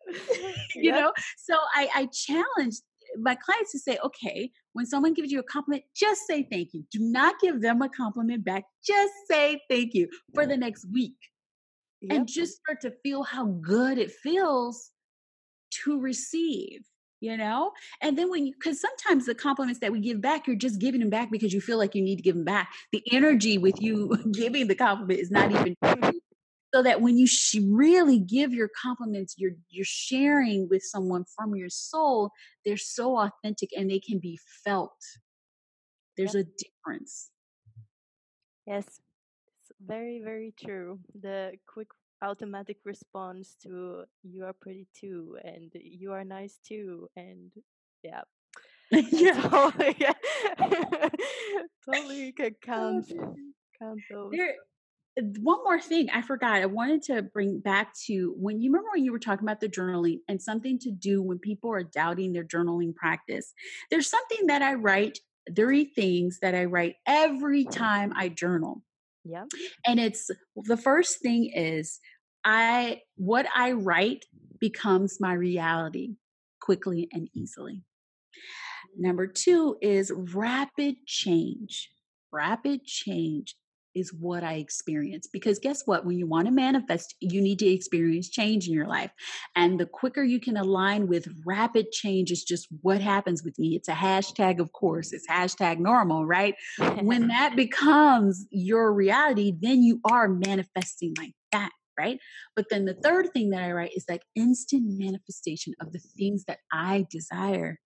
you 0.75 0.75
yep. 0.75 0.95
know, 0.95 1.13
so 1.38 1.55
I 1.73 1.89
I 1.95 2.09
challenge 2.12 2.75
my 3.19 3.36
clients 3.36 3.71
to 3.71 3.80
say, 3.80 3.97
okay, 4.04 4.52
when 4.73 4.86
someone 4.86 5.13
gives 5.13 5.32
you 5.32 5.39
a 5.39 5.43
compliment, 5.43 5.84
just 5.95 6.21
say 6.28 6.47
thank 6.52 6.73
you. 6.73 6.84
Do 6.91 6.99
not 6.99 7.39
give 7.39 7.62
them 7.62 7.82
a 7.82 7.89
compliment 7.89 8.43
back. 8.43 8.63
Just 8.86 9.13
say 9.30 9.62
thank 9.69 9.93
you 9.93 10.08
for 10.34 10.45
the 10.45 10.58
next 10.58 10.86
week. 10.91 11.15
Yep. 12.02 12.17
And 12.17 12.28
just 12.28 12.58
start 12.58 12.82
to 12.82 12.91
feel 13.04 13.23
how 13.23 13.45
good 13.45 13.97
it 13.97 14.12
feels 14.12 14.91
to 15.84 15.99
receive, 15.99 16.82
you 17.21 17.38
know? 17.38 17.71
And 18.02 18.17
then 18.17 18.30
when 18.30 18.45
you, 18.45 18.54
because 18.54 18.82
sometimes 18.82 19.26
the 19.26 19.36
compliments 19.36 19.80
that 19.80 19.91
we 19.91 19.99
give 19.99 20.21
back, 20.21 20.47
you're 20.47 20.56
just 20.56 20.80
giving 20.80 20.99
them 20.99 21.10
back 21.10 21.32
because 21.32 21.54
you 21.54 21.62
feel 21.62 21.78
like 21.78 21.95
you 21.95 22.02
need 22.02 22.17
to 22.17 22.21
give 22.21 22.36
them 22.36 22.43
back. 22.43 22.73
The 22.91 23.04
energy 23.12 23.58
with 23.58 23.82
you 23.82 24.17
giving 24.32 24.67
the 24.67 24.76
compliment 24.76 25.19
is 25.19 25.32
not 25.32 25.52
even 25.52 25.76
so 26.73 26.81
that 26.81 27.01
when 27.01 27.17
you 27.17 27.27
sh- 27.27 27.57
really 27.63 28.19
give 28.19 28.51
your 28.53 28.69
compliments 28.81 29.36
you're 29.38 29.55
you're 29.69 29.86
sharing 29.86 30.67
with 30.69 30.81
someone 30.83 31.23
from 31.36 31.55
your 31.55 31.69
soul 31.69 32.31
they're 32.65 32.77
so 32.77 33.17
authentic 33.17 33.69
and 33.75 33.89
they 33.89 33.99
can 33.99 34.19
be 34.19 34.39
felt. 34.63 34.97
There's 36.17 36.36
a 36.36 36.43
difference. 36.43 37.31
Yes. 38.65 38.86
It's 38.86 39.71
very 39.86 40.21
very 40.23 40.53
true. 40.59 40.99
The 41.19 41.53
quick 41.67 41.88
automatic 42.21 42.77
response 42.86 43.55
to 43.63 44.05
you 44.23 44.45
are 44.45 44.53
pretty 44.53 44.88
too 44.97 45.38
and 45.43 45.71
you 45.73 46.13
are 46.13 46.23
nice 46.23 46.59
too 46.65 47.09
and 47.15 47.51
yeah. 48.03 48.21
Yeah. 48.91 49.41
totally, 49.41 49.95
yeah. 49.99 50.13
totally 51.86 52.31
can 52.31 52.55
count 52.62 53.12
oh, 53.19 53.36
count 53.79 53.99
those. 54.09 54.31
There 54.31 54.55
one 55.17 55.63
more 55.63 55.80
thing 55.80 56.10
I 56.12 56.21
forgot. 56.21 56.62
I 56.62 56.65
wanted 56.65 57.04
to 57.04 57.21
bring 57.21 57.60
back 57.60 57.93
to 58.06 58.34
when 58.38 58.60
you 58.62 58.71
remember 58.71 58.89
when 58.93 59.04
you 59.04 59.12
were 59.12 59.19
talking 59.19 59.45
about 59.45 59.60
the 59.60 59.69
journaling 59.69 60.19
and 60.28 60.41
something 60.41 60.80
to 60.80 60.91
do 60.91 61.21
when 61.21 61.39
people 61.39 61.71
are 61.71 61.84
doubting 61.84 62.34
their 62.34 62.43
journaling 62.43 62.95
practice. 62.95 63.54
There's 63.91 64.10
something 64.10 64.47
that 64.47 64.62
I 64.62 64.73
write, 64.73 65.19
three 65.56 65.86
things 65.86 66.39
that 66.41 66.56
I 66.56 66.65
write 66.65 66.95
every 67.06 67.65
time 67.65 68.13
I 68.15 68.30
journal. 68.30 68.82
Yeah. 69.23 69.45
And 69.86 69.99
it's 69.99 70.30
the 70.56 70.78
first 70.78 71.21
thing 71.21 71.52
is 71.54 71.99
I 72.43 73.02
what 73.15 73.45
I 73.56 73.73
write 73.73 74.26
becomes 74.60 75.17
my 75.19 75.34
reality 75.34 76.15
quickly 76.60 77.08
and 77.12 77.30
easily. 77.36 77.84
Number 78.97 79.28
2 79.28 79.78
is 79.82 80.12
rapid 80.34 80.95
change. 81.06 81.89
Rapid 82.32 82.86
change 82.86 83.56
is 83.95 84.13
what 84.13 84.43
I 84.43 84.53
experience. 84.53 85.27
Because 85.32 85.60
guess 85.60 85.84
what? 85.86 86.06
When 86.06 86.17
you 86.17 86.27
want 86.27 86.47
to 86.47 86.51
manifest, 86.51 87.15
you 87.19 87.41
need 87.41 87.60
to 87.60 87.67
experience 87.67 88.29
change 88.29 88.67
in 88.67 88.73
your 88.73 88.88
life. 88.88 89.12
And 89.56 89.79
the 89.79 89.86
quicker 89.86 90.23
you 90.23 90.39
can 90.39 90.58
align 90.58 91.08
with 91.08 91.27
rapid 91.45 91.91
change 91.91 92.32
is 92.32 92.43
just 92.43 92.67
what 92.82 93.01
happens 93.01 93.43
with 93.43 93.58
me. 93.60 93.75
It's 93.75 93.88
a 93.88 93.93
hashtag, 93.93 94.60
of 94.60 94.71
course, 94.73 95.13
it's 95.13 95.27
hashtag 95.27 95.79
normal, 95.79 96.25
right? 96.25 96.56
when 97.01 97.27
that 97.34 97.56
becomes 97.56 98.45
your 98.51 98.93
reality, 98.93 99.53
then 99.60 99.84
you 99.84 99.99
are 100.10 100.27
manifesting 100.27 101.13
like 101.17 101.34
that. 101.51 101.71
Right. 101.95 102.17
But 102.56 102.65
then 102.71 102.86
the 102.86 102.95
third 102.95 103.32
thing 103.34 103.51
that 103.51 103.62
I 103.62 103.71
write 103.71 103.91
is 103.95 104.06
like 104.10 104.23
instant 104.36 104.84
manifestation 104.97 105.75
of 105.79 105.91
the 105.91 105.99
things 105.99 106.43
that 106.45 106.58
I 106.71 107.06
desire 107.12 107.77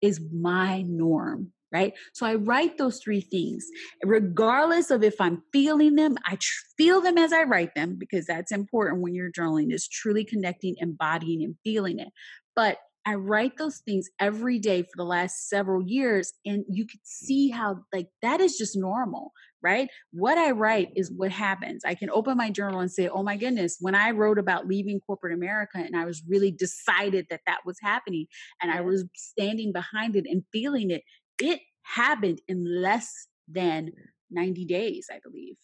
is 0.00 0.18
my 0.32 0.80
norm 0.80 1.52
right? 1.72 1.92
So 2.12 2.26
I 2.26 2.34
write 2.34 2.78
those 2.78 3.00
three 3.02 3.20
things, 3.20 3.66
regardless 4.04 4.90
of 4.90 5.02
if 5.02 5.20
I'm 5.20 5.42
feeling 5.52 5.96
them. 5.96 6.16
I 6.26 6.36
tr- 6.36 6.64
feel 6.76 7.00
them 7.00 7.18
as 7.18 7.32
I 7.32 7.42
write 7.42 7.74
them 7.74 7.96
because 7.98 8.26
that's 8.26 8.52
important 8.52 9.02
when 9.02 9.14
you're 9.14 9.30
journaling 9.32 9.72
is 9.72 9.88
truly 9.88 10.24
connecting, 10.24 10.74
embodying, 10.78 11.42
and 11.42 11.56
feeling 11.64 11.98
it. 11.98 12.08
But 12.56 12.78
I 13.06 13.14
write 13.14 13.56
those 13.56 13.78
things 13.78 14.08
every 14.20 14.58
day 14.58 14.82
for 14.82 14.90
the 14.96 15.04
last 15.04 15.48
several 15.48 15.82
years, 15.86 16.32
and 16.44 16.64
you 16.68 16.86
can 16.86 17.00
see 17.02 17.48
how 17.48 17.78
like 17.94 18.08
that 18.20 18.40
is 18.40 18.58
just 18.58 18.76
normal, 18.76 19.32
right? 19.62 19.88
What 20.12 20.36
I 20.36 20.50
write 20.50 20.90
is 20.96 21.10
what 21.10 21.30
happens. 21.30 21.82
I 21.84 21.94
can 21.94 22.10
open 22.10 22.36
my 22.36 22.50
journal 22.50 22.80
and 22.80 22.92
say, 22.92 23.08
"Oh 23.08 23.22
my 23.22 23.36
goodness, 23.38 23.78
when 23.80 23.94
I 23.94 24.10
wrote 24.10 24.38
about 24.38 24.66
leaving 24.66 25.00
corporate 25.00 25.32
America, 25.34 25.78
and 25.78 25.96
I 25.96 26.04
was 26.04 26.22
really 26.28 26.50
decided 26.50 27.26
that 27.30 27.40
that 27.46 27.60
was 27.64 27.78
happening, 27.82 28.26
and 28.62 28.70
I 28.70 28.82
was 28.82 29.04
standing 29.14 29.72
behind 29.72 30.14
it 30.14 30.26
and 30.28 30.44
feeling 30.52 30.90
it, 30.90 31.02
it 31.40 31.60
happened 31.82 32.40
in 32.48 32.82
less 32.82 33.26
than 33.48 33.92
90 34.30 34.64
days, 34.64 35.08
I 35.10 35.18
believe. 35.22 35.56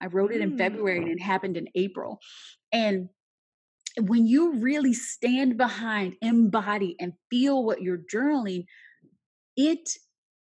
I 0.00 0.06
wrote 0.06 0.32
it 0.32 0.40
in 0.40 0.52
mm. 0.52 0.58
February 0.58 0.98
and 0.98 1.08
it 1.08 1.22
happened 1.22 1.56
in 1.56 1.68
April. 1.74 2.20
And 2.72 3.08
when 4.00 4.26
you 4.26 4.56
really 4.56 4.92
stand 4.92 5.56
behind, 5.56 6.16
embody, 6.20 6.96
and 7.00 7.14
feel 7.30 7.64
what 7.64 7.80
you're 7.80 8.02
journaling, 8.12 8.66
it 9.56 9.88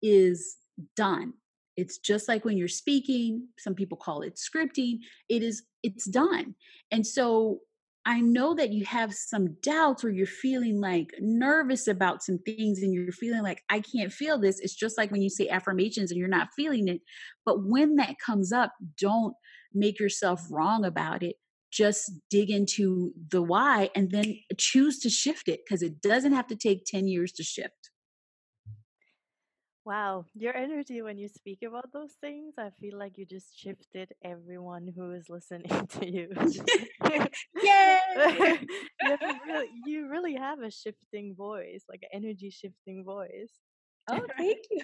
is 0.01 0.57
done. 0.95 1.33
It's 1.77 1.99
just 1.99 2.27
like 2.27 2.45
when 2.45 2.57
you're 2.57 2.67
speaking, 2.67 3.47
some 3.57 3.75
people 3.75 3.97
call 3.97 4.21
it 4.21 4.39
scripting. 4.39 4.99
It 5.29 5.43
is, 5.43 5.63
it's 5.83 6.05
done. 6.05 6.55
And 6.91 7.05
so 7.05 7.59
I 8.05 8.19
know 8.19 8.53
that 8.55 8.73
you 8.73 8.83
have 8.85 9.13
some 9.13 9.55
doubts 9.61 10.03
or 10.03 10.09
you're 10.09 10.25
feeling 10.27 10.81
like 10.81 11.13
nervous 11.19 11.87
about 11.87 12.21
some 12.21 12.37
things 12.39 12.81
and 12.81 12.93
you're 12.93 13.13
feeling 13.13 13.43
like, 13.43 13.63
I 13.69 13.79
can't 13.79 14.11
feel 14.11 14.37
this. 14.37 14.59
It's 14.59 14.75
just 14.75 14.97
like 14.97 15.09
when 15.09 15.21
you 15.21 15.29
say 15.29 15.47
affirmations 15.47 16.11
and 16.11 16.19
you're 16.19 16.27
not 16.27 16.49
feeling 16.53 16.89
it. 16.89 16.99
But 17.45 17.63
when 17.65 17.95
that 17.95 18.15
comes 18.23 18.51
up, 18.51 18.73
don't 18.99 19.35
make 19.73 19.99
yourself 20.01 20.45
wrong 20.51 20.83
about 20.83 21.23
it. 21.23 21.37
just 21.73 22.11
dig 22.29 22.51
into 22.51 23.11
the 23.29 23.41
why 23.41 23.89
and 23.95 24.11
then 24.11 24.37
choose 24.57 24.99
to 24.99 25.09
shift 25.09 25.47
it 25.47 25.61
because 25.65 25.81
it 25.81 26.01
doesn't 26.01 26.33
have 26.33 26.47
to 26.47 26.55
take 26.55 26.85
10 26.85 27.07
years 27.07 27.31
to 27.33 27.43
shift. 27.43 27.89
Wow, 29.85 30.25
your 30.33 30.55
energy 30.55 31.01
when 31.01 31.17
you 31.17 31.27
speak 31.27 31.61
about 31.61 31.91
those 31.91 32.13
things, 32.21 32.53
I 32.57 32.69
feel 32.79 32.97
like 32.97 33.17
you 33.17 33.25
just 33.25 33.59
shifted 33.59 34.13
everyone 34.23 34.93
who 34.95 35.11
is 35.11 35.29
listening 35.29 35.67
to 35.99 36.09
you. 36.09 36.29
Yay! 37.61 37.99
you, 39.01 39.17
really, 39.45 39.67
you 39.85 40.07
really 40.07 40.35
have 40.35 40.61
a 40.61 40.71
shifting 40.71 41.35
voice, 41.35 41.83
like 41.89 42.03
an 42.03 42.23
energy 42.23 42.49
shifting 42.49 43.03
voice. 43.03 43.51
Oh, 44.09 44.21
thank 44.37 44.59
you. 44.71 44.81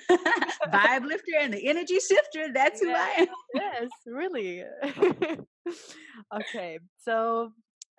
Vibe 0.67 1.05
lifter 1.05 1.35
and 1.39 1.53
the 1.53 1.65
energy 1.65 1.99
shifter. 1.99 2.51
That's 2.53 2.81
who 2.81 2.91
I 2.91 3.13
am. 3.19 3.27
yes, 3.53 3.89
really. 4.05 4.63
okay, 6.35 6.79
so 7.05 7.51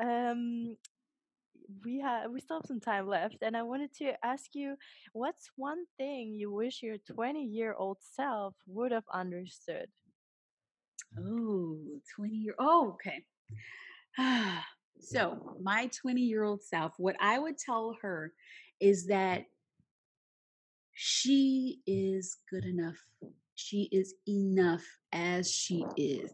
um, 0.03 0.77
we 1.85 2.01
have 2.01 2.31
we 2.31 2.41
still 2.41 2.59
have 2.59 2.67
some 2.67 2.81
time 2.81 3.07
left, 3.07 3.39
and 3.43 3.57
I 3.57 3.63
wanted 3.63 3.95
to 3.99 4.13
ask 4.25 4.55
you, 4.55 4.77
what's 5.13 5.51
one 5.57 5.85
thing 5.97 6.35
you 6.35 6.53
wish 6.53 6.83
your 6.83 6.99
20 6.99 7.43
year 7.43 7.75
old 7.75 7.99
self 8.01 8.55
would 8.67 8.93
have 8.93 9.05
understood? 9.13 9.87
Oh, 11.19 11.79
20 12.17 12.35
year. 12.35 12.55
Oh, 12.59 12.95
okay. 12.95 13.25
so 15.01 15.57
my 15.63 15.91
20 16.01 16.21
year 16.21 16.45
old 16.45 16.63
self, 16.63 16.93
what 16.99 17.17
I 17.21 17.39
would 17.39 17.59
tell 17.59 17.97
her 18.03 18.33
is 18.81 19.07
that 19.07 19.45
she 20.93 21.81
is 21.87 22.39
good 22.51 22.65
enough. 22.65 22.99
She 23.55 23.89
is 23.93 24.15
enough 24.29 24.85
as 25.13 25.51
she 25.51 25.85
is. 25.97 26.31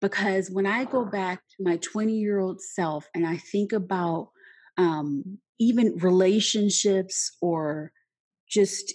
Because 0.00 0.50
when 0.50 0.66
I 0.66 0.84
go 0.84 1.04
back 1.04 1.42
to 1.56 1.62
my 1.62 1.76
20 1.76 2.12
year 2.14 2.40
old 2.40 2.60
self 2.60 3.08
and 3.14 3.26
I 3.26 3.36
think 3.36 3.72
about 3.72 4.30
um, 4.78 5.38
even 5.58 5.96
relationships 5.98 7.36
or 7.40 7.92
just 8.48 8.94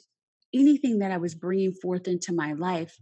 anything 0.53 0.99
that 0.99 1.11
I 1.11 1.17
was 1.17 1.35
bringing 1.35 1.73
forth 1.73 2.07
into 2.07 2.33
my 2.33 2.53
life, 2.53 2.97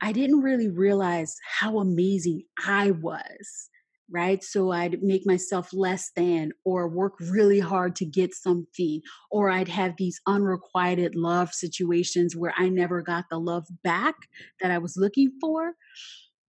I 0.00 0.12
didn't 0.12 0.40
really 0.40 0.68
realize 0.68 1.36
how 1.58 1.78
amazing 1.78 2.42
I 2.64 2.90
was 2.90 3.70
right? 4.12 4.44
So 4.44 4.70
I'd 4.70 5.02
make 5.02 5.22
myself 5.24 5.70
less 5.72 6.10
than 6.14 6.52
or 6.64 6.86
work 6.86 7.14
really 7.18 7.60
hard 7.60 7.96
to 7.96 8.04
get 8.04 8.34
something, 8.34 9.00
or 9.30 9.50
I'd 9.50 9.68
have 9.68 9.94
these 9.96 10.20
unrequited 10.26 11.14
love 11.16 11.52
situations 11.52 12.36
where 12.36 12.52
I 12.56 12.68
never 12.68 13.00
got 13.00 13.24
the 13.30 13.38
love 13.38 13.66
back 13.82 14.14
that 14.60 14.70
I 14.70 14.78
was 14.78 14.96
looking 14.96 15.32
for. 15.40 15.72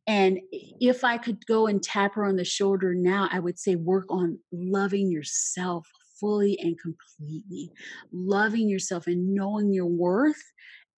And 0.06 0.40
if 0.52 1.04
I 1.04 1.18
could 1.18 1.46
go 1.46 1.68
and 1.68 1.82
tap 1.82 2.16
her 2.16 2.26
on 2.26 2.36
the 2.36 2.44
shoulder 2.44 2.94
now, 2.94 3.30
I 3.32 3.40
would 3.40 3.58
say 3.58 3.76
work 3.76 4.06
on 4.10 4.40
loving 4.52 5.10
yourself 5.10 5.88
fully 6.20 6.58
and 6.60 6.78
completely, 6.80 7.72
loving 8.12 8.70
yourself 8.70 9.08
and 9.08 9.34
knowing 9.34 9.74
your 9.74 9.86
worth 9.86 10.44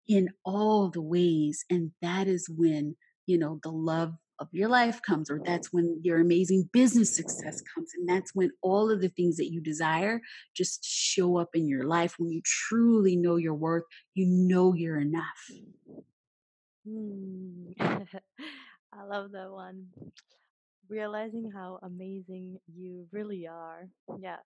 in 0.08 0.30
all 0.44 0.90
the 0.90 1.02
ways. 1.02 1.66
And 1.70 1.92
that 2.02 2.28
is 2.28 2.50
when, 2.50 2.96
you 3.28 3.38
know, 3.38 3.60
the 3.64 3.72
love 3.72 4.14
of 4.40 4.50
your 4.52 4.68
life 4.68 5.02
comes, 5.02 5.30
or 5.30 5.40
that's 5.44 5.72
when 5.72 6.00
your 6.04 6.20
amazing 6.20 6.70
business 6.74 7.16
success 7.16 7.62
comes. 7.74 7.92
And 7.96 8.08
that's 8.08 8.36
when 8.36 8.52
all 8.62 8.92
of 8.92 9.02
the 9.02 9.10
things 9.10 9.38
that 9.38 9.52
you 9.52 9.62
desire 9.62 10.20
just 10.56 10.84
show 10.84 11.38
up 11.38 11.50
in 11.54 11.68
your 11.68 11.84
life. 11.84 12.16
When 12.18 12.32
you 12.32 12.42
truly 12.44 13.16
know 13.16 13.38
your 13.38 13.54
worth, 13.54 13.84
you 14.14 14.26
know 14.28 14.74
you're 14.74 15.00
enough. 15.00 15.24
Hmm. 16.88 17.72
I 18.98 19.04
love 19.04 19.32
that 19.32 19.52
one. 19.52 19.88
Realizing 20.88 21.52
how 21.52 21.80
amazing 21.84 22.60
you 22.68 23.08
really 23.12 23.48
are. 23.48 23.88
Yeah. 24.20 24.38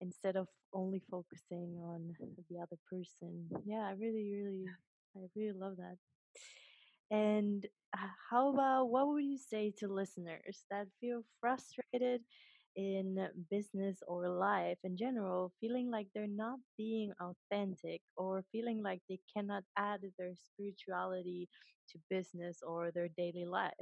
Instead 0.00 0.36
of 0.36 0.48
only 0.74 1.02
focusing 1.10 1.78
on 1.82 2.14
the 2.50 2.58
other 2.60 2.78
person. 2.90 3.48
Yeah, 3.66 3.86
I 3.88 3.92
really, 3.92 4.30
really, 4.32 4.66
I 5.16 5.20
really 5.36 5.58
love 5.58 5.76
that. 5.78 5.96
And 7.10 7.66
uh, 7.92 7.98
how 8.30 8.52
about 8.52 8.86
what 8.90 9.08
would 9.08 9.24
you 9.24 9.38
say 9.38 9.72
to 9.78 9.88
listeners 9.88 10.64
that 10.70 10.86
feel 11.00 11.22
frustrated 11.40 12.22
in 12.76 13.28
business 13.50 14.02
or 14.06 14.28
life 14.28 14.78
in 14.84 14.96
general, 14.96 15.52
feeling 15.60 15.90
like 15.90 16.08
they're 16.14 16.26
not 16.26 16.58
being 16.76 17.12
authentic 17.20 18.00
or 18.16 18.44
feeling 18.52 18.82
like 18.82 19.00
they 19.08 19.18
cannot 19.34 19.62
add 19.76 20.00
their 20.18 20.32
spirituality 20.34 21.48
to 21.90 21.98
business 22.10 22.60
or 22.66 22.90
their 22.90 23.08
daily 23.16 23.44
life? 23.46 23.72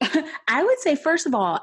I 0.48 0.62
would 0.62 0.78
say, 0.80 0.96
first 0.96 1.26
of 1.26 1.34
all, 1.34 1.60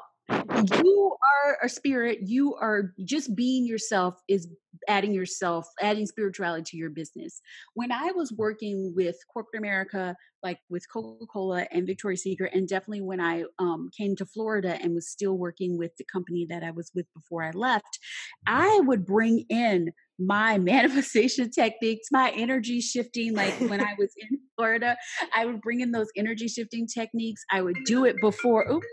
you 0.66 1.16
are 1.46 1.58
a 1.64 1.70
spirit 1.70 2.20
you 2.24 2.56
are 2.56 2.94
just 3.04 3.36
being 3.36 3.66
yourself 3.66 4.16
is 4.28 4.48
adding 4.88 5.14
yourself 5.14 5.68
adding 5.82 6.06
spirituality 6.06 6.64
to 6.66 6.78
your 6.78 6.90
business 6.90 7.42
when 7.74 7.92
i 7.92 8.12
was 8.16 8.32
working 8.34 8.94
with 8.96 9.16
corporate 9.32 9.60
america 9.60 10.16
like 10.44 10.60
with 10.70 10.86
coca-cola 10.92 11.66
and 11.72 11.88
victoria's 11.88 12.24
secret 12.24 12.54
and 12.54 12.68
definitely 12.68 13.02
when 13.02 13.20
i 13.20 13.44
um, 13.60 13.90
came 13.98 14.16
to 14.16 14.26
florida 14.26 14.78
and 14.82 14.94
was 14.94 15.10
still 15.10 15.38
working 15.38 15.78
with 15.78 15.92
the 15.98 16.06
company 16.12 16.46
that 16.50 16.64
i 16.64 16.72
was 16.72 16.92
with 16.96 17.06
before 17.14 17.44
i 17.44 17.52
left 17.52 18.00
i 18.46 18.80
would 18.84 19.06
bring 19.06 19.46
in 19.50 19.92
my 20.20 20.58
manifestation 20.58 21.50
techniques, 21.52 22.08
my 22.12 22.32
energy 22.36 22.82
shifting. 22.82 23.34
Like 23.34 23.54
when 23.60 23.82
I 23.82 23.94
was 23.98 24.12
in 24.18 24.40
Florida, 24.56 24.98
I 25.36 25.46
would 25.46 25.62
bring 25.62 25.82
in 25.82 25.92
those 25.92 26.08
energy 26.16 26.48
shifting 26.48 26.88
techniques. 26.88 27.44
I 27.52 27.62
would 27.62 27.78
do 27.86 28.06
it 28.06 28.20
before. 28.22 28.70
Oops, 28.70 28.88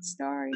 sorry. 0.00 0.52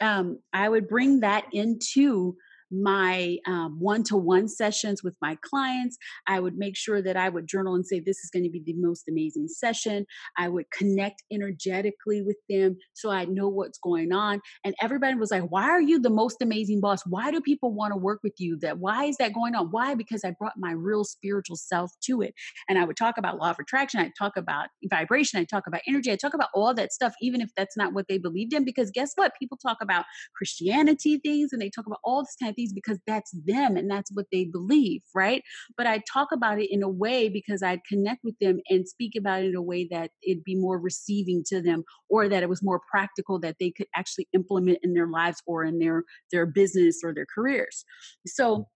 Um, 0.00 0.38
I 0.52 0.68
would 0.68 0.88
bring 0.88 1.20
that 1.20 1.46
into 1.52 2.36
my 2.70 3.36
one 3.78 4.02
to 4.04 4.16
one 4.16 4.48
sessions 4.48 5.02
with 5.02 5.16
my 5.20 5.36
clients. 5.42 5.96
I 6.26 6.40
would 6.40 6.56
make 6.56 6.76
sure 6.76 7.02
that 7.02 7.16
I 7.16 7.28
would 7.28 7.46
journal 7.46 7.74
and 7.74 7.86
say, 7.86 8.00
This 8.00 8.18
is 8.18 8.30
going 8.30 8.44
to 8.44 8.50
be 8.50 8.62
the 8.64 8.74
most 8.76 9.04
amazing 9.08 9.48
session. 9.48 10.06
I 10.38 10.48
would 10.48 10.70
connect 10.70 11.22
energetically 11.32 12.22
with 12.22 12.36
them 12.48 12.76
so 12.92 13.10
I 13.10 13.24
know 13.24 13.48
what's 13.48 13.78
going 13.78 14.12
on. 14.12 14.40
And 14.64 14.74
everybody 14.82 15.14
was 15.14 15.30
like, 15.30 15.50
Why 15.50 15.64
are 15.64 15.80
you 15.80 16.00
the 16.00 16.10
most 16.10 16.36
amazing 16.40 16.80
boss? 16.80 17.02
Why 17.06 17.30
do 17.30 17.40
people 17.40 17.72
want 17.74 17.92
to 17.92 17.96
work 17.96 18.20
with 18.22 18.34
you? 18.38 18.58
That 18.60 18.78
why 18.78 19.04
is 19.04 19.16
that 19.18 19.34
going 19.34 19.54
on? 19.54 19.68
Why? 19.70 19.94
Because 19.94 20.24
I 20.24 20.32
brought 20.38 20.54
my 20.56 20.72
real 20.72 21.04
spiritual 21.04 21.56
self 21.56 21.92
to 22.04 22.22
it. 22.22 22.34
And 22.68 22.78
I 22.78 22.84
would 22.84 22.96
talk 22.96 23.18
about 23.18 23.38
law 23.38 23.50
of 23.50 23.56
attraction, 23.60 24.00
I 24.00 24.10
talk 24.18 24.36
about 24.36 24.68
vibration, 24.88 25.40
I 25.40 25.44
talk 25.44 25.64
about 25.66 25.80
energy, 25.86 26.12
I 26.12 26.16
talk 26.16 26.34
about 26.34 26.48
all 26.54 26.74
that 26.74 26.92
stuff, 26.92 27.14
even 27.20 27.40
if 27.40 27.50
that's 27.56 27.76
not 27.76 27.92
what 27.92 28.06
they 28.08 28.18
believed 28.18 28.52
in. 28.52 28.64
Because 28.64 28.90
guess 28.90 29.12
what? 29.16 29.32
People 29.38 29.58
talk 29.58 29.78
about 29.82 30.04
Christianity 30.36 31.18
things 31.18 31.52
and 31.52 31.60
they 31.60 31.70
talk 31.70 31.86
about 31.86 32.00
all 32.04 32.22
this 32.22 32.36
kind 32.40 32.50
of 32.50 32.56
things 32.60 32.72
because 32.72 32.98
that's 33.06 33.30
them 33.44 33.76
and 33.76 33.90
that's 33.90 34.10
what 34.12 34.26
they 34.32 34.44
believe, 34.44 35.02
right? 35.14 35.42
But 35.76 35.86
I 35.86 36.02
talk 36.12 36.28
about 36.32 36.60
it 36.60 36.72
in 36.72 36.82
a 36.82 36.88
way 36.88 37.28
because 37.28 37.62
I'd 37.62 37.84
connect 37.88 38.20
with 38.24 38.38
them 38.40 38.60
and 38.68 38.88
speak 38.88 39.12
about 39.16 39.42
it 39.42 39.46
in 39.46 39.56
a 39.56 39.62
way 39.62 39.88
that 39.90 40.10
it'd 40.22 40.44
be 40.44 40.56
more 40.56 40.78
receiving 40.78 41.42
to 41.48 41.60
them 41.60 41.84
or 42.08 42.28
that 42.28 42.42
it 42.42 42.48
was 42.48 42.62
more 42.62 42.80
practical 42.90 43.38
that 43.40 43.56
they 43.60 43.70
could 43.70 43.88
actually 43.94 44.28
implement 44.32 44.78
in 44.82 44.94
their 44.94 45.08
lives 45.08 45.42
or 45.46 45.64
in 45.64 45.78
their 45.78 46.04
their 46.32 46.46
business 46.46 47.00
or 47.04 47.14
their 47.14 47.26
careers. 47.34 47.84
So 48.26 48.66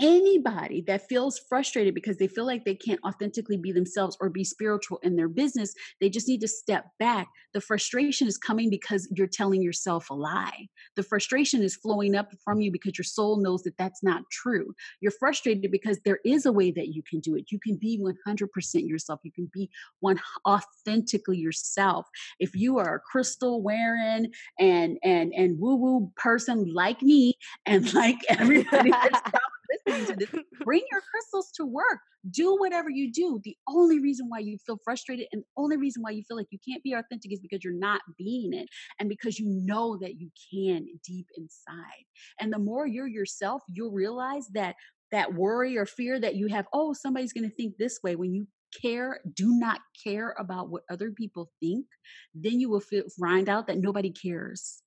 anybody 0.00 0.82
that 0.86 1.06
feels 1.08 1.38
frustrated 1.48 1.94
because 1.94 2.16
they 2.16 2.26
feel 2.26 2.46
like 2.46 2.64
they 2.64 2.74
can't 2.74 3.00
authentically 3.06 3.56
be 3.56 3.70
themselves 3.70 4.16
or 4.20 4.30
be 4.30 4.42
spiritual 4.42 4.98
in 5.02 5.14
their 5.14 5.28
business, 5.28 5.74
they 6.00 6.08
just 6.08 6.26
need 6.26 6.40
to 6.40 6.48
step 6.48 6.86
back. 6.98 7.28
The 7.52 7.60
frustration 7.60 8.26
is 8.26 8.38
coming 8.38 8.70
because 8.70 9.08
you're 9.14 9.26
telling 9.26 9.62
yourself 9.62 10.10
a 10.10 10.14
lie. 10.14 10.68
The 10.96 11.02
frustration 11.02 11.62
is 11.62 11.76
flowing 11.76 12.14
up 12.14 12.32
from 12.42 12.60
you 12.60 12.72
because 12.72 12.96
your 12.96 13.04
soul 13.04 13.36
knows 13.36 13.62
that 13.64 13.76
that's 13.76 14.02
not 14.02 14.22
true. 14.30 14.74
You're 15.00 15.12
frustrated 15.12 15.70
because 15.70 15.98
there 16.04 16.20
is 16.24 16.46
a 16.46 16.52
way 16.52 16.70
that 16.72 16.88
you 16.88 17.02
can 17.02 17.20
do 17.20 17.36
it. 17.36 17.50
You 17.50 17.60
can 17.60 17.76
be 17.76 17.98
100% 18.00 18.88
yourself. 18.88 19.20
You 19.22 19.32
can 19.32 19.50
be 19.52 19.70
one 20.00 20.20
authentically 20.46 21.38
yourself. 21.38 22.06
If 22.38 22.56
you 22.56 22.78
are 22.78 22.96
a 22.96 23.00
crystal 23.00 23.62
wearing 23.62 24.32
and 24.58 24.98
and 25.02 25.32
and 25.34 25.58
woo 25.58 25.76
woo 25.76 26.12
person 26.16 26.72
like 26.72 27.02
me 27.02 27.34
and 27.66 27.92
like 27.94 28.18
everybody 28.28 28.90
that's 28.90 29.20
listening 29.86 30.06
to 30.06 30.16
this, 30.16 30.42
bring 30.64 30.82
your 30.90 31.00
crystals 31.10 31.50
to 31.56 31.64
work. 31.64 31.98
Do 32.30 32.56
whatever 32.56 32.90
you 32.90 33.10
do. 33.12 33.40
The 33.44 33.56
only 33.68 33.98
reason 34.00 34.26
why 34.28 34.40
you 34.40 34.58
feel 34.66 34.78
frustrated 34.84 35.26
and 35.32 35.42
the 35.42 35.62
only 35.62 35.76
reason 35.76 36.02
why 36.02 36.10
you 36.10 36.22
feel 36.26 36.36
like 36.36 36.48
you 36.50 36.58
can't 36.68 36.82
be 36.82 36.92
authentic 36.92 37.32
is 37.32 37.40
because 37.40 37.64
you're 37.64 37.72
not 37.72 38.02
being 38.18 38.52
it 38.52 38.68
and 38.98 39.08
because 39.08 39.38
you 39.38 39.46
know 39.48 39.96
that 40.00 40.20
you 40.20 40.30
can 40.52 40.86
deep 41.06 41.26
inside. 41.36 42.04
And 42.38 42.52
the 42.52 42.58
more 42.58 42.86
you're 42.86 43.08
yourself, 43.08 43.62
you'll 43.68 43.92
realize 43.92 44.48
that 44.54 44.76
that 45.12 45.34
worry 45.34 45.76
or 45.76 45.86
fear 45.86 46.20
that 46.20 46.36
you 46.36 46.48
have, 46.48 46.66
oh, 46.72 46.92
somebody's 46.92 47.32
going 47.32 47.48
to 47.48 47.54
think 47.54 47.74
this 47.78 47.98
way 48.02 48.16
when 48.16 48.32
you 48.32 48.46
care, 48.80 49.20
do 49.34 49.58
not 49.58 49.80
care 50.04 50.34
about 50.38 50.70
what 50.70 50.82
other 50.90 51.10
people 51.10 51.50
think, 51.60 51.86
then 52.34 52.60
you 52.60 52.70
will 52.70 52.82
find 53.20 53.48
out 53.48 53.66
that 53.66 53.78
nobody 53.78 54.10
cares 54.10 54.82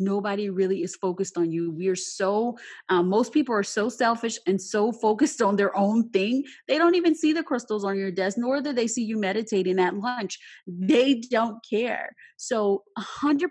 nobody 0.00 0.50
really 0.50 0.82
is 0.82 0.96
focused 0.96 1.36
on 1.36 1.52
you. 1.52 1.70
We 1.72 1.88
are 1.88 1.96
so, 1.96 2.58
um, 2.88 3.08
most 3.08 3.32
people 3.32 3.54
are 3.54 3.62
so 3.62 3.88
selfish 3.88 4.38
and 4.46 4.60
so 4.60 4.92
focused 4.92 5.42
on 5.42 5.56
their 5.56 5.76
own 5.76 6.10
thing. 6.10 6.44
They 6.68 6.78
don't 6.78 6.94
even 6.94 7.14
see 7.14 7.32
the 7.32 7.42
crystals 7.42 7.84
on 7.84 7.98
your 7.98 8.10
desk, 8.10 8.38
nor 8.38 8.60
do 8.60 8.72
they 8.72 8.86
see 8.86 9.04
you 9.04 9.18
meditating 9.18 9.78
at 9.78 9.96
lunch. 9.96 10.38
They 10.66 11.20
don't 11.30 11.58
care. 11.68 12.14
So, 12.36 12.84
100% 12.98 13.48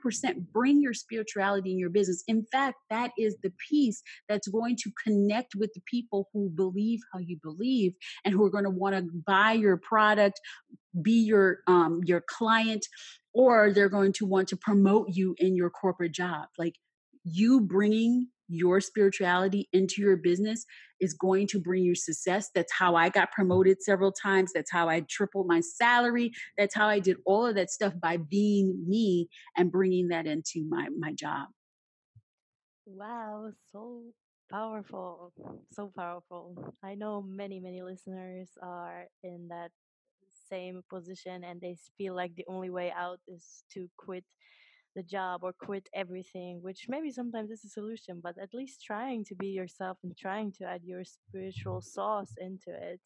bring 0.52 0.82
your 0.82 0.94
spirituality 0.94 1.72
in 1.72 1.78
your 1.78 1.90
business. 1.90 2.24
In 2.28 2.46
fact, 2.52 2.78
that 2.90 3.12
is 3.18 3.38
the 3.44 3.54
piece 3.70 4.02
that's 4.28 4.48
going 4.48 4.76
to 4.78 4.92
connect 5.04 5.56
with 5.56 5.72
the 5.74 5.82
people 5.86 6.30
who 6.34 6.50
believe 6.50 7.00
how 7.14 7.20
you 7.20 7.38
believe 7.42 7.94
and 8.26 8.34
who 8.34 8.44
are 8.44 8.50
going 8.50 8.64
to 8.64 8.70
want 8.70 8.96
to 8.96 9.12
buy 9.26 9.54
your 9.54 9.78
product, 9.78 10.40
be 11.02 11.24
your 11.24 11.60
um, 11.68 12.02
your 12.06 12.22
client 12.22 12.86
or 13.40 13.72
they're 13.72 13.88
going 13.88 14.12
to 14.12 14.26
want 14.26 14.50
to 14.50 14.58
promote 14.58 15.08
you 15.12 15.34
in 15.38 15.56
your 15.56 15.70
corporate 15.70 16.12
job. 16.12 16.50
Like 16.58 16.76
you 17.24 17.62
bringing 17.62 18.28
your 18.50 18.82
spirituality 18.82 19.70
into 19.72 20.02
your 20.02 20.18
business 20.18 20.66
is 21.00 21.14
going 21.14 21.48
to 21.48 21.58
bring 21.58 21.82
you 21.82 21.96
success. 21.96 22.50
That's 22.54 22.74
how 22.74 22.96
i 22.96 23.08
got 23.08 23.32
promoted 23.32 23.82
several 23.82 24.12
times. 24.12 24.52
That's 24.54 24.70
how 24.70 24.90
i 24.90 25.06
tripled 25.10 25.48
my 25.48 25.62
salary. 25.62 26.34
That's 26.58 26.76
how 26.76 26.90
i 26.90 27.00
did 27.00 27.16
all 27.26 27.46
of 27.46 27.56
that 27.56 27.70
stuff 27.70 27.94
by 28.02 28.18
being 28.18 28.84
me 28.86 29.30
and 29.56 29.72
bringing 29.72 30.10
that 30.10 30.28
into 30.28 30.66
my 30.68 30.90
my 31.00 31.14
job. 31.14 31.48
Wow 32.86 33.52
so 33.72 34.02
powerful 34.52 35.32
so 35.72 35.94
powerful. 35.96 36.74
I 36.84 36.96
know 36.96 37.22
many 37.22 37.62
many 37.62 37.84
listeners 37.84 38.50
are 38.62 39.06
in 39.24 39.48
that 39.50 39.72
same 40.52 40.82
position 40.90 41.44
and 41.44 41.60
they 41.62 41.78
feel 41.98 42.16
like 42.16 42.36
the 42.36 42.46
only 42.48 42.70
way 42.70 42.92
out 42.96 43.20
is 43.28 43.64
to 43.74 43.90
quit 43.98 44.24
the 44.96 45.04
job 45.04 45.42
or 45.44 45.54
quit 45.54 45.88
everything, 45.94 46.62
which 46.62 46.86
maybe 46.90 47.12
sometimes 47.12 47.52
is 47.52 47.64
a 47.64 47.70
solution, 47.70 48.20
but 48.22 48.36
at 48.42 48.54
least 48.54 48.84
trying 48.84 49.24
to 49.26 49.36
be 49.36 49.48
yourself 49.48 49.98
and 50.04 50.18
trying 50.18 50.52
to 50.52 50.66
add 50.66 50.82
your 50.84 51.04
spiritual 51.04 51.82
sauce 51.82 52.34
into 52.40 52.72
it 52.72 53.02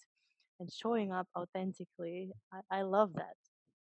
and 0.59 0.71
showing 0.71 1.11
up 1.11 1.27
authentically. 1.37 2.31
I, 2.53 2.79
I 2.79 2.81
love 2.83 3.13
that. 3.15 3.35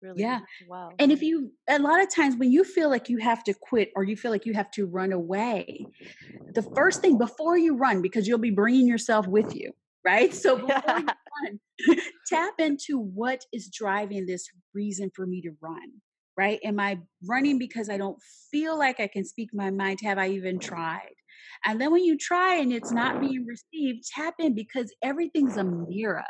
Really. 0.02 0.22
Yeah. 0.22 0.40
Wow. 0.68 0.90
And 0.98 1.12
if 1.12 1.22
you, 1.22 1.52
a 1.68 1.78
lot 1.78 2.02
of 2.02 2.14
times 2.14 2.36
when 2.36 2.52
you 2.52 2.64
feel 2.64 2.90
like 2.90 3.08
you 3.08 3.18
have 3.18 3.42
to 3.44 3.54
quit 3.54 3.90
or 3.96 4.04
you 4.04 4.16
feel 4.16 4.30
like 4.30 4.44
you 4.44 4.52
have 4.54 4.70
to 4.72 4.86
run 4.86 5.12
away, 5.12 5.86
the 6.52 6.62
first 6.74 7.00
thing 7.00 7.16
before 7.16 7.56
you 7.56 7.76
run, 7.76 8.02
because 8.02 8.26
you'll 8.28 8.38
be 8.38 8.50
bringing 8.50 8.86
yourself 8.86 9.26
with 9.26 9.54
you, 9.54 9.72
right? 10.04 10.34
So 10.34 10.56
before 10.56 10.98
you 10.98 11.06
run, 11.06 11.98
tap 12.28 12.54
into 12.58 12.98
what 12.98 13.44
is 13.52 13.68
driving 13.68 14.26
this 14.26 14.46
reason 14.74 15.10
for 15.14 15.26
me 15.26 15.40
to 15.42 15.50
run, 15.60 15.92
right? 16.36 16.60
Am 16.64 16.78
I 16.78 16.98
running 17.26 17.58
because 17.58 17.88
I 17.88 17.96
don't 17.96 18.18
feel 18.50 18.78
like 18.78 19.00
I 19.00 19.06
can 19.06 19.24
speak 19.24 19.50
my 19.52 19.70
mind? 19.70 20.00
Have 20.02 20.18
I 20.18 20.28
even 20.28 20.58
tried? 20.58 21.14
And 21.64 21.80
then 21.80 21.92
when 21.92 22.04
you 22.04 22.16
try 22.18 22.56
and 22.56 22.72
it's 22.72 22.92
not 22.92 23.20
being 23.20 23.46
received, 23.46 24.04
tap 24.14 24.34
in 24.38 24.54
because 24.54 24.94
everything's 25.02 25.56
a 25.56 25.64
mirror 25.64 26.24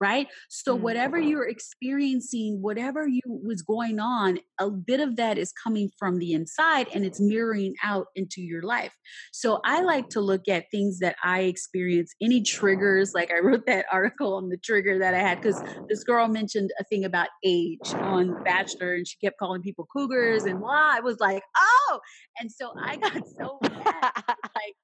right? 0.00 0.28
So 0.48 0.74
mm-hmm. 0.74 0.84
whatever 0.84 1.18
you're 1.18 1.48
experiencing 1.48 2.60
whatever 2.60 3.06
you 3.06 3.20
was 3.26 3.62
going 3.62 4.00
on 4.00 4.38
a 4.58 4.70
bit 4.70 5.00
of 5.00 5.16
that 5.16 5.38
is 5.38 5.52
coming 5.52 5.90
from 5.98 6.18
the 6.18 6.32
inside 6.32 6.88
and 6.94 7.04
it's 7.04 7.20
mirroring 7.20 7.74
out 7.82 8.06
into 8.16 8.40
your 8.40 8.62
life. 8.62 8.92
So 9.32 9.60
i 9.64 9.82
like 9.82 10.08
to 10.10 10.20
look 10.20 10.48
at 10.48 10.70
things 10.70 10.98
that 10.98 11.16
i 11.22 11.40
experience 11.40 12.14
any 12.20 12.42
triggers 12.42 13.12
like 13.14 13.30
i 13.30 13.38
wrote 13.38 13.66
that 13.66 13.86
article 13.92 14.34
on 14.34 14.48
the 14.48 14.56
trigger 14.56 14.98
that 14.98 15.14
i 15.14 15.18
had 15.18 15.40
because 15.40 15.62
this 15.88 16.04
girl 16.04 16.28
mentioned 16.28 16.70
a 16.80 16.84
thing 16.84 17.04
about 17.04 17.28
age 17.44 17.92
on 17.94 18.42
bachelor 18.44 18.94
and 18.94 19.06
she 19.06 19.16
kept 19.22 19.38
calling 19.38 19.62
people 19.62 19.86
cougars 19.92 20.44
and 20.44 20.60
blah 20.60 20.92
i 20.96 21.00
was 21.00 21.18
like 21.20 21.42
oh! 21.56 22.00
And 22.40 22.50
so 22.50 22.72
i 22.82 22.96
got 22.96 23.22
so 23.38 23.58
mad 23.62 24.12
like 24.26 24.74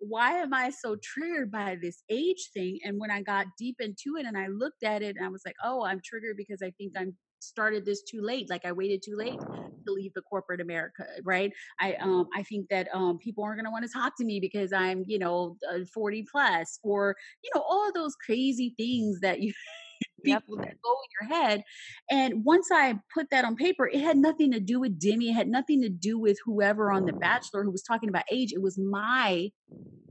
why 0.00 0.32
am 0.38 0.54
I 0.54 0.70
so 0.70 0.96
triggered 1.02 1.50
by 1.50 1.76
this 1.80 2.02
age 2.10 2.50
thing? 2.54 2.78
And 2.84 2.98
when 2.98 3.10
I 3.10 3.22
got 3.22 3.46
deep 3.58 3.76
into 3.80 4.16
it 4.18 4.26
and 4.26 4.36
I 4.36 4.48
looked 4.48 4.82
at 4.82 5.02
it 5.02 5.16
and 5.16 5.24
I 5.24 5.28
was 5.28 5.42
like, 5.44 5.56
oh, 5.62 5.84
I'm 5.84 6.00
triggered 6.04 6.36
because 6.36 6.62
I 6.62 6.70
think 6.78 6.92
I'm 6.96 7.16
started 7.42 7.84
this 7.84 8.02
too 8.02 8.20
late 8.20 8.48
like 8.50 8.64
i 8.66 8.72
waited 8.72 9.02
too 9.02 9.16
late 9.16 9.38
to 9.40 9.92
leave 9.92 10.12
the 10.14 10.20
corporate 10.20 10.60
america 10.60 11.06
right 11.24 11.52
i 11.80 11.94
um 11.94 12.28
i 12.36 12.42
think 12.42 12.68
that 12.68 12.86
um 12.92 13.18
people 13.18 13.42
aren't 13.42 13.56
going 13.56 13.64
to 13.64 13.70
want 13.70 13.84
to 13.84 13.90
talk 13.90 14.12
to 14.16 14.24
me 14.24 14.38
because 14.40 14.72
i'm 14.72 15.04
you 15.06 15.18
know 15.18 15.56
uh, 15.72 15.78
40 15.92 16.26
plus 16.30 16.78
or 16.82 17.16
you 17.42 17.50
know 17.54 17.62
all 17.66 17.88
of 17.88 17.94
those 17.94 18.14
crazy 18.14 18.74
things 18.76 19.20
that 19.20 19.40
you 19.40 19.52
people 20.22 20.56
yep. 20.56 20.66
that 20.66 20.82
go 20.82 20.92
in 20.92 21.28
your 21.28 21.40
head. 21.40 21.64
And 22.10 22.44
once 22.44 22.68
I 22.72 22.98
put 23.12 23.28
that 23.30 23.44
on 23.44 23.56
paper, 23.56 23.88
it 23.88 24.00
had 24.00 24.16
nothing 24.16 24.52
to 24.52 24.60
do 24.60 24.80
with 24.80 25.00
Demi. 25.00 25.30
It 25.30 25.34
had 25.34 25.48
nothing 25.48 25.82
to 25.82 25.88
do 25.88 26.18
with 26.18 26.38
whoever 26.44 26.90
on 26.92 27.06
The 27.06 27.12
Bachelor 27.12 27.64
who 27.64 27.70
was 27.70 27.82
talking 27.82 28.08
about 28.08 28.24
age. 28.30 28.52
It 28.52 28.62
was 28.62 28.78
my, 28.78 29.50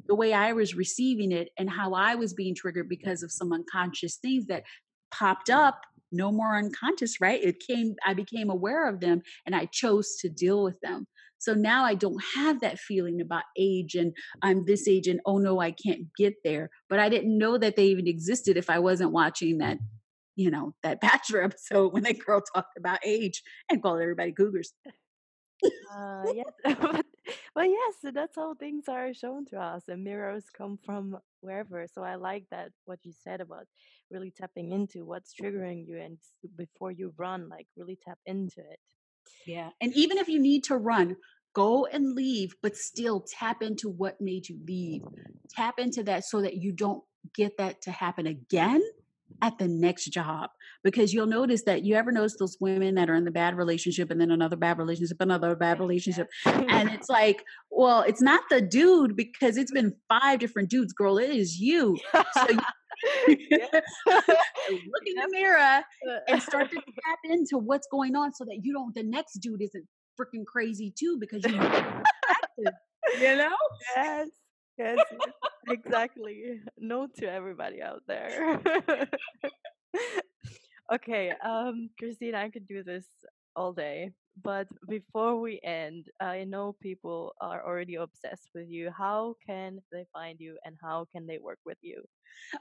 the 0.07 0.16
way 0.16 0.34
I 0.34 0.53
was 0.53 0.76
receiving 0.76 1.32
it 1.32 1.49
and 1.57 1.70
how 1.70 1.93
I 1.93 2.16
was 2.16 2.34
being 2.34 2.55
triggered 2.55 2.89
because 2.89 3.24
of 3.24 3.32
some 3.32 3.53
unconscious 3.53 4.18
things 4.18 4.45
that 4.47 4.64
popped 5.12 5.49
up 5.49 5.82
no 6.12 6.32
more 6.32 6.57
unconscious 6.57 7.22
right 7.22 7.43
it 7.43 7.60
came 7.60 7.95
i 8.03 8.16
became 8.16 8.49
aware 8.49 8.89
of 8.89 8.99
them 8.99 9.22
and 9.45 9.55
i 9.55 9.66
chose 9.66 10.16
to 10.20 10.28
deal 10.28 10.64
with 10.64 10.80
them 10.82 11.05
so 11.39 11.53
now 11.53 11.86
I 11.86 11.95
don't 11.95 12.22
have 12.36 12.60
that 12.62 12.80
feeling 12.80 13.22
about 13.22 13.43
age 13.57 13.95
and 13.95 14.14
I'm 14.41 14.66
this 14.66 14.88
age 14.88 15.07
and 15.07 15.22
oh 15.26 15.38
no, 15.38 15.60
I 15.60 15.72
can't 15.72 16.07
get 16.18 16.36
there. 16.43 16.70
But 16.89 16.99
I 16.99 17.10
didn't 17.10 17.38
know 17.38 17.57
that 17.57 17.76
they 17.76 17.86
even 17.86 18.07
existed 18.07 18.57
if 18.57 18.70
I 18.70 18.80
wasn't 18.80 19.14
watching 19.14 19.57
that 19.60 19.78
you 20.40 20.50
know, 20.50 20.74
that 20.84 21.02
Bachelor 21.02 21.44
episode 21.44 21.92
when 21.92 22.04
that 22.04 22.18
girl 22.26 22.42
talked 22.56 22.78
about 22.78 23.00
age 23.06 23.44
and 23.70 23.84
called 23.84 24.02
everybody 24.02 24.32
cougars. 24.32 24.72
uh, 25.94 26.24
yes, 26.34 26.46
but 27.54 27.70
yes, 27.70 28.14
that's 28.14 28.38
how 28.38 28.54
things 28.54 28.86
are 28.88 29.14
shown 29.14 29.46
to 29.48 29.60
us, 29.60 29.84
and 29.90 30.02
mirrors 30.02 30.46
come 30.58 30.80
from 30.86 31.18
wherever. 31.42 31.86
So 31.94 32.04
I 32.04 32.16
like 32.16 32.46
that 32.52 32.70
what 32.86 33.00
you 33.04 33.12
said 33.12 33.42
about 33.42 33.66
really 34.10 34.32
tapping 34.32 34.72
into 34.72 35.06
what's 35.06 35.34
triggering 35.34 35.86
you, 35.86 36.00
and 36.00 36.18
before 36.56 36.92
you 36.92 37.14
run, 37.18 37.50
like 37.50 37.68
really 37.76 37.98
tap 38.02 38.18
into 38.26 38.62
it. 38.62 38.80
Yeah, 39.46 39.72
and 39.82 39.94
even 39.94 40.18
if 40.18 40.30
you 40.30 40.40
need 40.40 40.64
to 40.66 40.78
run, 40.78 41.18
go 41.54 41.86
and 41.86 42.16
leave, 42.16 42.56
but 42.64 42.78
still 42.78 43.26
tap 43.28 43.62
into 43.62 43.90
what 43.90 44.22
made 44.22 44.48
you 44.48 44.58
leave. 44.66 45.02
Tap 45.50 45.80
into 45.80 46.02
that 46.04 46.24
so 46.24 46.42
that 46.42 46.56
you 46.56 46.72
don't 46.72 47.04
get 47.36 47.58
that 47.58 47.82
to 47.82 47.92
happen 47.92 48.26
again 48.26 48.82
at 49.42 49.58
the 49.58 49.68
next 49.68 50.06
job 50.06 50.50
because 50.84 51.14
you'll 51.14 51.28
notice 51.28 51.64
that 51.64 51.84
you 51.84 51.96
ever 51.96 52.12
notice 52.12 52.36
those 52.38 52.58
women 52.60 52.96
that 52.96 53.10
are 53.10 53.16
in 53.16 53.26
the 53.26 53.32
bad 53.32 53.56
relationship 53.56 54.12
and 54.12 54.20
then 54.20 54.32
another 54.32 54.56
bad 54.56 54.78
relationship 54.78 55.18
another 55.20 55.56
bad 55.56 55.80
relationship 55.80 56.28
and 56.46 56.90
it's 56.92 57.10
like 57.10 57.44
well 57.72 58.02
it's 58.02 58.22
not 58.22 58.42
the 58.50 58.62
dude 58.62 59.16
because 59.16 59.58
it's 59.58 59.72
been 59.72 59.94
five 60.08 60.40
different 60.40 60.70
dudes 60.70 60.94
girl 60.94 61.18
it 61.18 61.30
is 61.30 61.60
you. 61.60 61.98
So 62.14 62.48
you 63.28 63.38
look 63.72 65.04
in 65.06 65.16
the 65.16 65.30
mirror 65.32 65.58
uh. 65.58 65.82
and 66.28 66.42
start 66.42 66.70
to 66.70 66.76
tap 66.76 67.20
into 67.24 67.58
what's 67.58 67.88
going 67.90 68.16
on 68.16 68.34
so 68.34 68.44
that 68.46 68.60
you 68.62 68.74
don't 68.74 68.94
the 68.94 69.04
next 69.04 69.36
dude 69.36 69.62
isn't 69.62 69.86
freaking 70.20 70.46
crazy 70.46 70.94
too 70.98 71.18
because 71.18 71.44
you 71.46 71.54
you 73.22 73.38
know? 73.38 73.56
Yes 73.96 74.28
yes, 74.80 74.98
exactly. 75.70 76.61
No 76.78 77.07
to 77.17 77.26
everybody 77.32 77.82
out 77.82 78.03
there. 78.07 78.59
okay, 80.93 81.34
um, 81.43 81.89
Christine, 81.99 82.36
I 82.36 82.49
could 82.49 82.67
do 82.67 82.84
this 82.84 83.05
all 83.55 83.74
day. 83.74 84.11
But 84.41 84.67
before 84.88 85.39
we 85.39 85.59
end, 85.63 86.07
I 86.22 86.45
know 86.45 86.76
people 86.82 87.34
are 87.41 87.65
already 87.65 87.95
obsessed 87.95 88.49
with 88.55 88.70
you. 88.70 88.89
How 88.97 89.36
can 89.45 89.80
they 89.91 90.05
find 90.13 90.39
you 90.39 90.57
and 90.65 90.76
how 90.82 91.07
can 91.13 91.28
they 91.28 91.39
work 91.39 91.59
with 91.65 91.78
you? 91.82 92.03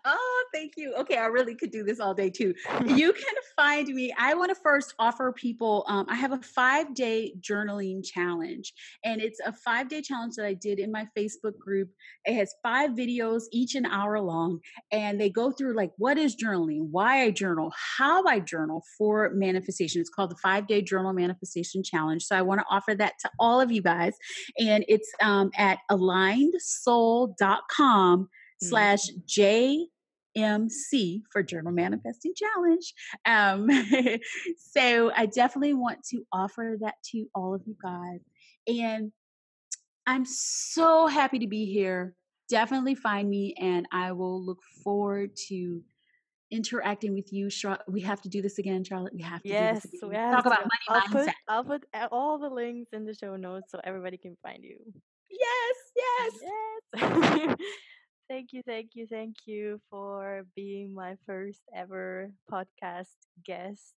Oh, 0.05 0.45
thank 0.53 0.75
you. 0.77 0.95
Okay, 0.95 1.17
I 1.17 1.27
really 1.27 1.55
could 1.55 1.71
do 1.71 1.83
this 1.83 2.01
all 2.01 2.15
day 2.15 2.31
too. 2.31 2.55
you 2.85 3.13
can 3.13 3.35
find 3.57 3.89
me. 3.89 4.15
I 4.19 4.35
want 4.35 4.51
to 4.51 4.57
first 4.63 4.95
offer 4.99 5.33
people, 5.33 5.85
um, 5.89 6.07
I 6.09 6.17
have 6.17 6.33
a 6.33 6.39
five 6.39 6.95
day 6.95 7.33
journaling 7.41 8.05
challenge, 8.05 8.73
and 9.05 9.21
it's 9.21 9.41
a 9.45 9.53
five 9.53 9.89
day 9.89 10.03
challenge 10.03 10.35
that 10.37 10.47
I 10.47 10.55
did 10.55 10.79
in 10.79 10.93
my 10.93 11.07
Facebook 11.17 11.59
group. 11.59 11.91
It 12.25 12.35
has 12.35 12.55
five 12.63 12.91
videos, 12.91 13.43
each 13.53 13.75
an 13.75 13.87
hour 13.87 14.21
long, 14.21 14.61
and 14.93 15.21
they 15.21 15.31
go 15.31 15.51
through 15.51 15.75
like 15.75 15.91
what 15.97 16.19
is 16.19 16.37
journaling, 16.37 16.89
why 16.91 17.23
I 17.23 17.31
journal, 17.31 17.73
how 17.97 18.25
I 18.27 18.41
journal 18.41 18.85
for 18.97 19.31
manifestation. 19.35 20.01
It's 20.01 20.11
called 20.11 20.31
the 20.31 20.37
five 20.37 20.67
day 20.67 20.83
journal 20.83 21.13
manifestation 21.13 21.83
challenge. 21.83 22.25
So 22.25 22.37
I 22.37 22.43
want 22.43 22.61
to 22.61 22.67
offer 22.71 22.95
that 22.95 23.15
to 23.21 23.31
all 23.39 23.61
of 23.61 23.73
you 23.73 23.83
guys, 23.83 24.15
and 24.59 24.85
it's 24.89 25.11
um, 25.23 25.51
at 25.57 25.79
alignedsoul.com 25.91 28.29
slash 28.61 29.11
JMC 29.27 31.23
for 31.33 31.43
Journal 31.43 31.73
Manifesting 31.73 32.33
Challenge. 32.35 32.95
Um, 33.27 33.69
so 34.73 35.13
I 35.17 35.27
definitely 35.27 35.75
want 35.75 36.05
to 36.11 36.25
offer 36.33 36.77
that 36.81 36.95
to 37.13 37.27
all 37.35 37.55
of 37.55 37.63
you 37.67 37.77
guys. 37.83 38.21
And 38.67 39.13
I'm 40.07 40.25
so 40.25 41.07
happy 41.07 41.39
to 41.41 41.47
be 41.47 41.67
here. 41.67 42.15
Definitely 42.49 42.95
find 42.95 43.29
me, 43.29 43.55
and 43.61 43.87
I 43.93 44.13
will 44.13 44.43
look 44.43 44.63
forward 44.83 45.37
to 45.49 45.83
interacting 46.51 47.15
with 47.15 47.31
you. 47.31 47.51
We 47.87 48.01
have 48.01 48.23
to 48.23 48.29
do 48.31 48.41
this 48.41 48.59
again, 48.59 48.85
Charlotte. 48.85 49.15
We 49.15 49.23
have 49.23 49.43
to 49.43 49.49
yes, 49.49 49.83
do 49.83 49.89
this 49.91 50.03
again. 50.03 50.11
We 50.11 50.17
have 50.17 50.35
Talk 50.37 50.47
about 50.47 50.61
money 50.61 50.69
I'll 50.89 51.01
mindset. 51.03 51.27
put, 51.27 51.35
I'll 51.49 51.65
put 51.65 51.85
all 52.11 52.39
the 52.39 52.49
links 52.49 52.89
in 52.95 53.05
the 53.05 53.15
show 53.15 53.37
notes 53.37 53.71
so 53.71 53.81
everybody 53.85 54.17
can 54.17 54.37
find 54.43 54.65
you. 54.65 54.79
Yes, 55.31 55.77
yes. 55.95 56.33
Yes. 56.97 57.57
thank 58.29 58.53
you, 58.53 58.63
thank 58.63 58.91
you, 58.95 59.07
thank 59.07 59.37
you 59.47 59.81
for 59.91 60.45
being 60.55 60.95
my 60.95 61.17
first 61.27 61.61
ever 61.75 62.31
podcast 62.51 63.17
guest. 63.45 63.95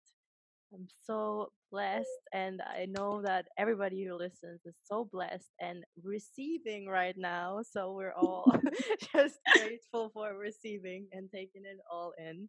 I'm 0.74 0.88
so 1.04 1.52
blessed, 1.70 2.08
and 2.32 2.62
I 2.62 2.86
know 2.86 3.20
that 3.22 3.46
everybody 3.58 4.04
who 4.04 4.14
listens 4.14 4.60
is 4.64 4.74
so 4.84 5.08
blessed 5.12 5.50
and 5.60 5.84
receiving 6.02 6.86
right 6.86 7.14
now. 7.16 7.60
So 7.70 7.92
we're 7.92 8.14
all 8.14 8.50
just 9.14 9.38
grateful 9.54 10.10
for 10.14 10.36
receiving 10.36 11.06
and 11.12 11.28
taking 11.30 11.62
it 11.64 11.78
all 11.90 12.14
in. 12.18 12.48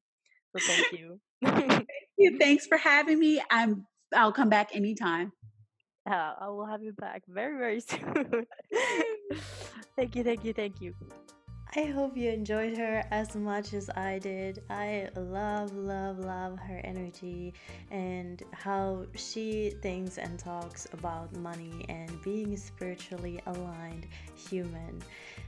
So 0.56 0.64
thank 0.66 0.86
you. 0.94 1.20
thank 1.44 1.88
you. 2.18 2.38
Thanks 2.40 2.66
for 2.66 2.78
having 2.78 3.20
me. 3.20 3.42
I'm. 3.52 3.86
I'll 4.16 4.32
come 4.32 4.50
back 4.50 4.76
anytime. 4.76 5.34
Yeah, 6.06 6.34
I 6.40 6.48
will 6.50 6.66
have 6.66 6.84
you 6.84 6.94
back 6.94 7.24
very, 7.28 7.58
very 7.58 7.80
soon. 7.82 8.46
thank 9.96 10.16
you, 10.16 10.24
thank 10.24 10.44
you, 10.44 10.54
thank 10.54 10.82
you. 10.82 10.94
I 11.76 11.86
hope 11.86 12.16
you 12.16 12.30
enjoyed 12.30 12.78
her 12.78 13.04
as 13.10 13.36
much 13.36 13.74
as 13.74 13.90
I 13.96 14.20
did. 14.20 14.62
I 14.70 15.10
love, 15.16 15.74
love, 15.74 16.20
love 16.20 16.60
her 16.60 16.80
energy 16.84 17.56
and 17.90 18.44
how 18.52 19.08
she 19.16 19.72
thinks 19.82 20.20
and 20.20 20.38
talks 20.38 20.88
about 20.94 21.36
money 21.38 21.84
and 21.90 22.12
being 22.22 22.56
spiritually 22.58 23.40
aligned 23.48 24.06
human. 24.36 25.02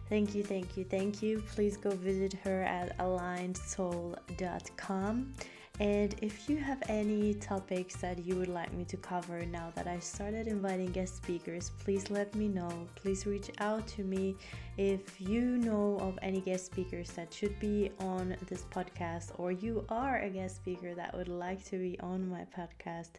Thank 0.10 0.34
you, 0.34 0.42
thank 0.42 0.76
you, 0.76 0.84
thank 0.84 1.22
you. 1.22 1.44
Please 1.54 1.78
go 1.78 1.92
visit 1.92 2.34
her 2.44 2.64
at 2.64 2.98
alignedsoul.com. 2.98 5.34
And 5.80 6.16
if 6.22 6.50
you 6.50 6.56
have 6.56 6.82
any 6.88 7.34
topics 7.34 7.98
that 7.98 8.26
you 8.26 8.36
would 8.36 8.48
like 8.48 8.74
me 8.74 8.86
to 8.86 8.96
cover 8.96 9.46
now 9.46 9.74
that 9.76 9.88
I 9.88 10.00
started 10.00 10.48
inviting 10.48 10.90
guest 10.94 11.18
speakers, 11.18 11.72
please 11.84 12.10
let 12.10 12.34
me 12.34 12.48
know. 12.48 12.72
Please 12.96 13.26
reach 13.26 13.52
out 13.58 13.86
to 13.90 14.04
me 14.06 14.38
if 14.78 15.20
you 15.20 15.42
know 15.58 15.98
of 16.00 16.18
any 16.22 16.40
guest 16.40 16.68
speakers 16.68 17.12
that 17.12 17.34
should 17.34 17.60
be 17.60 17.92
on 18.00 18.38
this 18.48 18.64
podcast 18.72 19.32
or 19.38 19.52
you 19.52 19.84
are 19.90 20.20
a 20.20 20.30
guest 20.30 20.56
speaker 20.56 20.96
that 20.96 21.14
would 21.14 21.28
like 21.28 21.62
to 21.66 21.78
be 21.78 22.00
on 22.00 22.30
my 22.30 22.46
podcast. 22.58 23.12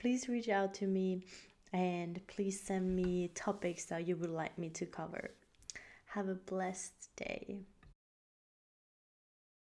Please 0.00 0.28
reach 0.28 0.48
out 0.48 0.74
to 0.74 0.86
me 0.86 1.22
and 1.72 2.20
please 2.26 2.60
send 2.60 2.96
me 2.96 3.30
topics 3.36 3.84
that 3.84 4.08
you 4.08 4.16
would 4.16 4.30
like 4.30 4.58
me 4.58 4.68
to 4.70 4.84
cover. 4.84 5.30
Have 6.06 6.28
a 6.28 6.34
blessed 6.34 7.14
day. 7.14 7.60